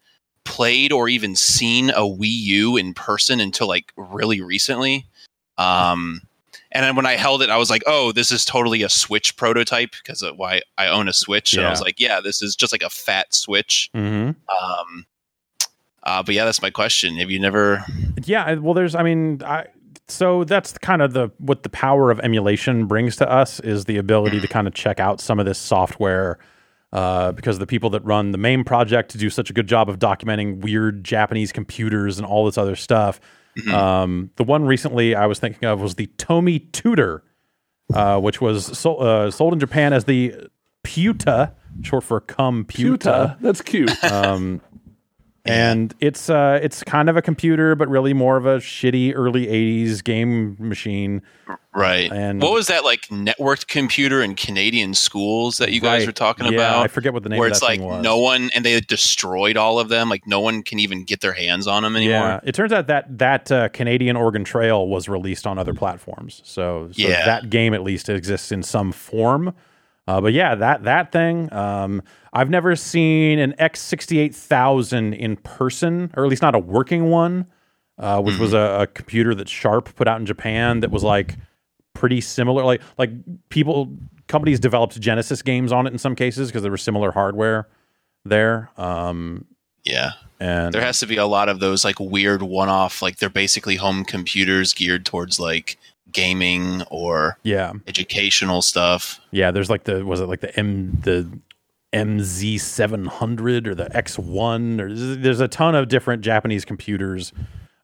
played 0.44 0.92
or 0.92 1.08
even 1.08 1.36
seen 1.36 1.88
a 1.90 2.00
Wii 2.00 2.28
U 2.28 2.76
in 2.76 2.92
person 2.92 3.40
until 3.40 3.66
like 3.66 3.92
really 3.96 4.42
recently. 4.42 5.06
Um, 5.56 6.20
and 6.72 6.84
then 6.84 6.96
when 6.96 7.06
I 7.06 7.12
held 7.12 7.40
it, 7.40 7.48
I 7.50 7.56
was 7.56 7.70
like, 7.70 7.82
"Oh, 7.86 8.12
this 8.12 8.30
is 8.30 8.44
totally 8.44 8.82
a 8.82 8.88
Switch 8.88 9.36
prototype 9.36 9.92
because 9.92 10.22
of 10.22 10.36
why 10.36 10.60
I 10.76 10.88
own 10.88 11.08
a 11.08 11.12
Switch." 11.12 11.54
And 11.54 11.62
I 11.68 11.70
was 11.70 11.80
like, 11.80 12.00
"Yeah, 12.00 12.20
this 12.20 12.42
is 12.42 12.56
just 12.56 12.72
like 12.72 12.82
a 12.82 12.90
fat 12.90 13.32
Switch." 13.32 13.90
Mhm. 13.94 14.34
Um, 14.48 15.06
uh, 16.02 16.22
but 16.22 16.34
yeah, 16.34 16.44
that's 16.44 16.60
my 16.60 16.70
question. 16.70 17.16
Have 17.16 17.30
you 17.30 17.38
never? 17.38 17.84
Yeah, 18.24 18.54
well, 18.54 18.74
there's, 18.74 18.94
I 18.94 19.02
mean, 19.02 19.40
I, 19.44 19.66
so 20.08 20.44
that's 20.44 20.76
kind 20.78 21.02
of 21.02 21.12
the 21.12 21.30
what 21.38 21.62
the 21.62 21.68
power 21.68 22.10
of 22.10 22.20
emulation 22.20 22.86
brings 22.86 23.16
to 23.16 23.30
us 23.30 23.60
is 23.60 23.86
the 23.86 23.96
ability 23.96 24.40
to 24.40 24.48
kind 24.48 24.66
of 24.66 24.74
check 24.74 25.00
out 25.00 25.20
some 25.20 25.38
of 25.40 25.46
this 25.46 25.58
software. 25.58 26.38
Uh, 26.92 27.32
because 27.32 27.58
the 27.58 27.66
people 27.66 27.90
that 27.90 28.04
run 28.04 28.30
the 28.30 28.38
main 28.38 28.62
project 28.62 29.18
do 29.18 29.28
such 29.28 29.50
a 29.50 29.52
good 29.52 29.66
job 29.66 29.88
of 29.88 29.98
documenting 29.98 30.60
weird 30.60 31.02
Japanese 31.02 31.50
computers 31.50 32.18
and 32.18 32.26
all 32.26 32.44
this 32.44 32.56
other 32.56 32.76
stuff. 32.76 33.20
Um, 33.72 34.30
the 34.36 34.44
one 34.44 34.64
recently 34.64 35.14
I 35.16 35.26
was 35.26 35.40
thinking 35.40 35.68
of 35.68 35.80
was 35.80 35.96
the 35.96 36.06
Tomy 36.18 36.70
Tutor, 36.70 37.24
uh, 37.92 38.20
which 38.20 38.40
was 38.40 38.78
sol- 38.78 39.02
uh, 39.02 39.30
sold 39.32 39.54
in 39.54 39.58
Japan 39.58 39.92
as 39.92 40.04
the 40.04 40.34
Pyuta, 40.84 41.52
short 41.82 42.04
for 42.04 42.20
computer 42.20 43.10
Pyuta, 43.10 43.40
that's 43.40 43.60
cute. 43.60 44.04
um, 44.04 44.60
and 45.46 45.94
it's 46.00 46.30
uh, 46.30 46.58
it's 46.62 46.82
kind 46.82 47.08
of 47.10 47.16
a 47.16 47.22
computer, 47.22 47.74
but 47.74 47.88
really 47.88 48.14
more 48.14 48.36
of 48.36 48.46
a 48.46 48.58
shitty 48.58 49.12
early 49.14 49.46
'80s 49.46 50.02
game 50.02 50.56
machine. 50.58 51.22
Right. 51.74 52.10
And- 52.10 52.40
what 52.40 52.52
was 52.52 52.68
that 52.68 52.84
like 52.84 53.02
networked 53.08 53.66
computer 53.66 54.22
in 54.22 54.34
Canadian 54.36 54.94
schools 54.94 55.58
that 55.58 55.72
you 55.72 55.80
guys 55.80 56.02
Right. 56.02 56.06
were 56.08 56.12
talking 56.12 56.46
Yeah, 56.46 56.52
about? 56.52 56.84
I 56.84 56.88
forget 56.88 57.12
what 57.12 57.22
the 57.24 57.28
name 57.28 57.38
where 57.38 57.48
of 57.48 57.52
it's 57.52 57.62
like 57.62 57.80
was. 57.80 58.02
no 58.02 58.16
one 58.18 58.50
and 58.54 58.64
they 58.64 58.80
destroyed 58.80 59.56
all 59.56 59.78
of 59.80 59.88
them. 59.88 60.08
Like 60.08 60.26
no 60.26 60.40
one 60.40 60.62
can 60.62 60.78
even 60.78 61.04
get 61.04 61.20
their 61.20 61.32
hands 61.32 61.66
on 61.66 61.82
them 61.82 61.96
anymore. 61.96 62.14
Yeah, 62.20 62.40
it 62.44 62.54
turns 62.54 62.72
out 62.72 62.86
that 62.86 63.18
that 63.18 63.50
uh, 63.52 63.68
Canadian 63.70 64.16
Oregon 64.16 64.44
Trail 64.44 64.86
was 64.88 65.08
released 65.08 65.46
on 65.46 65.58
other 65.58 65.74
platforms, 65.74 66.40
so, 66.44 66.88
so 66.92 67.02
Yeah. 67.08 67.26
that 67.26 67.50
game 67.50 67.74
at 67.74 67.82
least 67.82 68.08
exists 68.08 68.50
in 68.52 68.62
some 68.62 68.92
form. 68.92 69.52
Uh, 70.06 70.20
but 70.20 70.32
yeah, 70.32 70.54
that 70.54 70.84
that 70.84 71.12
thing, 71.12 71.50
um, 71.52 72.02
I've 72.32 72.50
never 72.50 72.76
seen 72.76 73.38
an 73.38 73.54
X 73.58 73.80
sixty 73.80 74.18
eight 74.18 74.34
thousand 74.34 75.14
in 75.14 75.36
person, 75.36 76.12
or 76.16 76.24
at 76.24 76.30
least 76.30 76.42
not 76.42 76.54
a 76.54 76.58
working 76.58 77.08
one, 77.10 77.46
uh, 77.98 78.20
which 78.20 78.38
was 78.38 78.52
a, 78.52 78.80
a 78.82 78.86
computer 78.86 79.34
that 79.34 79.48
Sharp 79.48 79.94
put 79.94 80.06
out 80.06 80.20
in 80.20 80.26
Japan 80.26 80.80
that 80.80 80.90
was 80.90 81.02
like 81.02 81.36
pretty 81.94 82.20
similar. 82.20 82.64
Like 82.64 82.82
like 82.98 83.10
people 83.48 83.96
companies 84.26 84.60
developed 84.60 85.00
Genesis 85.00 85.40
games 85.42 85.72
on 85.72 85.86
it 85.86 85.92
in 85.92 85.98
some 85.98 86.14
cases 86.14 86.48
because 86.48 86.62
there 86.62 86.72
was 86.72 86.82
similar 86.82 87.12
hardware 87.12 87.68
there. 88.24 88.70
Um, 88.76 89.44
Yeah. 89.84 90.12
and 90.40 90.72
There 90.74 90.80
has 90.82 90.98
to 91.00 91.06
be 91.06 91.16
a 91.16 91.26
lot 91.26 91.48
of 91.48 91.60
those 91.60 91.84
like 91.84 92.00
weird 92.00 92.42
one 92.42 92.68
off, 92.68 93.00
like 93.02 93.16
they're 93.18 93.28
basically 93.30 93.76
home 93.76 94.04
computers 94.04 94.72
geared 94.74 95.04
towards 95.06 95.38
like 95.38 95.78
gaming 96.12 96.82
or 96.90 97.38
yeah. 97.42 97.72
educational 97.86 98.62
stuff. 98.62 99.20
Yeah, 99.30 99.50
there's 99.50 99.70
like 99.70 99.84
the 99.84 100.04
was 100.04 100.20
it 100.20 100.26
like 100.26 100.40
the 100.40 100.56
M 100.58 100.98
the 101.02 101.38
MZ 101.92 102.60
seven 102.60 103.06
hundred 103.06 103.68
or 103.68 103.74
the 103.74 103.94
X 103.96 104.18
one 104.18 104.80
or 104.80 104.92
there's 104.92 105.18
there's 105.18 105.40
a 105.40 105.48
ton 105.48 105.74
of 105.74 105.88
different 105.88 106.22
Japanese 106.22 106.64
computers 106.64 107.32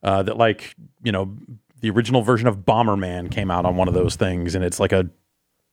uh, 0.03 0.23
that 0.23 0.37
like 0.37 0.75
you 1.03 1.13
know 1.13 1.37
the 1.81 1.91
original 1.91 2.23
version 2.23 2.47
of 2.47 2.59
Bomberman 2.59 3.31
came 3.31 3.51
out 3.51 3.65
on 3.65 3.77
one 3.77 3.89
of 3.89 3.95
those 3.95 4.17
things 4.17 4.55
and 4.55 4.65
it's 4.65 4.81
like 4.81 4.93
a 4.93 5.09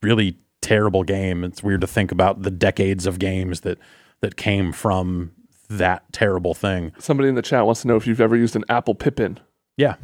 really 0.01 0.37
terrible 0.61 1.03
game. 1.03 1.43
It's 1.43 1.63
weird 1.63 1.81
to 1.81 1.87
think 1.87 2.11
about 2.11 2.43
the 2.43 2.51
decades 2.51 3.05
of 3.05 3.19
games 3.19 3.61
that 3.61 3.77
that 4.21 4.35
came 4.35 4.71
from 4.71 5.31
that 5.69 6.03
terrible 6.13 6.53
thing. 6.53 6.93
Somebody 6.97 7.29
in 7.29 7.35
the 7.35 7.41
chat 7.41 7.65
wants 7.65 7.81
to 7.81 7.87
know 7.87 7.95
if 7.95 8.07
you've 8.07 8.21
ever 8.21 8.35
used 8.35 8.55
an 8.55 8.63
Apple 8.69 8.95
Pippin. 8.95 9.39
Yeah, 9.77 9.95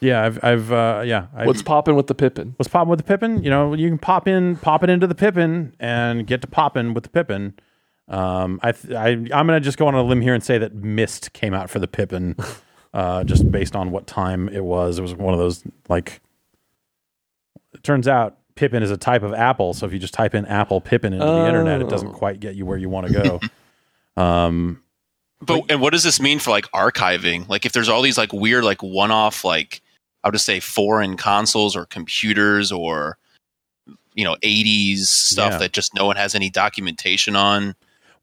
yeah, 0.00 0.24
I've 0.24 0.44
I've 0.44 0.72
uh, 0.72 1.02
yeah. 1.04 1.26
I've, 1.34 1.46
What's 1.46 1.62
popping 1.62 1.96
with 1.96 2.06
the 2.06 2.14
Pippin? 2.14 2.54
What's 2.58 2.68
popping 2.68 2.90
with 2.90 2.98
the 2.98 3.04
Pippin? 3.04 3.42
You 3.42 3.50
know, 3.50 3.74
you 3.74 3.88
can 3.88 3.98
pop 3.98 4.28
in, 4.28 4.56
pop 4.56 4.84
it 4.84 4.90
into 4.90 5.06
the 5.06 5.14
Pippin, 5.14 5.74
and 5.80 6.26
get 6.26 6.40
to 6.42 6.46
popping 6.46 6.94
with 6.94 7.04
the 7.04 7.10
Pippin. 7.10 7.54
Um, 8.08 8.58
I, 8.62 8.72
th- 8.72 8.94
I, 8.94 9.08
I'm 9.08 9.26
gonna 9.46 9.60
just 9.60 9.78
go 9.78 9.86
on 9.86 9.94
a 9.94 10.02
limb 10.02 10.20
here 10.20 10.34
and 10.34 10.42
say 10.42 10.58
that 10.58 10.74
Myst 10.74 11.32
came 11.32 11.54
out 11.54 11.70
for 11.70 11.78
the 11.78 11.88
Pippin, 11.88 12.36
uh, 12.94 13.24
just 13.24 13.50
based 13.50 13.74
on 13.74 13.90
what 13.90 14.06
time 14.06 14.48
it 14.48 14.64
was. 14.64 14.98
It 14.98 15.02
was 15.02 15.14
one 15.14 15.32
of 15.32 15.40
those 15.40 15.64
like. 15.88 16.20
It 17.72 17.82
turns 17.84 18.08
out 18.08 18.36
Pippin 18.56 18.82
is 18.82 18.90
a 18.90 18.96
type 18.96 19.22
of 19.22 19.32
apple, 19.32 19.72
so 19.74 19.86
if 19.86 19.92
you 19.92 19.98
just 19.98 20.12
type 20.12 20.34
in 20.34 20.44
Apple 20.46 20.80
Pippin 20.80 21.12
into 21.14 21.24
the 21.24 21.46
internet, 21.46 21.80
it 21.80 21.88
doesn't 21.88 22.08
Oh. 22.08 22.12
quite 22.12 22.40
get 22.40 22.54
you 22.56 22.66
where 22.66 22.76
you 22.76 22.88
want 22.90 23.06
to 23.06 23.12
go. 23.12 23.40
um, 24.22 24.82
But 25.40 25.64
and 25.70 25.80
what 25.80 25.92
does 25.92 26.02
this 26.02 26.20
mean 26.20 26.38
for 26.38 26.50
like 26.50 26.70
archiving? 26.72 27.48
Like 27.48 27.64
if 27.64 27.72
there's 27.72 27.88
all 27.88 28.02
these 28.02 28.18
like 28.18 28.32
weird 28.32 28.64
like 28.64 28.82
one 28.82 29.10
off 29.10 29.44
like 29.44 29.80
I 30.22 30.28
would 30.28 30.32
just 30.34 30.44
say 30.44 30.60
foreign 30.60 31.16
consoles 31.16 31.74
or 31.74 31.86
computers 31.86 32.70
or 32.70 33.16
you 34.14 34.24
know 34.24 34.36
80s 34.42 35.06
stuff 35.06 35.52
Yeah. 35.52 35.58
that 35.58 35.72
just 35.72 35.94
no 35.94 36.04
one 36.06 36.16
has 36.16 36.34
any 36.34 36.50
documentation 36.50 37.36
on. 37.36 37.74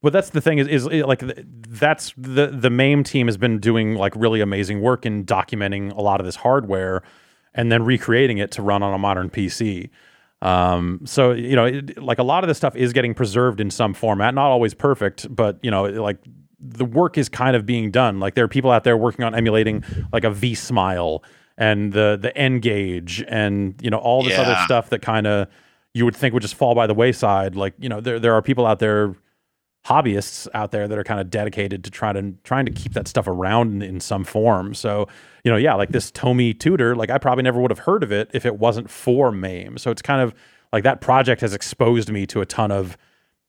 Well, 0.04 0.12
that's 0.12 0.30
the 0.30 0.42
thing 0.42 0.60
is 0.60 0.68
is 0.68 0.86
like 0.86 1.24
that's 1.26 2.14
the 2.16 2.48
the 2.48 2.70
MAME 2.70 3.04
team 3.04 3.28
has 3.28 3.36
been 3.38 3.60
doing 3.60 3.96
like 3.96 4.16
really 4.16 4.42
amazing 4.42 4.82
work 4.82 5.06
in 5.06 5.26
documenting 5.26 5.92
a 5.98 6.02
lot 6.02 6.20
of 6.20 6.26
this 6.26 6.36
hardware 6.36 7.02
and 7.56 7.72
then 7.72 7.84
recreating 7.84 8.38
it 8.38 8.52
to 8.52 8.62
run 8.62 8.84
on 8.84 8.94
a 8.94 8.98
modern 9.00 9.32
PC. 9.32 9.90
Um, 10.44 11.02
so 11.04 11.32
you 11.32 11.56
know, 11.56 11.66
it, 11.66 11.98
like 12.00 12.20
a 12.20 12.24
lot 12.24 12.44
of 12.44 12.48
this 12.48 12.58
stuff 12.58 12.76
is 12.76 12.94
getting 12.94 13.16
preserved 13.16 13.60
in 13.60 13.72
some 13.72 13.96
format, 13.96 14.36
not 14.36 14.52
always 14.52 14.76
perfect, 14.76 15.34
but 15.36 15.58
you 15.64 15.72
know, 15.72 15.86
like 15.86 16.20
the 16.60 16.86
work 16.86 17.18
is 17.18 17.30
kind 17.30 17.56
of 17.56 17.66
being 17.66 17.92
done. 17.92 18.20
Like 18.20 18.36
there 18.36 18.44
are 18.44 18.50
people 18.50 18.72
out 18.72 18.84
there 18.84 18.98
working 18.98 19.24
on 19.24 19.36
emulating 19.36 19.84
like 20.12 20.24
a 20.24 20.32
V 20.32 20.56
Smile 20.56 21.24
and 21.58 21.94
the 21.94 22.18
the 22.20 22.36
N-Gage 22.38 23.24
and 23.28 23.76
you 23.82 23.90
know 23.90 23.98
all 23.98 24.24
this 24.24 24.38
other 24.38 24.56
stuff 24.66 24.90
that 24.90 25.02
kind 25.02 25.28
of 25.28 25.48
you 25.94 26.06
would 26.06 26.16
think 26.16 26.34
would 26.34 26.44
just 26.44 26.56
fall 26.56 26.76
by 26.76 26.88
the 26.88 26.94
wayside. 26.94 27.56
Like 27.56 27.74
you 27.80 27.90
know, 27.90 28.00
there 28.00 28.20
there 28.20 28.34
are 28.34 28.42
people 28.42 28.66
out 28.66 28.80
there 28.80 29.16
hobbyists 29.86 30.48
out 30.54 30.72
there 30.72 30.88
that 30.88 30.98
are 30.98 31.04
kind 31.04 31.20
of 31.20 31.30
dedicated 31.30 31.84
to 31.84 31.90
trying 31.90 32.16
to 32.16 32.38
trying 32.44 32.66
to 32.66 32.72
keep 32.72 32.94
that 32.94 33.08
stuff 33.08 33.28
around 33.28 33.72
in, 33.72 33.82
in 33.82 34.00
some 34.00 34.24
form. 34.24 34.74
So, 34.74 35.08
you 35.44 35.52
know, 35.52 35.58
yeah, 35.58 35.76
like 35.76 35.90
this 35.90 36.12
Tomy 36.12 36.54
Tutor, 36.54 36.96
like 36.96 37.10
I 37.10 37.18
probably 37.18 37.44
never 37.44 37.62
would 37.62 37.72
have 37.72 37.80
heard 37.80 38.04
of 38.04 38.12
it 38.12 38.30
if 38.34 38.46
it 38.46 38.58
wasn't 38.58 38.90
for 38.90 39.32
MAME. 39.32 39.78
So 39.78 39.90
it's 39.90 40.02
kind 40.02 40.22
of 40.22 40.34
like 40.74 40.84
that 40.84 41.00
project 41.00 41.42
has 41.42 41.54
exposed 41.54 42.12
me 42.12 42.26
to 42.28 42.42
a 42.42 42.46
ton 42.46 42.72
of 42.72 42.98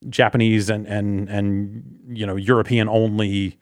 Japanese 0.09 0.71
and 0.71 0.87
and 0.87 1.29
and 1.29 1.83
you 2.09 2.27
know 2.27 2.37
European 2.37 2.89
only 2.89 3.59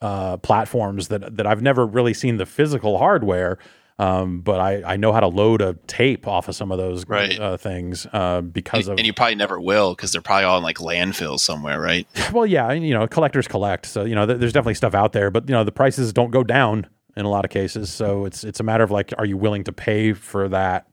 uh, 0.00 0.36
platforms 0.38 1.08
that 1.08 1.36
that 1.36 1.46
I've 1.46 1.62
never 1.62 1.86
really 1.86 2.14
seen 2.14 2.36
the 2.36 2.46
physical 2.46 2.98
hardware. 2.98 3.58
Um, 4.00 4.42
but 4.42 4.60
I, 4.60 4.92
I 4.92 4.96
know 4.96 5.12
how 5.12 5.18
to 5.18 5.26
load 5.26 5.60
a 5.60 5.74
tape 5.88 6.28
off 6.28 6.46
of 6.48 6.54
some 6.54 6.70
of 6.70 6.78
those 6.78 7.04
Right. 7.08 7.36
uh, 7.36 7.56
things 7.56 8.06
uh, 8.12 8.42
because 8.42 8.86
And, 8.86 8.92
of 8.92 8.98
and 9.00 9.06
you 9.08 9.12
probably 9.12 9.34
never 9.34 9.60
will 9.60 9.96
because 9.96 10.12
they're 10.12 10.22
probably 10.22 10.44
all 10.44 10.56
in 10.58 10.62
like 10.62 10.78
landfills 10.78 11.40
somewhere, 11.40 11.80
right? 11.80 12.06
well, 12.32 12.46
yeah, 12.46 12.70
and, 12.70 12.86
you 12.86 12.94
know, 12.94 13.08
collectors 13.08 13.48
collect, 13.48 13.86
so 13.86 14.04
you 14.04 14.14
know, 14.14 14.24
th- 14.24 14.38
there's 14.38 14.52
definitely 14.52 14.74
stuff 14.74 14.94
out 14.94 15.12
there, 15.14 15.32
but 15.32 15.48
you 15.48 15.52
know, 15.52 15.64
the 15.64 15.72
prices 15.72 16.12
don't 16.12 16.30
go 16.30 16.44
down 16.44 16.86
in 17.16 17.24
a 17.24 17.28
lot 17.28 17.44
of 17.44 17.50
cases. 17.50 17.92
So 17.92 18.24
it's 18.24 18.44
it's 18.44 18.60
a 18.60 18.62
matter 18.62 18.84
of 18.84 18.92
like, 18.92 19.12
are 19.18 19.26
you 19.26 19.36
willing 19.36 19.64
to 19.64 19.72
pay 19.72 20.12
for 20.12 20.48
that 20.48 20.86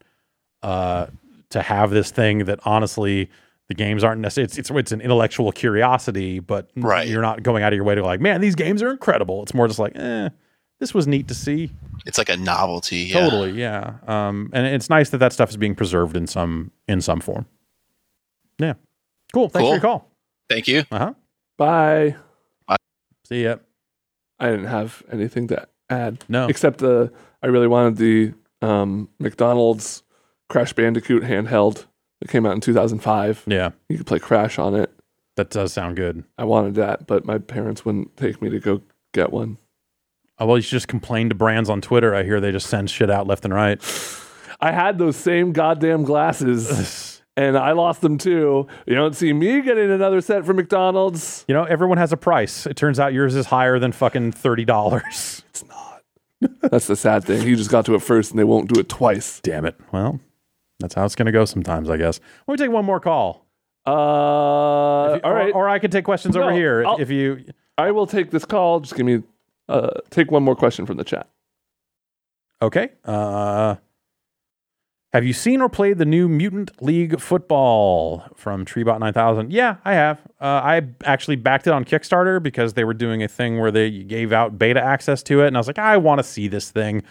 uh, 0.64 1.06
to 1.52 1.62
have 1.62 1.91
this 1.91 2.10
thing 2.10 2.46
that 2.46 2.60
honestly 2.66 3.30
the 3.70 3.74
games 3.76 4.03
aren't 4.03 4.22
necessarily 4.22 4.45
it's, 4.45 4.57
it's 4.57 4.70
it's 4.72 4.91
an 4.91 5.01
intellectual 5.01 5.51
curiosity, 5.51 6.39
but 6.39 6.70
Right. 6.76 7.07
you're 7.07 7.22
not 7.22 7.41
going 7.43 7.63
out 7.63 7.74
of 7.74 7.78
your 7.78 7.84
way 7.86 7.95
to 7.95 8.03
like, 8.03 8.20
man, 8.22 8.41
these 8.41 8.55
games 8.55 8.82
are 8.84 8.91
incredible. 8.91 9.41
It's 9.43 9.53
more 9.53 9.68
just 9.68 9.80
like, 9.80 9.93
eh, 9.95 10.30
this 10.80 10.93
was 10.93 11.07
neat 11.07 11.28
to 11.30 11.34
see. 11.34 11.72
It's 12.05 12.18
like 12.18 12.30
a 12.30 12.38
novelty. 12.38 12.97
Yeah. 12.97 13.22
Totally, 13.22 13.51
yeah. 13.53 13.95
Um, 14.07 14.49
and 14.53 14.68
it's 14.68 14.89
nice 14.89 15.09
that 15.11 15.18
that 15.18 15.34
stuff 15.34 15.49
is 15.49 15.57
being 15.57 15.74
preserved 15.76 16.16
in 16.18 16.28
some 16.28 16.72
in 16.88 17.01
some 17.01 17.20
form. 17.22 17.45
Yeah, 18.59 18.74
cool. 19.34 19.49
Thanks 19.49 19.63
Cool. 19.63 19.70
for 19.70 19.76
your 19.76 19.82
call. 19.82 20.11
Thank 20.49 20.68
you. 20.68 20.84
Uh 20.91 20.99
huh. 20.99 21.13
Bye. 21.57 22.16
See 23.28 23.43
ya. 23.43 23.55
I 24.39 24.49
didn't 24.51 24.66
have 24.68 25.01
anything 25.11 25.47
to 25.47 25.68
add. 25.89 26.24
No. 26.30 26.47
Except 26.47 26.78
the 26.80 27.11
I 27.41 27.47
really 27.47 27.68
wanted 27.68 27.97
the 27.97 28.34
um, 28.61 29.09
McDonald's 29.20 30.03
Crash 30.49 30.74
Bandicoot 30.74 31.24
handheld 31.24 31.86
that 32.22 32.30
came 32.30 32.45
out 32.45 32.53
in 32.53 32.61
2005. 32.61 33.43
Yeah. 33.47 33.72
You 33.89 33.97
could 33.97 34.07
play 34.07 34.20
Crash 34.20 34.57
on 34.57 34.76
it. 34.76 34.91
That 35.36 35.49
does 35.49 35.74
sound 35.74 35.97
good. 35.97 36.24
I 36.38 36.45
wanted 36.45 36.76
that, 36.76 37.07
but 37.07 37.26
my 37.26 37.38
parents 37.38 37.84
wouldn't 37.84 38.16
take 38.16 38.41
me 38.41 38.49
to 38.49 38.59
go 38.59 38.82
get 39.13 39.34
one. 39.34 39.57
Oh, 40.38 40.45
well, 40.45 40.57
you 40.57 40.61
should 40.61 40.72
just 40.72 40.88
complain 40.88 41.30
to 41.30 41.36
brands 41.36 41.70
on 41.70 41.82
Twitter. 41.82 42.13
I 42.16 42.24
hear 42.24 42.39
they 42.39 42.51
just 42.51 42.68
send 42.68 42.89
shit 42.89 43.09
out 43.09 43.28
left 43.28 43.45
and 43.45 43.53
right. 43.53 43.82
I 44.59 44.72
had 44.72 44.97
those 44.97 45.16
same 45.16 45.51
goddamn 45.51 46.03
glasses 46.03 47.22
and 47.38 47.57
I 47.57 47.72
lost 47.72 48.01
them 48.01 48.18
too. 48.18 48.68
You 48.86 48.95
don't 48.95 49.16
see 49.16 49.34
me 49.34 49.61
getting 49.61 49.91
another 49.91 50.22
set 50.22 50.45
from 50.45 50.57
McDonald's. 50.57 51.45
You 51.47 51.53
know, 51.53 51.63
everyone 51.63 51.97
has 51.97 52.11
a 52.13 52.18
price. 52.18 52.66
It 52.66 52.76
turns 52.76 52.99
out 52.99 53.13
yours 53.13 53.36
is 53.36 53.47
higher 53.47 53.80
than 53.80 53.91
fucking 53.91 54.34
thirty 54.34 54.66
dollars. 54.66 55.43
It's 55.49 55.66
not. 55.66 56.03
That's 56.61 56.88
the 56.88 56.95
sad 56.95 57.24
thing. 57.24 57.41
He 57.41 57.55
just 57.55 57.72
got 57.72 57.86
to 57.86 57.95
it 57.95 58.01
first 58.01 58.32
and 58.32 58.39
they 58.39 58.43
won't 58.43 58.72
do 58.72 58.80
it 58.80 58.89
twice. 58.89 59.39
Damn 59.41 59.66
it. 59.66 59.76
Well, 59.91 60.20
that's 60.80 60.93
how 60.93 61.05
it's 61.05 61.15
going 61.15 61.26
to 61.28 61.32
go 61.32 61.45
sometimes, 61.45 61.89
I 61.89 61.97
guess. 61.97 62.19
Let 62.47 62.59
me 62.59 62.65
take 62.65 62.71
one 62.73 62.86
more 62.86 62.99
call. 62.99 63.45
Uh, 63.88 63.91
you- 63.91 63.95
all 65.23 65.34
right. 65.34 65.53
Or, 65.53 65.65
or 65.65 65.69
I 65.69 65.80
could 65.80 65.91
take 65.91 66.05
questions 66.05 66.36
over 66.36 66.51
here 66.51 66.82
if, 66.84 66.99
if 67.01 67.09
you. 67.09 67.45
I 67.78 67.91
will 67.91 68.07
take 68.07 68.32
this 68.32 68.45
call. 68.45 68.80
Just 68.80 68.95
give 68.95 69.05
me, 69.05 69.21
uh, 69.69 69.89
take 70.09 70.32
one 70.32 70.43
more 70.43 70.55
question 70.55 70.86
from 70.86 70.97
the 70.97 71.03
chat. 71.03 71.30
Okay. 72.61 72.89
Uh, 73.03 73.76
have 75.13 75.23
you 75.26 75.34
seen 75.34 75.61
or 75.61 75.69
played 75.69 75.97
the 75.97 76.05
new 76.05 76.28
Mutant 76.28 76.71
League 76.82 77.19
Football 77.21 78.26
from 78.36 78.65
Treebot 78.65 78.99
9000? 78.99 79.51
Yeah, 79.51 79.78
I 79.86 79.93
have. 79.93 80.19
Uh, 80.41 80.45
I 80.63 80.82
actually 81.05 81.38
backed 81.38 81.67
it 81.67 81.73
on 81.73 81.86
Kickstarter 81.86 82.41
because 82.43 82.73
they 82.73 82.84
were 82.84 82.93
doing 82.93 83.23
a 83.23 83.28
thing 83.30 83.59
where 83.59 83.71
they 83.71 83.91
gave 84.03 84.34
out 84.34 84.57
beta 84.59 84.82
access 84.82 85.23
to 85.23 85.41
it, 85.41 85.47
and 85.47 85.55
I 85.55 85.59
was 85.59 85.67
like, 85.67 85.80
I 85.80 85.95
want 85.97 86.19
to 86.19 86.23
see 86.23 86.47
this 86.49 86.69
thing. 86.69 87.01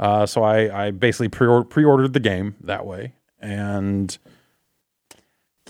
Uh, 0.00 0.24
so 0.24 0.42
I, 0.42 0.86
I 0.86 0.90
basically 0.90 1.28
pre 1.28 1.62
pre-ordered 1.64 2.14
the 2.14 2.20
game 2.20 2.56
that 2.62 2.86
way, 2.86 3.12
and 3.38 4.16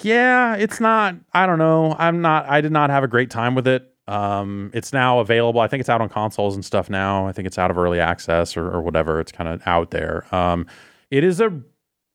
yeah, 0.02 0.54
it's 0.54 0.80
not. 0.80 1.16
I 1.34 1.46
don't 1.46 1.58
know. 1.58 1.96
I'm 1.98 2.22
not. 2.22 2.48
I 2.48 2.60
did 2.60 2.70
not 2.72 2.90
have 2.90 3.02
a 3.02 3.08
great 3.08 3.28
time 3.28 3.56
with 3.56 3.66
it. 3.66 3.92
Um, 4.06 4.70
it's 4.72 4.92
now 4.92 5.18
available. 5.18 5.60
I 5.60 5.66
think 5.66 5.80
it's 5.80 5.88
out 5.88 6.00
on 6.00 6.08
consoles 6.08 6.54
and 6.54 6.64
stuff 6.64 6.88
now. 6.88 7.26
I 7.26 7.32
think 7.32 7.46
it's 7.46 7.58
out 7.58 7.70
of 7.70 7.78
early 7.78 8.00
access 8.00 8.56
or, 8.56 8.68
or 8.70 8.80
whatever. 8.80 9.20
It's 9.20 9.32
kind 9.32 9.48
of 9.48 9.62
out 9.66 9.90
there. 9.90 10.32
Um, 10.34 10.66
it 11.10 11.22
is 11.24 11.40
a 11.40 11.60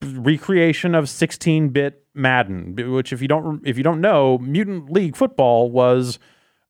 recreation 0.01 0.95
of 0.95 1.05
16-bit 1.05 2.05
Madden, 2.13 2.76
which 2.93 3.11
if 3.11 3.22
you 3.22 3.28
don't 3.28 3.66
if 3.68 3.78
you 3.78 3.84
don't 3.84 3.99
know, 3.99 4.38
Mutant 4.38 4.89
League 4.89 5.18
Football 5.18 5.70
was 5.70 6.18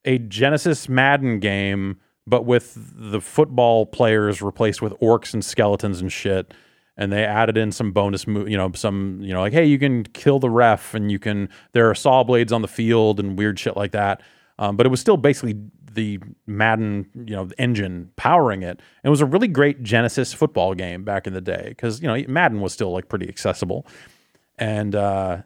a 0.06 0.18
Genesis 0.18 0.90
Madden 0.90 1.40
game, 1.40 2.00
but 2.28 2.46
with 2.46 2.74
the 2.76 3.22
football 3.22 3.86
players 3.86 4.42
replaced 4.42 4.82
with 4.82 4.94
orcs 5.00 5.34
and 5.34 5.44
skeletons 5.44 6.02
and 6.02 6.12
shit. 6.12 6.54
And 6.98 7.12
they 7.12 7.26
added 7.26 7.58
in 7.58 7.74
some 7.74 7.92
bonus, 7.92 8.26
you 8.26 8.56
know, 8.56 8.72
some, 8.74 9.20
you 9.22 9.34
know, 9.34 9.42
like, 9.42 9.52
hey, 9.52 9.66
you 9.66 9.78
can 9.78 10.04
kill 10.04 10.40
the 10.40 10.50
ref, 10.50 10.94
and 10.94 11.12
you 11.12 11.20
can. 11.20 11.50
There 11.74 11.90
are 11.90 11.96
saw 11.96 12.24
blades 12.24 12.54
on 12.54 12.62
the 12.62 12.70
field 12.70 13.20
and 13.20 13.38
weird 13.38 13.60
shit 13.60 13.76
like 13.76 13.92
that. 13.92 14.22
Um, 14.60 14.78
but 14.78 14.86
it 14.86 14.90
was 14.90 15.02
still 15.02 15.18
basically 15.18 15.58
the 15.96 16.20
Madden, 16.48 17.10
you 17.14 17.36
know, 17.36 17.50
engine 17.58 18.12
powering 18.16 18.62
it. 18.62 18.80
And 18.80 19.06
it 19.06 19.10
was 19.10 19.22
a 19.22 19.26
really 19.26 19.50
great 19.50 19.84
Genesis 19.84 20.34
football 20.34 20.74
game 20.74 21.04
back 21.04 21.28
in 21.28 21.34
the 21.34 21.42
day 21.42 21.66
because 21.70 22.02
you 22.02 22.08
know 22.08 22.24
Madden 22.30 22.62
was 22.62 22.72
still 22.72 22.92
like 22.92 23.10
pretty 23.10 23.28
accessible. 23.28 23.86
And 24.58 24.96
uh, 24.96 25.42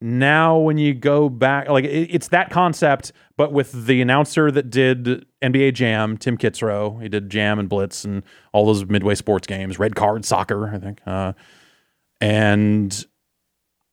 now 0.00 0.56
when 0.58 0.78
you 0.78 0.94
go 0.94 1.28
back, 1.28 1.68
like 1.68 1.84
it, 1.84 2.08
it's 2.14 2.28
that 2.28 2.50
concept, 2.50 3.12
but 3.36 3.52
with 3.52 3.86
the 3.86 4.00
announcer 4.00 4.50
that 4.50 4.70
did 4.70 5.26
NBA 5.42 5.74
Jam, 5.74 6.16
Tim 6.16 6.38
Kitzrow. 6.38 7.00
He 7.02 7.08
did 7.08 7.28
Jam 7.30 7.58
and 7.58 7.68
Blitz 7.68 8.04
and 8.04 8.22
all 8.52 8.64
those 8.66 8.86
Midway 8.86 9.14
sports 9.14 9.46
games, 9.46 9.78
Red 9.78 9.94
Card 9.96 10.24
Soccer, 10.24 10.72
I 10.74 10.78
think. 10.78 11.00
Uh, 11.06 11.32
and 12.20 13.04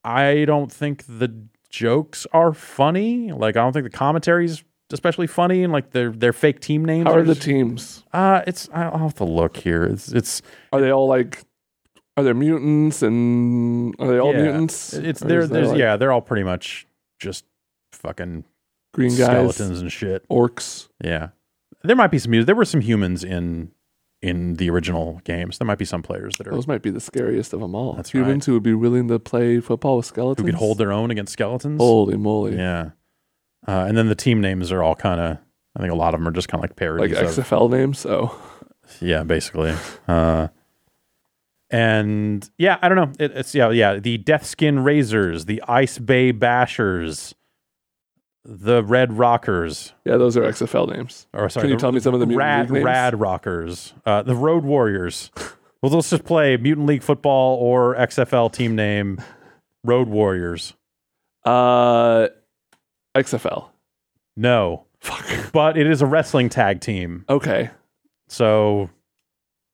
I 0.04 0.46
don't 0.46 0.72
think 0.72 1.04
the 1.08 1.48
jokes 1.70 2.26
are 2.32 2.54
funny. 2.54 3.32
Like 3.32 3.58
I 3.58 3.62
don't 3.62 3.74
think 3.74 3.84
the 3.84 3.90
commentary's 3.98 4.64
especially 4.94 5.28
funny, 5.28 5.64
and 5.64 5.74
like 5.74 5.92
their 5.92 6.12
their 6.12 6.34
fake 6.34 6.60
team 6.62 6.86
names. 6.86 7.08
How 7.08 7.16
are 7.16 7.24
the 7.24 7.34
just- 7.36 7.46
teams? 7.46 8.04
uh, 8.14 8.42
it's 8.48 8.70
I'll 8.74 8.98
have 8.98 9.16
to 9.16 9.26
look 9.26 9.58
here. 9.58 9.84
It's 9.84 10.12
it's 10.12 10.42
Are 10.72 10.80
they 10.82 10.92
all 10.92 11.08
like? 11.08 11.44
Are 12.18 12.24
there 12.24 12.34
mutants 12.34 13.04
and 13.04 13.96
are 14.00 14.08
they 14.08 14.18
all 14.20 14.34
yeah, 14.34 14.42
mutants? 14.42 14.94
It's 14.94 15.22
Or 15.22 15.28
there. 15.28 15.40
is 15.42 15.50
there, 15.50 15.62
There's 15.62 15.70
like, 15.72 15.80
yeah, 15.80 15.98
they're 15.98 16.12
all 16.12 16.22
pretty 16.22 16.44
much 16.44 16.88
just 17.20 17.46
fucking 17.92 18.44
green 18.94 19.12
guys, 19.16 19.56
skeletons 19.56 19.82
and 19.82 19.92
shit. 19.92 20.28
orcs. 20.28 20.90
Yeah, 21.04 21.30
there 21.84 21.96
might 21.96 22.12
be 22.12 22.18
some. 22.20 22.32
There 22.44 22.56
were 22.56 22.66
some 22.66 22.82
humans 22.82 23.24
in 23.24 23.72
in 24.22 24.56
the 24.56 24.70
original 24.72 25.22
games. 25.26 25.60
There 25.60 25.68
might 25.68 25.78
be 25.78 25.86
some 25.86 26.02
players 26.02 26.34
that 26.38 26.48
are 26.48 26.52
Those 26.52 26.68
might 26.68 26.82
be 26.82 26.90
the 26.90 27.00
scariest 27.00 27.54
of 27.54 27.60
them 27.60 27.76
all. 27.76 27.94
That's 27.94 28.10
Humans 28.12 28.48
who 28.48 28.54
would 28.54 28.64
be 28.64 28.74
willing 28.74 29.08
to 29.10 29.20
play 29.20 29.60
football 29.60 29.98
with 29.98 30.08
skeletons, 30.08 30.44
who 30.44 30.52
could 30.52 30.58
hold 30.60 30.80
their 30.80 30.92
own 30.92 31.12
against 31.12 31.34
skeletons. 31.34 31.80
Holy 31.80 32.18
moly! 32.18 32.56
Yeah, 32.58 32.92
uh, 33.68 33.86
and 33.88 33.96
then 33.96 34.08
the 34.08 34.16
team 34.16 34.42
names 34.42 34.72
are 34.72 34.82
all 34.82 34.96
kind 34.96 35.22
of. 35.22 35.38
I 35.76 35.80
think 35.82 35.92
a 35.92 35.96
lot 35.96 36.16
of 36.16 36.20
them 36.20 36.28
are 36.28 36.32
just 36.32 36.48
kind 36.48 36.58
of 36.60 36.64
like 36.64 36.72
Like 36.72 37.12
parodies. 37.12 37.38
of, 37.38 37.46
XFL 37.46 37.70
names. 37.70 38.00
So 38.00 38.36
Yeah, 39.00 39.22
basically. 39.24 39.76
Uh, 40.08 40.48
and 41.70 42.50
yeah, 42.58 42.78
I 42.82 42.90
don't 42.90 42.98
know. 42.98 43.12
It, 43.24 43.32
it's 43.36 43.56
yeah, 43.56 43.70
yeah. 43.70 43.96
The 43.96 44.18
Deathskin 44.18 44.84
Razors, 44.84 45.46
the 45.46 45.62
Ice 45.68 45.98
Bay 45.98 46.32
Bashers, 46.32 47.34
the 48.46 48.84
Red 48.84 49.14
Rockers, 49.18 49.94
yeah, 50.06 50.18
those 50.18 50.38
are 50.38 50.42
XFL 50.44 50.96
names. 50.96 51.28
or 51.34 51.50
sorry, 51.50 51.64
Can 51.64 51.72
you 51.72 51.78
tell 51.78 51.92
me 51.92 52.00
some 52.00 52.14
of 52.14 52.20
the 52.20 52.28
Rad? 52.36 52.72
Rad 52.72 53.20
Rockers, 53.20 53.94
uh, 54.06 54.24
the 54.24 54.36
Road 54.36 54.64
Warriors. 54.64 55.32
well, 55.82 55.92
let's 55.92 56.10
just 56.10 56.24
play 56.24 56.56
Mutant 56.58 56.88
League 56.88 57.04
Football 57.04 57.58
or 57.58 57.96
XFL 57.96 58.52
team 58.52 58.76
name 58.76 59.22
Road 59.84 60.08
Warriors. 60.08 60.74
Uh, 61.44 62.28
XFL. 63.16 63.70
No, 64.36 64.86
Fuck. 65.00 65.52
but 65.52 65.78
it 65.78 65.88
is 65.88 66.02
a 66.02 66.06
wrestling 66.06 66.50
tag 66.50 66.80
team. 66.82 67.26
Okay. 67.28 67.70
So, 68.30 68.90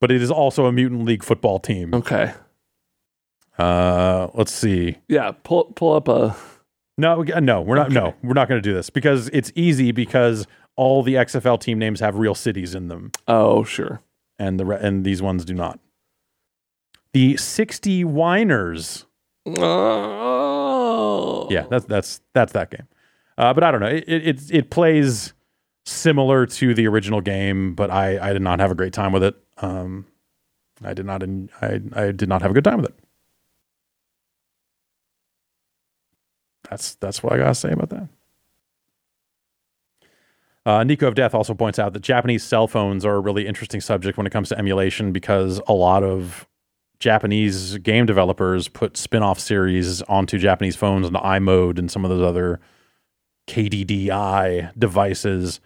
but 0.04 0.12
it 0.12 0.22
is 0.22 0.30
also 0.30 0.66
a 0.66 0.72
Mutant 0.74 1.06
League 1.06 1.24
football 1.24 1.60
team. 1.60 1.94
Okay. 1.94 2.34
Uh, 3.58 4.28
let's 4.34 4.52
see. 4.52 4.98
Yeah. 5.08 5.32
Pull 5.46 5.72
pull 5.78 5.94
up 5.94 6.10
a 6.10 6.36
No, 6.98 7.22
no, 7.24 7.62
we're 7.62 7.78
not. 7.78 7.90
No, 7.90 8.14
we're 8.22 8.34
not 8.34 8.50
going 8.50 8.62
to 8.62 8.70
do 8.70 8.74
this 8.74 8.90
because 8.90 9.30
it's 9.30 9.50
easy 9.56 9.94
because 9.94 10.46
all 10.76 11.04
the 11.04 11.14
XFL 11.14 11.58
team 11.58 11.80
names 11.80 12.02
have 12.02 12.18
real 12.18 12.36
cities 12.36 12.76
in 12.76 12.90
them, 12.90 13.12
Oh, 13.30 13.64
sure. 13.64 14.02
and 14.38 14.60
the 14.60 14.66
re- 14.66 14.80
and 14.82 15.06
these 15.06 15.22
ones 15.22 15.46
do 15.46 15.54
not. 15.54 15.80
The 17.14 17.38
sixty 17.38 18.04
Whiners. 18.04 19.06
Oh. 20.16 21.48
Yeah, 21.50 21.66
that's 21.70 21.86
that's 21.86 22.20
that's 22.34 22.52
that 22.52 22.72
game. 22.72 22.88
Uh, 23.38 23.54
but 23.54 23.64
I 23.64 23.72
don't 23.72 23.80
know. 23.80 23.88
It, 23.88 24.04
it 24.06 24.28
it 24.28 24.42
it 24.54 24.70
plays 24.70 25.34
similar 25.86 26.46
to 26.46 26.74
the 26.74 26.88
original 26.88 27.22
game, 27.22 27.74
but 27.74 27.90
I 27.90 28.20
I 28.30 28.34
did 28.34 28.42
not 28.42 28.60
have 28.60 28.70
a 28.72 28.76
great 28.76 28.92
time 28.92 29.14
with 29.14 29.24
it. 29.24 29.36
Um, 29.58 30.06
I 30.84 30.94
did 30.94 31.06
not. 31.06 31.24
I 31.62 31.80
I 31.94 32.12
did 32.12 32.28
not 32.30 32.42
have 32.42 32.52
a 32.52 32.54
good 32.54 32.64
time 32.64 32.78
with 32.78 32.88
it. 32.90 33.00
That's 36.70 36.96
that's 36.96 37.22
what 37.22 37.34
I 37.34 37.38
gotta 37.38 37.56
say 37.56 37.72
about 37.72 37.90
that. 37.90 38.08
Uh, 40.66 40.84
Nico 40.84 41.08
of 41.08 41.16
Death 41.16 41.36
also 41.36 41.54
points 41.54 41.78
out 41.78 41.92
that 41.94 42.02
Japanese 42.02 42.44
cell 42.44 42.68
phones 42.68 43.06
are 43.06 43.16
a 43.16 43.20
really 43.20 43.46
interesting 43.46 43.82
subject 43.82 44.18
when 44.18 44.26
it 44.26 44.30
comes 44.30 44.50
to 44.50 44.58
emulation 44.58 45.12
because 45.12 45.60
a 45.68 45.74
lot 45.74 46.04
of 46.04 46.48
Japanese 47.00 47.78
game 47.80 48.06
developers 48.06 48.70
put 48.70 48.96
spin-off 48.96 49.40
series 49.40 50.02
onto 50.04 50.40
Japanese 50.40 50.78
phones 50.78 51.06
and 51.06 51.18
iMode 51.18 51.78
and 51.78 51.92
some 51.92 52.06
of 52.06 52.10
those 52.10 52.26
other 52.26 52.62
KDDI 53.48 54.72
devices. 54.80 55.60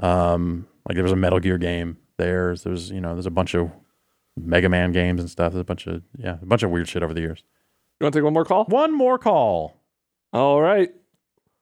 Um, 0.00 0.66
like 0.88 0.96
there 0.96 1.04
was 1.04 1.12
a 1.12 1.16
Metal 1.16 1.38
Gear 1.38 1.58
game. 1.58 1.98
There's 2.18 2.62
there's 2.62 2.90
you 2.90 3.00
know 3.00 3.14
there's 3.14 3.26
a 3.26 3.30
bunch 3.30 3.54
of 3.54 3.70
Mega 4.36 4.68
Man 4.68 4.92
games 4.92 5.20
and 5.20 5.30
stuff. 5.30 5.52
There's 5.52 5.60
a 5.62 5.64
bunch 5.64 5.86
of 5.86 6.02
yeah 6.16 6.36
a 6.40 6.46
bunch 6.46 6.62
of 6.62 6.70
weird 6.70 6.88
shit 6.88 7.02
over 7.02 7.14
the 7.14 7.20
years. 7.20 7.42
You 8.00 8.04
want 8.04 8.12
to 8.14 8.18
take 8.20 8.24
one 8.24 8.32
more 8.34 8.44
call? 8.44 8.64
One 8.66 8.92
more 8.92 9.18
call. 9.18 9.80
All 10.32 10.60
right. 10.60 10.92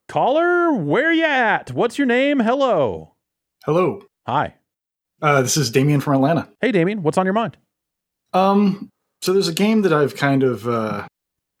Caller, 0.09 0.73
where 0.73 1.11
you 1.13 1.23
at? 1.25 1.71
What's 1.71 1.97
your 1.97 2.07
name? 2.07 2.39
Hello. 2.39 3.13
Hello. 3.65 4.01
Hi. 4.27 4.55
Uh, 5.21 5.41
this 5.41 5.55
is 5.57 5.71
Damien 5.71 6.01
from 6.01 6.15
Atlanta. 6.15 6.49
Hey, 6.59 6.71
Damien. 6.71 7.03
What's 7.03 7.17
on 7.17 7.25
your 7.25 7.33
mind? 7.33 7.55
Um, 8.33 8.89
so 9.21 9.31
there's 9.31 9.47
a 9.47 9.53
game 9.53 9.83
that 9.83 9.93
I've 9.93 10.15
kind 10.15 10.43
of 10.43 10.67
uh, 10.67 11.07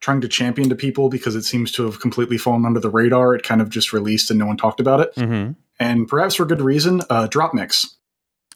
trying 0.01 0.21
to 0.21 0.27
champion 0.27 0.69
to 0.69 0.75
people 0.75 1.07
because 1.09 1.35
it 1.35 1.43
seems 1.43 1.71
to 1.73 1.85
have 1.85 1.99
completely 2.01 2.37
fallen 2.37 2.65
under 2.65 2.79
the 2.79 2.89
radar. 2.89 3.33
It 3.35 3.43
kind 3.43 3.61
of 3.61 3.69
just 3.69 3.93
released 3.93 4.29
and 4.29 4.39
no 4.39 4.45
one 4.45 4.57
talked 4.57 4.79
about 4.81 4.99
it, 4.99 5.15
Mm-hmm. 5.15 5.53
and 5.79 6.07
perhaps 6.07 6.35
for 6.35 6.45
good 6.45 6.61
reason. 6.61 7.01
Uh, 7.09 7.27
Drop 7.27 7.53
Mix, 7.53 7.95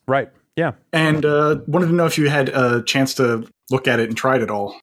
Right. 0.07 0.29
Yeah. 0.55 0.71
and 0.91 1.23
uh, 1.23 1.59
wanted 1.67 1.87
to 1.87 1.93
know 1.93 2.07
if 2.07 2.17
you 2.17 2.29
had 2.29 2.49
a 2.49 2.81
chance 2.81 3.13
to 3.15 3.47
look 3.69 3.87
at 3.87 3.99
it 3.99 4.09
and 4.09 4.17
try 4.17 4.37
it 4.37 4.41
at 4.41 4.49
all. 4.49 4.75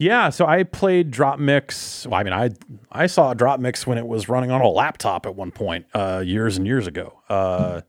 Yeah, 0.00 0.30
so 0.30 0.46
I 0.46 0.62
played 0.62 1.10
Drop 1.10 1.38
Mix. 1.38 2.06
Well, 2.06 2.20
I 2.20 2.22
mean, 2.22 2.32
I 2.32 2.50
I 2.90 3.06
saw 3.06 3.34
Drop 3.34 3.58
Mix 3.60 3.86
when 3.86 3.98
it 3.98 4.06
was 4.06 4.28
running 4.28 4.50
on 4.50 4.60
a 4.60 4.68
laptop 4.68 5.26
at 5.26 5.34
one 5.34 5.50
point, 5.50 5.86
uh, 5.94 6.22
years 6.24 6.56
and 6.56 6.66
years 6.66 6.86
ago. 6.86 7.20
Uh, 7.28 7.80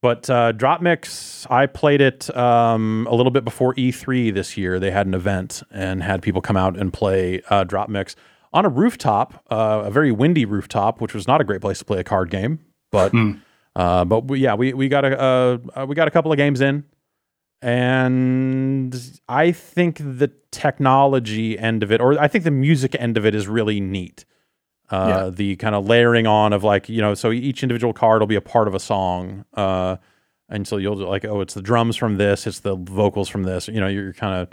but 0.00 0.28
uh, 0.30 0.52
Drop 0.52 0.80
Mix, 0.82 1.46
I 1.50 1.66
played 1.66 2.00
it 2.00 2.34
um, 2.36 3.06
a 3.10 3.14
little 3.14 3.30
bit 3.30 3.44
before 3.44 3.74
E3 3.74 4.32
this 4.34 4.56
year. 4.56 4.80
They 4.80 4.90
had 4.90 5.06
an 5.06 5.14
event 5.14 5.62
and 5.70 6.02
had 6.02 6.22
people 6.22 6.40
come 6.40 6.56
out 6.56 6.76
and 6.76 6.92
play 6.92 7.42
uh, 7.50 7.64
Drop 7.64 7.88
Mix 7.88 8.16
on 8.52 8.64
a 8.64 8.68
rooftop, 8.68 9.44
uh, 9.50 9.82
a 9.86 9.90
very 9.90 10.10
windy 10.10 10.44
rooftop, 10.44 11.00
which 11.00 11.14
was 11.14 11.26
not 11.28 11.40
a 11.40 11.44
great 11.44 11.60
place 11.60 11.78
to 11.78 11.84
play 11.84 11.98
a 12.00 12.04
card 12.04 12.30
game. 12.30 12.60
But 12.90 13.12
uh, 13.76 14.04
but 14.04 14.28
we, 14.28 14.40
yeah, 14.40 14.54
we 14.54 14.72
we 14.72 14.88
got 14.88 15.04
a 15.04 15.20
uh, 15.20 15.86
we 15.86 15.94
got 15.94 16.08
a 16.08 16.10
couple 16.10 16.30
of 16.32 16.36
games 16.36 16.60
in 16.60 16.84
and 17.62 19.20
I 19.28 19.52
think 19.52 19.98
the 19.98 20.32
technology 20.50 21.56
end 21.56 21.84
of 21.84 21.92
it, 21.92 22.00
or 22.00 22.20
I 22.20 22.26
think 22.26 22.42
the 22.42 22.50
music 22.50 22.96
end 22.98 23.16
of 23.16 23.24
it, 23.24 23.34
is 23.34 23.46
really 23.46 23.80
neat. 23.80 24.24
Uh, 24.90 25.06
Yeah. 25.08 25.30
The 25.30 25.56
kind 25.56 25.74
of 25.74 25.86
layering 25.86 26.26
on 26.26 26.52
of 26.52 26.64
like 26.64 26.88
you 26.88 27.00
know, 27.00 27.14
so 27.14 27.30
each 27.30 27.62
individual 27.62 27.92
card 27.92 28.20
will 28.20 28.26
be 28.26 28.34
a 28.34 28.40
part 28.40 28.66
of 28.66 28.74
a 28.74 28.80
song, 28.80 29.44
uh, 29.54 29.96
and 30.48 30.66
so 30.66 30.76
you'll 30.76 30.96
like, 30.96 31.24
oh, 31.24 31.40
it's 31.40 31.54
the 31.54 31.62
drums 31.62 31.96
from 31.96 32.16
this, 32.16 32.46
it's 32.46 32.60
the 32.60 32.74
vocals 32.74 33.28
from 33.28 33.44
this. 33.44 33.68
You 33.68 33.80
know, 33.80 33.88
you're 33.88 34.12
kind 34.12 34.42
of 34.42 34.48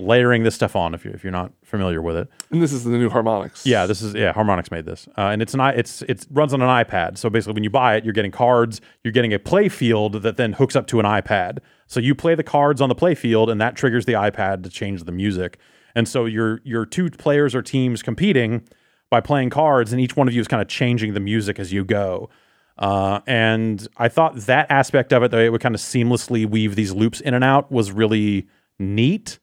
layering 0.00 0.42
this 0.42 0.54
stuff 0.54 0.74
on 0.74 0.94
if 0.94 1.04
you're 1.04 1.14
if 1.14 1.22
you're 1.22 1.32
not 1.32 1.52
familiar 1.62 2.02
with 2.02 2.16
it. 2.16 2.28
And 2.50 2.62
this 2.62 2.72
is 2.72 2.84
the 2.84 2.90
new 2.90 3.08
Harmonix. 3.08 3.64
Yeah, 3.64 3.86
this 3.86 4.02
is 4.02 4.14
yeah. 4.14 4.32
Harmonix 4.32 4.70
made 4.70 4.86
this, 4.86 5.08
uh, 5.18 5.28
and 5.28 5.42
it's 5.42 5.54
an 5.54 5.60
it's 5.60 6.02
it 6.02 6.26
runs 6.30 6.52
on 6.54 6.62
an 6.62 6.68
iPad. 6.68 7.18
So 7.18 7.30
basically, 7.30 7.54
when 7.54 7.64
you 7.64 7.70
buy 7.70 7.96
it, 7.96 8.04
you're 8.04 8.12
getting 8.12 8.32
cards. 8.32 8.80
You're 9.04 9.12
getting 9.12 9.32
a 9.32 9.38
play 9.38 9.68
field 9.68 10.22
that 10.22 10.36
then 10.36 10.54
hooks 10.54 10.76
up 10.76 10.86
to 10.88 11.00
an 11.00 11.06
iPad. 11.06 11.58
So 11.86 12.00
you 12.00 12.14
play 12.14 12.34
the 12.34 12.42
cards 12.42 12.80
on 12.80 12.88
the 12.88 12.94
play 12.94 13.14
field, 13.14 13.50
and 13.50 13.60
that 13.60 13.76
triggers 13.76 14.06
the 14.06 14.14
iPad 14.14 14.62
to 14.64 14.70
change 14.70 15.04
the 15.04 15.12
music. 15.12 15.58
And 15.94 16.08
so 16.08 16.24
your 16.24 16.60
your 16.64 16.86
two 16.86 17.10
players 17.10 17.54
or 17.54 17.62
teams 17.62 18.02
competing 18.02 18.62
by 19.10 19.20
playing 19.20 19.50
cards, 19.50 19.92
and 19.92 20.00
each 20.00 20.16
one 20.16 20.28
of 20.28 20.34
you 20.34 20.40
is 20.40 20.48
kind 20.48 20.62
of 20.62 20.68
changing 20.68 21.14
the 21.14 21.20
music 21.20 21.58
as 21.58 21.72
you 21.72 21.84
go. 21.84 22.30
Uh, 22.78 23.20
and 23.26 23.86
I 23.98 24.08
thought 24.08 24.36
that 24.36 24.70
aspect 24.70 25.12
of 25.12 25.22
it, 25.22 25.30
the 25.30 25.36
way 25.36 25.46
it 25.46 25.50
would 25.50 25.60
kind 25.60 25.74
of 25.74 25.80
seamlessly 25.80 26.46
weave 26.46 26.76
these 26.76 26.92
loops 26.92 27.20
in 27.20 27.34
and 27.34 27.44
out, 27.44 27.70
was 27.70 27.92
really 27.92 28.48
neat 28.78 29.38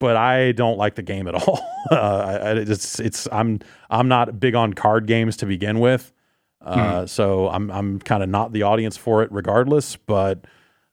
but 0.00 0.16
I 0.16 0.52
don't 0.52 0.78
like 0.78 0.94
the 0.94 1.02
game 1.02 1.26
at 1.28 1.34
all. 1.34 1.60
uh, 1.90 2.54
it's 2.58 3.00
it's 3.00 3.28
I'm 3.32 3.60
I'm 3.90 4.08
not 4.08 4.38
big 4.40 4.54
on 4.54 4.72
card 4.74 5.06
games 5.06 5.36
to 5.38 5.46
begin 5.46 5.80
with, 5.80 6.12
uh, 6.60 7.06
so 7.06 7.48
I'm 7.48 7.70
I'm 7.70 7.98
kind 8.00 8.22
of 8.22 8.28
not 8.28 8.52
the 8.52 8.62
audience 8.62 8.96
for 8.96 9.22
it, 9.22 9.30
regardless. 9.32 9.96
But 9.96 10.44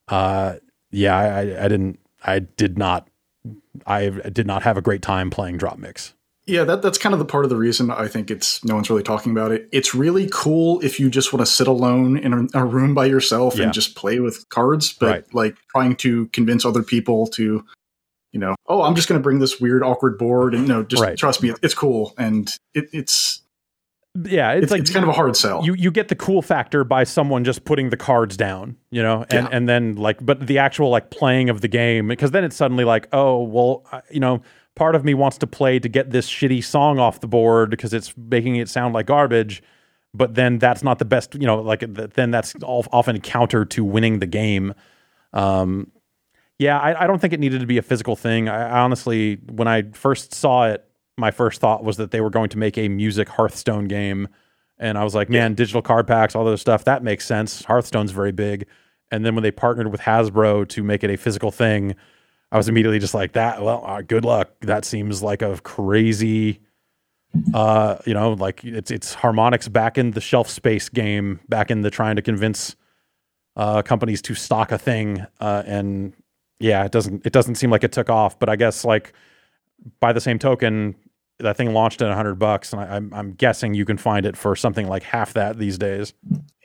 uh, 0.08 0.56
yeah, 0.92 1.16
I, 1.18 1.26
I 1.42 1.66
I 1.66 1.68
didn't 1.68 2.00
I 2.24 2.40
did 2.40 2.78
not 2.78 3.10
I 3.86 4.10
did 4.10 4.48
not 4.48 4.64
have 4.64 4.78
a 4.78 4.82
great 4.82 5.02
time 5.02 5.30
playing 5.30 5.58
Drop 5.58 5.78
Mix. 5.78 6.14
Yeah, 6.48 6.64
that, 6.66 6.84
that's 6.84 7.00
kind 7.00 7.12
of 7.14 7.18
the 7.18 7.26
part 7.26 7.44
of 7.44 7.50
the 7.50 7.56
reason 7.56 7.90
I 7.90 8.08
think 8.08 8.30
it's 8.30 8.64
no 8.64 8.76
one's 8.76 8.88
really 8.88 9.02
talking 9.02 9.32
about 9.32 9.52
it. 9.52 9.68
It's 9.72 9.96
really 9.96 10.30
cool 10.32 10.80
if 10.82 11.00
you 11.00 11.10
just 11.10 11.34
want 11.34 11.44
to 11.44 11.52
sit 11.52 11.66
alone 11.68 12.18
in 12.18 12.34
a, 12.34 12.60
a 12.62 12.64
room 12.64 12.94
by 12.94 13.06
yourself 13.06 13.56
Yeah. 13.58 13.64
and 13.64 13.74
just 13.74 13.96
play 13.96 14.20
with 14.20 14.48
cards, 14.50 14.94
but 14.94 15.08
Right. 15.10 15.34
like 15.34 15.56
trying 15.72 15.96
to 15.98 16.28
convince 16.28 16.64
other 16.64 16.84
people 16.84 17.26
to, 17.30 17.66
you 18.36 18.40
know, 18.42 18.54
oh, 18.68 18.82
I'm 18.84 18.96
just 18.96 19.08
going 19.08 19.18
to 19.18 19.24
bring 19.24 19.40
this 19.40 19.62
weird, 19.62 19.82
awkward 19.82 20.18
board, 20.18 20.54
and 20.54 20.68
no, 20.68 20.84
just 20.84 21.02
Right. 21.02 21.18
trust 21.18 21.42
me, 21.42 21.54
it's 21.64 21.74
cool, 21.74 22.14
and 22.18 22.54
it, 22.74 22.90
it's 22.92 23.42
Yeah, 24.14 24.52
it's, 24.52 24.64
it's, 24.64 24.72
like 24.74 24.82
it's 24.82 24.92
kind 24.92 25.04
of 25.04 25.10
a 25.10 25.14
hard 25.14 25.38
sell. 25.38 25.64
you 25.66 25.74
you 25.74 25.90
get 25.90 26.10
the 26.10 26.16
cool 26.16 26.42
factor 26.42 26.84
by 26.84 27.06
someone 27.06 27.46
just 27.46 27.64
putting 27.64 27.92
the 27.92 27.98
cards 27.98 28.36
down, 28.36 28.76
you 28.92 29.02
know, 29.02 29.22
and 29.30 29.46
Yeah. 29.48 29.50
and 29.54 29.70
then 29.70 29.96
like, 29.96 30.26
but 30.26 30.48
the 30.48 30.58
actual 30.58 30.90
like 30.90 31.12
playing 31.12 31.50
of 31.50 31.62
the 31.62 31.70
game 31.70 32.10
because 32.10 32.32
then 32.32 32.44
it's 32.44 32.58
suddenly 32.58 32.84
like, 32.84 33.08
oh 33.14 33.42
well, 33.42 33.86
I- 33.94 34.02
you 34.12 34.20
know, 34.20 34.42
part 34.76 34.96
of 34.96 35.06
me 35.06 35.14
wants 35.14 35.38
to 35.38 35.48
play 35.48 35.80
to 35.80 35.88
get 35.88 36.12
this 36.12 36.30
shitty 36.30 36.62
song 36.62 37.00
off 37.00 37.22
the 37.22 37.28
board 37.28 37.70
because 37.70 37.94
it's 37.94 38.14
making 38.18 38.58
it 38.58 38.68
sound 38.68 38.94
like 38.94 39.06
garbage, 39.06 39.64
but 40.14 40.36
then 40.36 40.60
that's 40.60 40.84
not 40.84 41.00
the 41.00 41.06
best, 41.06 41.36
you 41.36 41.46
know, 41.48 41.62
like 41.62 41.86
then 42.16 42.32
that's 42.32 42.54
all, 42.64 42.86
often 42.92 43.22
counter 43.22 43.64
to 43.64 43.86
winning 43.86 44.20
the 44.20 44.28
game. 44.28 44.74
Um, 45.32 45.92
yeah, 46.60 46.80
I, 46.80 47.04
I 47.04 47.08
don't 47.08 47.20
think 47.20 47.34
it 47.34 47.40
needed 47.40 47.60
to 47.62 47.68
be 47.68 47.78
a 47.78 47.82
physical 47.82 48.16
thing. 48.16 48.48
I, 48.50 48.70
I 48.70 48.80
honestly, 48.80 49.40
when 49.52 49.68
I 49.68 49.84
first 49.92 50.34
saw 50.34 50.68
it, 50.68 50.86
my 51.18 51.32
first 51.32 51.62
thought 51.62 51.84
was 51.84 51.98
that 51.98 52.12
they 52.12 52.22
were 52.22 52.30
going 52.30 52.50
to 52.50 52.58
make 52.58 52.78
a 52.78 52.90
music 52.90 53.30
Hearthstone 53.30 53.88
game. 53.88 54.28
And 54.78 54.98
I 54.98 55.04
was 55.04 55.16
like, 55.16 55.30
man, 55.30 55.54
digital 55.54 55.82
card 55.82 56.08
packs, 56.08 56.36
all 56.36 56.44
those 56.44 56.62
stuff, 56.62 56.84
that 56.84 57.04
makes 57.04 57.26
sense. 57.26 57.64
Hearthstone's 57.64 58.12
very 58.12 58.34
big. 58.34 58.68
And 59.12 59.26
then 59.26 59.36
when 59.36 59.44
they 59.44 59.52
partnered 59.52 59.92
with 59.92 60.02
Hasbro 60.02 60.68
to 60.70 60.84
make 60.84 61.04
it 61.04 61.10
a 61.10 61.16
physical 61.16 61.52
thing, 61.52 61.96
I 62.52 62.58
was 62.58 62.68
immediately 62.68 63.00
just 63.00 63.14
like, 63.14 63.34
that, 63.34 63.62
well, 63.62 63.84
uh, 63.86 64.02
good 64.02 64.26
luck. 64.26 64.50
That 64.62 64.84
seems 64.84 65.24
like 65.24 65.42
a 65.42 65.58
crazy, 65.62 66.60
uh, 67.54 67.98
you 68.06 68.14
know, 68.14 68.34
like 68.34 68.64
it's 68.64 68.92
it's 68.92 69.16
Harmonix 69.16 69.72
back 69.72 69.98
in 69.98 70.12
the 70.12 70.22
shelf 70.22 70.50
space 70.50 70.90
game, 70.90 71.40
back 71.48 71.72
in 71.72 71.82
the 71.82 71.90
trying 71.90 72.18
to 72.18 72.22
convince 72.22 72.76
uh, 73.56 73.82
companies 73.82 74.22
to 74.24 74.36
stock 74.36 74.72
a 74.72 74.78
thing. 74.78 75.26
Uh, 75.40 75.64
and 75.66 76.14
yeah, 76.60 76.86
it 76.86 76.92
doesn't 76.92 77.26
it 77.26 77.34
doesn't 77.34 77.56
seem 77.56 77.70
like 77.70 77.84
it 77.84 77.92
took 77.92 78.10
off. 78.10 78.38
But 78.40 78.50
I 78.50 78.56
guess 78.56 78.84
like 78.86 79.14
by 80.00 80.14
the 80.14 80.22
same 80.22 80.40
token, 80.40 80.96
that 81.40 81.58
thing 81.58 81.74
launched 81.74 82.02
at 82.02 82.14
hundred 82.14 82.36
bucks, 82.36 82.72
and 82.74 82.82
I, 82.82 82.96
I'm 82.96 83.14
I'm 83.14 83.34
guessing 83.34 83.74
you 83.74 83.86
can 83.86 83.98
find 83.98 84.26
it 84.26 84.38
for 84.38 84.56
something 84.56 84.88
like 84.88 85.04
half 85.04 85.34
that 85.34 85.58
these 85.58 85.78
days. 85.78 86.14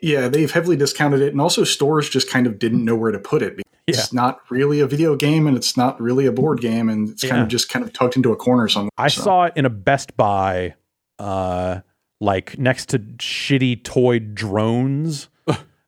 yeah, 0.01 0.27
they've 0.27 0.51
heavily 0.51 0.75
discounted 0.77 1.21
it, 1.21 1.31
and 1.31 1.41
also 1.41 1.63
stores 1.63 2.09
just 2.09 2.29
kind 2.29 2.47
of 2.47 2.57
didn't 2.59 2.83
know 2.85 2.95
where 2.95 3.11
to 3.11 3.19
put 3.19 3.41
it. 3.41 3.61
It's 3.87 4.13
not 4.13 4.39
really 4.49 4.79
a 4.79 4.87
video 4.87 5.17
game, 5.17 5.47
and 5.47 5.57
it's 5.57 5.75
not 5.75 5.99
really 5.99 6.25
a 6.25 6.31
board 6.31 6.61
game, 6.61 6.87
and 6.87 7.09
it's 7.09 7.23
kind 7.23 7.37
Yeah. 7.37 7.43
of 7.43 7.49
just 7.49 7.67
kind 7.67 7.83
of 7.83 7.91
tucked 7.91 8.15
into 8.15 8.31
a 8.31 8.37
corner 8.37 8.69
somewhere. 8.69 8.91
I 8.97 9.09
so. 9.09 9.21
saw 9.23 9.43
it 9.45 9.53
in 9.57 9.65
a 9.65 9.69
Best 9.69 10.15
Buy, 10.15 10.75
uh, 11.19 11.81
like 12.21 12.57
next 12.57 12.87
to 12.89 12.99
shitty 12.99 13.83
toy 13.83 14.19
drones. 14.19 15.27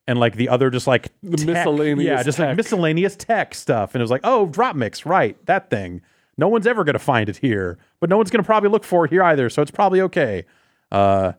And 0.06 0.20
like 0.20 0.36
the 0.36 0.49
other, 0.49 0.70
just 0.70 0.86
like 0.88 1.10
The 1.24 1.38
tech- 1.38 1.47
miscellaneous 1.47 2.06
yeah, 2.06 2.24
just 2.24 2.38
like 2.39 2.49
tech. 2.49 2.58
miscellaneous 2.58 3.16
tech 3.16 3.56
stuff, 3.56 3.95
and 3.95 4.01
it 4.01 4.04
was 4.04 4.12
like, 4.12 4.22
oh, 4.26 4.47
drop 4.47 4.76
mix, 4.76 5.06
right? 5.06 5.38
That 5.45 5.70
thing. 5.70 6.01
No 6.38 6.47
one's 6.49 6.68
ever 6.68 6.84
going 6.84 6.93
to 6.93 6.99
find 6.99 7.30
it 7.30 7.38
here, 7.38 7.78
but 7.99 8.10
no 8.10 8.18
one's 8.18 8.30
going 8.32 8.43
to 8.43 8.45
probably 8.45 8.70
look 8.70 8.84
for 8.84 9.06
it 9.06 9.12
here 9.12 9.24
either, 9.24 9.49
so 9.49 9.62
it's 9.62 9.72
probably 9.72 10.01
okay. 10.01 10.43
Uh, 10.91 11.34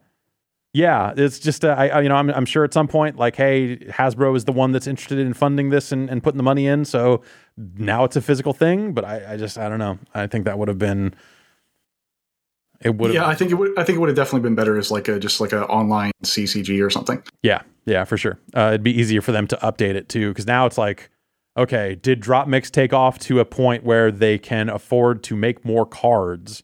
yeah, 0.72 1.12
it's 1.16 1.38
just 1.38 1.64
uh, 1.64 1.74
I, 1.76 1.88
I, 1.88 2.00
you 2.00 2.08
know, 2.08 2.16
I'm, 2.16 2.30
I'm 2.30 2.46
sure 2.46 2.64
at 2.64 2.72
some 2.72 2.88
point, 2.88 3.16
like, 3.16 3.36
hey, 3.36 3.76
Hasbro 3.76 4.34
is 4.36 4.44
the 4.44 4.52
one 4.52 4.72
that's 4.72 4.86
interested 4.86 5.18
in 5.18 5.34
funding 5.34 5.70
this 5.70 5.92
and, 5.92 6.08
and 6.08 6.22
putting 6.22 6.36
the 6.38 6.42
money 6.42 6.66
in, 6.66 6.84
so 6.84 7.22
now 7.76 8.04
it's 8.04 8.16
a 8.16 8.22
physical 8.22 8.52
thing. 8.52 8.92
But 8.92 9.04
I, 9.04 9.34
I 9.34 9.36
just, 9.36 9.58
I 9.58 9.68
don't 9.68 9.78
know. 9.78 9.98
I 10.14 10.26
think 10.26 10.46
that 10.46 10.58
would 10.58 10.68
have 10.68 10.78
been 10.78 11.14
it 12.80 12.94
would. 12.96 13.14
Yeah, 13.14 13.26
I 13.26 13.34
think 13.34 13.50
it 13.50 13.54
would. 13.54 13.78
I 13.78 13.84
think 13.84 13.96
it 13.96 14.00
would 14.00 14.08
have 14.08 14.16
definitely 14.16 14.40
been 14.40 14.54
better 14.54 14.76
as 14.78 14.90
like 14.90 15.08
a 15.08 15.18
just 15.18 15.40
like 15.40 15.52
a 15.52 15.64
online 15.66 16.12
CCG 16.24 16.84
or 16.84 16.90
something. 16.90 17.22
Yeah, 17.42 17.62
yeah, 17.84 18.04
for 18.04 18.16
sure. 18.16 18.38
Uh, 18.56 18.68
it'd 18.68 18.82
be 18.82 18.98
easier 18.98 19.20
for 19.20 19.32
them 19.32 19.46
to 19.48 19.56
update 19.56 19.94
it 19.94 20.08
too, 20.08 20.30
because 20.30 20.46
now 20.46 20.66
it's 20.66 20.78
like, 20.78 21.10
okay, 21.56 21.94
did 21.94 22.20
Drop 22.20 22.48
Mix 22.48 22.70
take 22.70 22.92
off 22.92 23.18
to 23.20 23.40
a 23.40 23.44
point 23.44 23.84
where 23.84 24.10
they 24.10 24.38
can 24.38 24.68
afford 24.68 25.22
to 25.24 25.36
make 25.36 25.64
more 25.64 25.86
cards, 25.86 26.62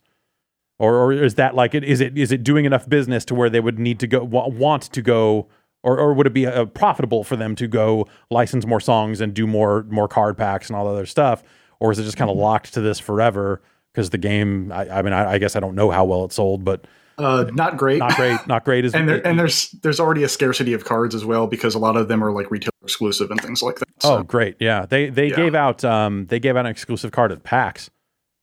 or, 0.79 0.97
or 0.97 1.13
is 1.13 1.35
that 1.37 1.55
like 1.55 1.75
it? 1.75 1.85
Is 1.85 2.01
it 2.01 2.17
is 2.17 2.33
it 2.33 2.43
doing 2.43 2.65
enough 2.65 2.89
business 2.89 3.25
to 3.27 3.35
where 3.35 3.51
they 3.51 3.61
would 3.61 3.79
need 3.79 4.01
to 4.01 4.07
go 4.07 4.25
wa- 4.25 4.49
want 4.49 4.83
to 4.85 5.03
go, 5.03 5.49
or 5.83 5.99
or 5.99 6.15
would 6.15 6.27
it 6.27 6.33
be 6.33 6.47
uh, 6.47 6.65
profitable 6.65 7.23
for 7.23 7.37
them 7.37 7.55
to 7.57 7.69
go 7.69 8.07
license 8.31 8.67
more 8.67 8.81
songs 8.81 9.21
and 9.21 9.35
do 9.35 9.47
more 9.47 9.85
more 9.91 10.09
card 10.09 10.37
packs 10.39 10.69
and 10.69 10.77
all 10.77 10.87
the 10.87 10.93
other 10.93 11.07
stuff, 11.07 11.43
or 11.79 11.93
is 11.93 11.99
it 11.99 12.05
just 12.05 12.17
kind 12.17 12.31
of 12.31 12.37
locked 12.37 12.73
to 12.75 12.81
this 12.81 12.99
forever? 12.99 13.61
Because 13.93 14.11
the 14.11 14.19
game, 14.19 14.71
I, 14.73 14.89
I 14.89 15.03
mean, 15.03 15.13
I, 15.13 15.33
I 15.33 15.39
guess 15.39 15.57
I 15.57 15.61
don't 15.61 15.75
know 15.75 15.91
how 15.91 16.05
well 16.05 16.25
it 16.25 16.33
sold, 16.33 16.65
but 16.65 16.87
Uh, 17.21 17.51
not 17.55 17.77
great. 17.77 17.99
not 17.99 18.17
great, 18.17 18.47
not 18.47 18.65
great. 18.65 18.85
Is 18.85 18.95
and 18.97 19.09
there, 19.09 19.27
and 19.27 19.39
there's 19.39 19.71
there's 19.83 20.01
already 20.01 20.23
a 20.25 20.29
scarcity 20.29 20.73
of 20.73 20.85
cards 20.85 21.15
as 21.15 21.25
well 21.25 21.47
because 21.47 21.75
a 21.75 21.79
lot 21.79 21.97
of 21.97 22.09
them 22.09 22.23
are 22.25 22.33
like 22.33 22.51
retail 22.51 22.71
exclusive 22.83 23.31
and 23.31 23.41
things 23.41 23.63
like 23.63 23.77
that. 23.79 23.89
So, 24.01 24.17
Oh, 24.19 24.23
great! 24.23 24.57
Yeah, 24.61 24.87
they 24.87 25.11
they 25.11 25.29
Yeah. 25.29 25.37
gave 25.37 25.55
out 25.55 25.85
um 25.85 26.27
they 26.27 26.41
gave 26.41 26.57
out 26.57 26.67
an 26.67 26.71
exclusive 26.71 27.13
card 27.13 27.31
at 27.33 27.43
PAX 27.43 27.91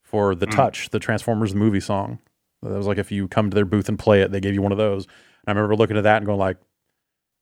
for 0.04 0.36
the 0.36 0.46
Touch, 0.46 0.90
the 0.92 1.00
Transformers 1.00 1.54
movie 1.56 1.80
song. 1.82 2.20
That 2.62 2.70
was 2.72 2.88
like 2.88 2.98
if 2.98 3.12
you 3.12 3.28
come 3.28 3.50
to 3.50 3.56
their 3.56 3.66
booth 3.66 3.90
and 3.90 4.00
play 4.00 4.22
it, 4.22 4.32
they 4.32 4.40
gave 4.40 4.54
you 4.54 4.62
one 4.62 4.72
of 4.72 4.78
those. 4.78 5.06
And 5.06 5.58
I 5.58 5.62
remember 5.62 5.76
looking 5.76 5.98
at 5.98 6.04
that 6.04 6.18
and 6.18 6.26
going 6.26 6.40
like, 6.40 6.58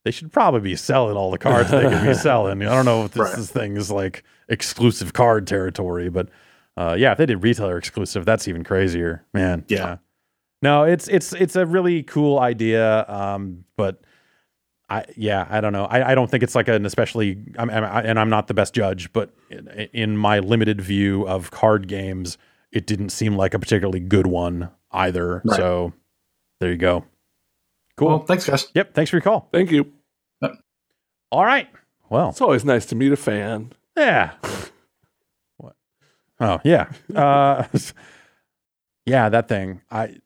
they 0.03 0.11
should 0.11 0.31
probably 0.31 0.59
be 0.61 0.75
selling 0.75 1.15
all 1.15 1.31
the 1.31 1.37
cards 1.37 1.71
they 1.71 1.81
could 1.81 2.03
be 2.03 2.13
selling. 2.15 2.61
I 2.63 2.75
don't 2.75 2.85
know 2.85 3.05
if 3.05 3.11
this, 3.11 3.21
Right. 3.21 3.35
this 3.35 3.49
thing 3.51 3.77
is 3.77 3.89
like 3.91 4.23
exclusive 4.49 5.13
card 5.13 5.47
territory, 5.47 6.09
but 6.09 6.29
uh, 6.77 6.95
yeah, 6.99 7.11
if 7.13 7.17
they 7.17 7.25
did 7.25 7.41
retailer 7.43 7.77
exclusive, 7.77 8.25
that's 8.25 8.47
even 8.47 8.63
crazier, 8.63 9.23
man. 9.33 9.63
Yeah. 9.67 9.97
No, 10.61 10.83
it's 10.83 11.07
it's 11.07 11.33
it's 11.33 11.55
a 11.55 11.65
really 11.65 12.03
cool 12.03 12.39
idea, 12.39 13.05
um, 13.07 13.65
but 13.77 14.01
I 14.89 15.05
yeah, 15.15 15.47
I 15.49 15.61
don't 15.61 15.73
know. 15.73 15.85
I, 15.85 16.11
I 16.11 16.15
don't 16.15 16.29
think 16.29 16.43
it's 16.43 16.55
like 16.55 16.67
an 16.67 16.85
especially. 16.85 17.37
I'm, 17.57 17.69
I'm, 17.69 17.83
I, 17.83 18.01
and 18.01 18.19
I'm 18.19 18.29
not 18.29 18.47
the 18.47 18.53
best 18.53 18.73
judge, 18.73 19.11
but 19.13 19.31
in, 19.49 19.67
in 19.93 20.17
my 20.17 20.39
limited 20.39 20.81
view 20.81 21.27
of 21.27 21.51
card 21.51 21.87
games, 21.87 22.37
it 22.71 22.87
didn't 22.87 23.09
seem 23.09 23.35
like 23.35 23.53
a 23.53 23.59
particularly 23.59 23.99
good 23.99 24.27
one 24.27 24.69
either. 24.91 25.41
Right. 25.45 25.57
So 25.57 25.93
there 26.59 26.71
you 26.71 26.77
go. 26.77 27.05
Cool. 27.97 28.07
well, 28.09 28.19
thanks, 28.19 28.45
guys. 28.45 28.67
yep. 28.73 28.93
Thanks 28.93 29.09
for 29.09 29.17
your 29.17 29.21
call. 29.21 29.47
Thank 29.51 29.71
you. 29.71 29.91
All 31.31 31.43
right. 31.45 31.67
Well, 32.09 32.29
It's 32.29 32.41
always 32.41 32.63
nice 32.63 32.85
to 32.87 32.95
meet 32.95 33.11
a 33.11 33.17
fan. 33.17 33.73
yeah. 33.97 34.33
what? 35.57 35.75
Oh 36.39 36.59
yeah. 36.63 36.89
Uh, 37.13 37.65
yeah, 39.05 39.29
that 39.29 39.47
thing. 39.47 39.81
I 39.89 40.17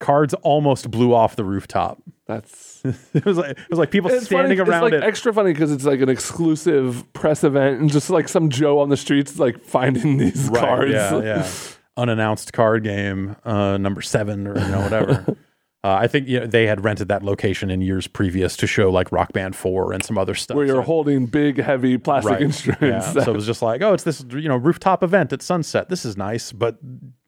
cards 0.00 0.34
almost 0.42 0.90
blew 0.90 1.14
off 1.14 1.36
the 1.36 1.44
rooftop. 1.44 2.02
That's 2.26 2.82
it 3.14 3.24
was 3.24 3.38
like 3.38 3.50
it 3.52 3.70
was 3.70 3.78
like 3.78 3.90
people 3.90 4.10
it's 4.10 4.26
standing 4.26 4.58
funny, 4.58 4.70
around 4.70 4.84
it's 4.84 4.92
like 4.92 5.02
it. 5.02 5.06
extra 5.06 5.32
funny 5.32 5.52
because 5.52 5.70
it's 5.70 5.84
like 5.84 6.00
an 6.00 6.08
exclusive 6.08 7.04
press 7.12 7.44
event 7.44 7.80
and 7.80 7.90
just 7.90 8.10
like 8.10 8.28
some 8.28 8.48
Joe 8.50 8.78
on 8.80 8.88
the 8.88 8.96
streets 8.96 9.38
like 9.38 9.62
finding 9.64 10.16
these 10.16 10.48
Right, 10.48 10.60
cards. 10.60 10.92
Yeah, 10.92 11.18
yeah. 11.22 11.48
Unannounced 11.96 12.52
card 12.52 12.82
game, 12.84 13.36
uh, 13.44 13.76
number 13.76 14.00
seven 14.00 14.46
or 14.46 14.58
you 14.58 14.68
know 14.68 14.80
whatever. 14.80 15.36
uh, 15.82 15.94
I 15.94 16.08
think 16.08 16.28
you 16.28 16.40
know, 16.40 16.46
they 16.46 16.66
had 16.66 16.84
rented 16.84 17.08
that 17.08 17.22
location 17.22 17.70
in 17.70 17.80
years 17.80 18.06
previous 18.06 18.54
to 18.58 18.66
show 18.66 18.90
like 18.90 19.10
Rock 19.12 19.32
Band 19.32 19.56
Four 19.56 19.92
and 19.94 20.02
some 20.04 20.18
other 20.18 20.34
stuff. 20.34 20.56
Where 20.56 20.66
you're 20.66 20.76
So- 20.76 20.82
holding 20.82 21.24
big, 21.26 21.58
heavy 21.58 21.96
plastic 21.96 22.32
right. 22.32 22.42
instruments. 22.42 23.14
Yeah. 23.14 23.24
So 23.24 23.30
it 23.32 23.34
was 23.34 23.46
just 23.46 23.62
like, 23.62 23.80
oh, 23.80 23.94
it's 23.94 24.04
this 24.04 24.22
you 24.30 24.48
know 24.48 24.56
rooftop 24.56 25.02
event 25.02 25.32
at 25.32 25.40
sunset. 25.40 25.88
This 25.88 26.04
is 26.04 26.16
nice, 26.18 26.52
but 26.52 26.76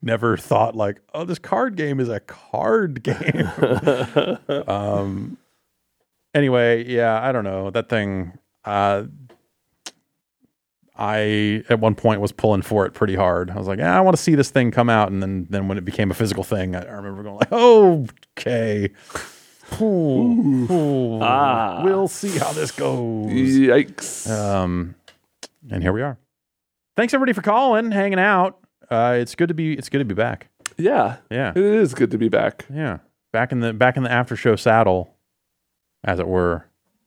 never 0.03 0.37
thought 0.37 0.77
like, 0.77 1.01
oh, 1.15 1.25
this 1.25 1.39
card 1.39 1.77
game 1.77 1.99
is 1.99 2.09
a 2.11 2.21
card 2.21 3.03
game. 3.05 3.49
um. 4.69 5.39
Anyway, 6.35 6.85
yeah, 6.87 7.23
I 7.23 7.31
don't 7.33 7.45
know 7.45 7.71
that 7.71 7.89
thing. 7.89 8.33
Uh, 8.65 9.05
I 10.97 11.65
at 11.71 11.81
one 11.81 11.95
point 11.95 12.21
was 12.21 12.33
pulling 12.33 12.63
for 12.63 12.85
it 12.85 12.93
pretty 12.93 13.15
hard. 13.17 13.51
I 13.51 13.57
was 13.57 13.67
like, 13.67 13.79
"Ah, 13.83 13.97
I 13.97 14.01
want 14.01 14.17
to 14.17 14.23
see 14.23 14.35
this 14.35 14.51
thing 14.51 14.71
come 14.71 14.91
out, 14.91 15.11
and 15.11 15.23
then 15.23 15.47
then 15.49 15.67
when 15.69 15.79
it 15.79 15.85
became 15.85 16.11
a 16.11 16.15
physical 16.15 16.45
thing, 16.45 16.77
I, 16.77 16.83
I 16.85 16.93
remember 16.93 17.23
going 17.23 17.37
like, 17.37 17.49
oh, 17.51 18.07
okay. 18.39 18.91
Ooh, 19.81 20.67
ooh, 20.71 21.19
Ah. 21.23 21.81
We'll 21.83 22.09
see 22.09 22.37
how 22.39 22.53
this 22.53 22.71
goes. 22.71 23.31
Yikes. 23.33 24.31
Um, 24.31 24.95
and 25.71 25.83
here 25.83 25.93
we 25.93 26.03
are. 26.03 26.19
Thanks 26.97 27.15
everybody 27.15 27.33
for 27.33 27.41
calling, 27.43 27.91
hanging 27.91 28.19
out. 28.19 28.59
Uh, 28.91 29.17
it's 29.19 29.35
good 29.35 29.49
to 29.49 29.55
be. 29.55 29.73
It's 29.73 29.89
good 29.89 30.01
to 30.01 30.05
be 30.05 30.15
back. 30.15 30.49
yeah, 30.77 31.17
Yeah, 31.31 31.51
it 31.51 31.57
is 31.57 31.95
good 31.95 32.11
to 32.11 32.19
be 32.19 32.29
back. 32.29 32.67
yeah. 32.73 32.99
Back 33.33 33.51
in 33.51 33.61
the 33.61 33.73
back 33.73 33.97
in 33.97 34.03
the 34.03 34.13
after 34.13 34.37
show 34.37 34.57
saddle, 34.57 35.15
as 36.05 36.19
it 36.19 36.29
were. 36.29 36.67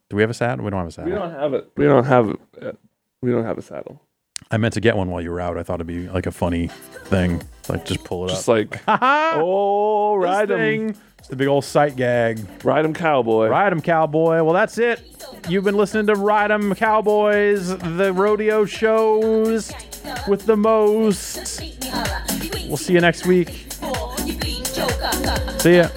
Do 0.09 0.15
we 0.15 0.23
have 0.23 0.32
a 0.32 0.36
saddle? 0.36 0.65
We 0.65 0.71
don't 0.71 0.80
have 0.80 0.88
a 0.88 0.91
saddle. 0.91 1.11
We 1.11 1.17
don't 1.17 1.32
have 1.32 1.53
it. 1.53 1.71
We 1.78 1.86
don't 1.86 2.05
have 2.05 2.30
it. 2.61 2.78
We 3.21 3.32
don't 3.32 3.43
have 3.45 3.59
a 3.59 3.61
saddle. 3.61 4.01
I 4.49 4.57
meant 4.57 4.73
to 4.73 4.82
get 4.82 4.97
one 4.97 5.11
while 5.11 5.21
you 5.21 5.30
were 5.32 5.39
out. 5.41 5.57
I 5.57 5.63
thought 5.63 5.76
it'd 5.76 5.88
be 5.88 6.07
like 6.09 6.26
a 6.26 6.32
funny 6.32 6.67
thing, 7.05 7.43
like 7.69 7.86
just 7.86 8.03
pull 8.03 8.26
it 8.26 8.30
Just 8.30 8.49
up. 8.49 8.57
Just 8.71 8.71
like, 8.71 8.82
oh, 9.01 10.19
him, 10.23 10.95
it's 11.26 11.32
the 11.32 11.38
big 11.38 11.47
old 11.47 11.65
sight 11.65 11.95
gag. 11.95 12.39
Ride 12.63 12.86
'em 12.86 12.93
cowboy. 12.93 13.47
Ride 13.47 13.71
'em 13.71 13.82
cowboy. 13.82 14.43
Well, 14.43 14.53
that's 14.53 14.78
it. 14.78 15.01
You've 15.49 15.63
been 15.63 15.76
listening 15.76 16.05
to 16.05 16.13
Ride 16.13 16.51
'em 16.51 16.76
Cowboys, 16.76 17.76
the 17.76 18.13
rodeo 18.13 18.65
shows 18.65 19.71
with 20.28 20.45
the 20.45 20.55
most. 20.55 21.63
We'll 22.67 22.78
see 22.78 22.93
you 22.93 23.01
next 23.01 23.26
week. 23.26 23.65
See 25.57 25.78
ya. 25.78 25.88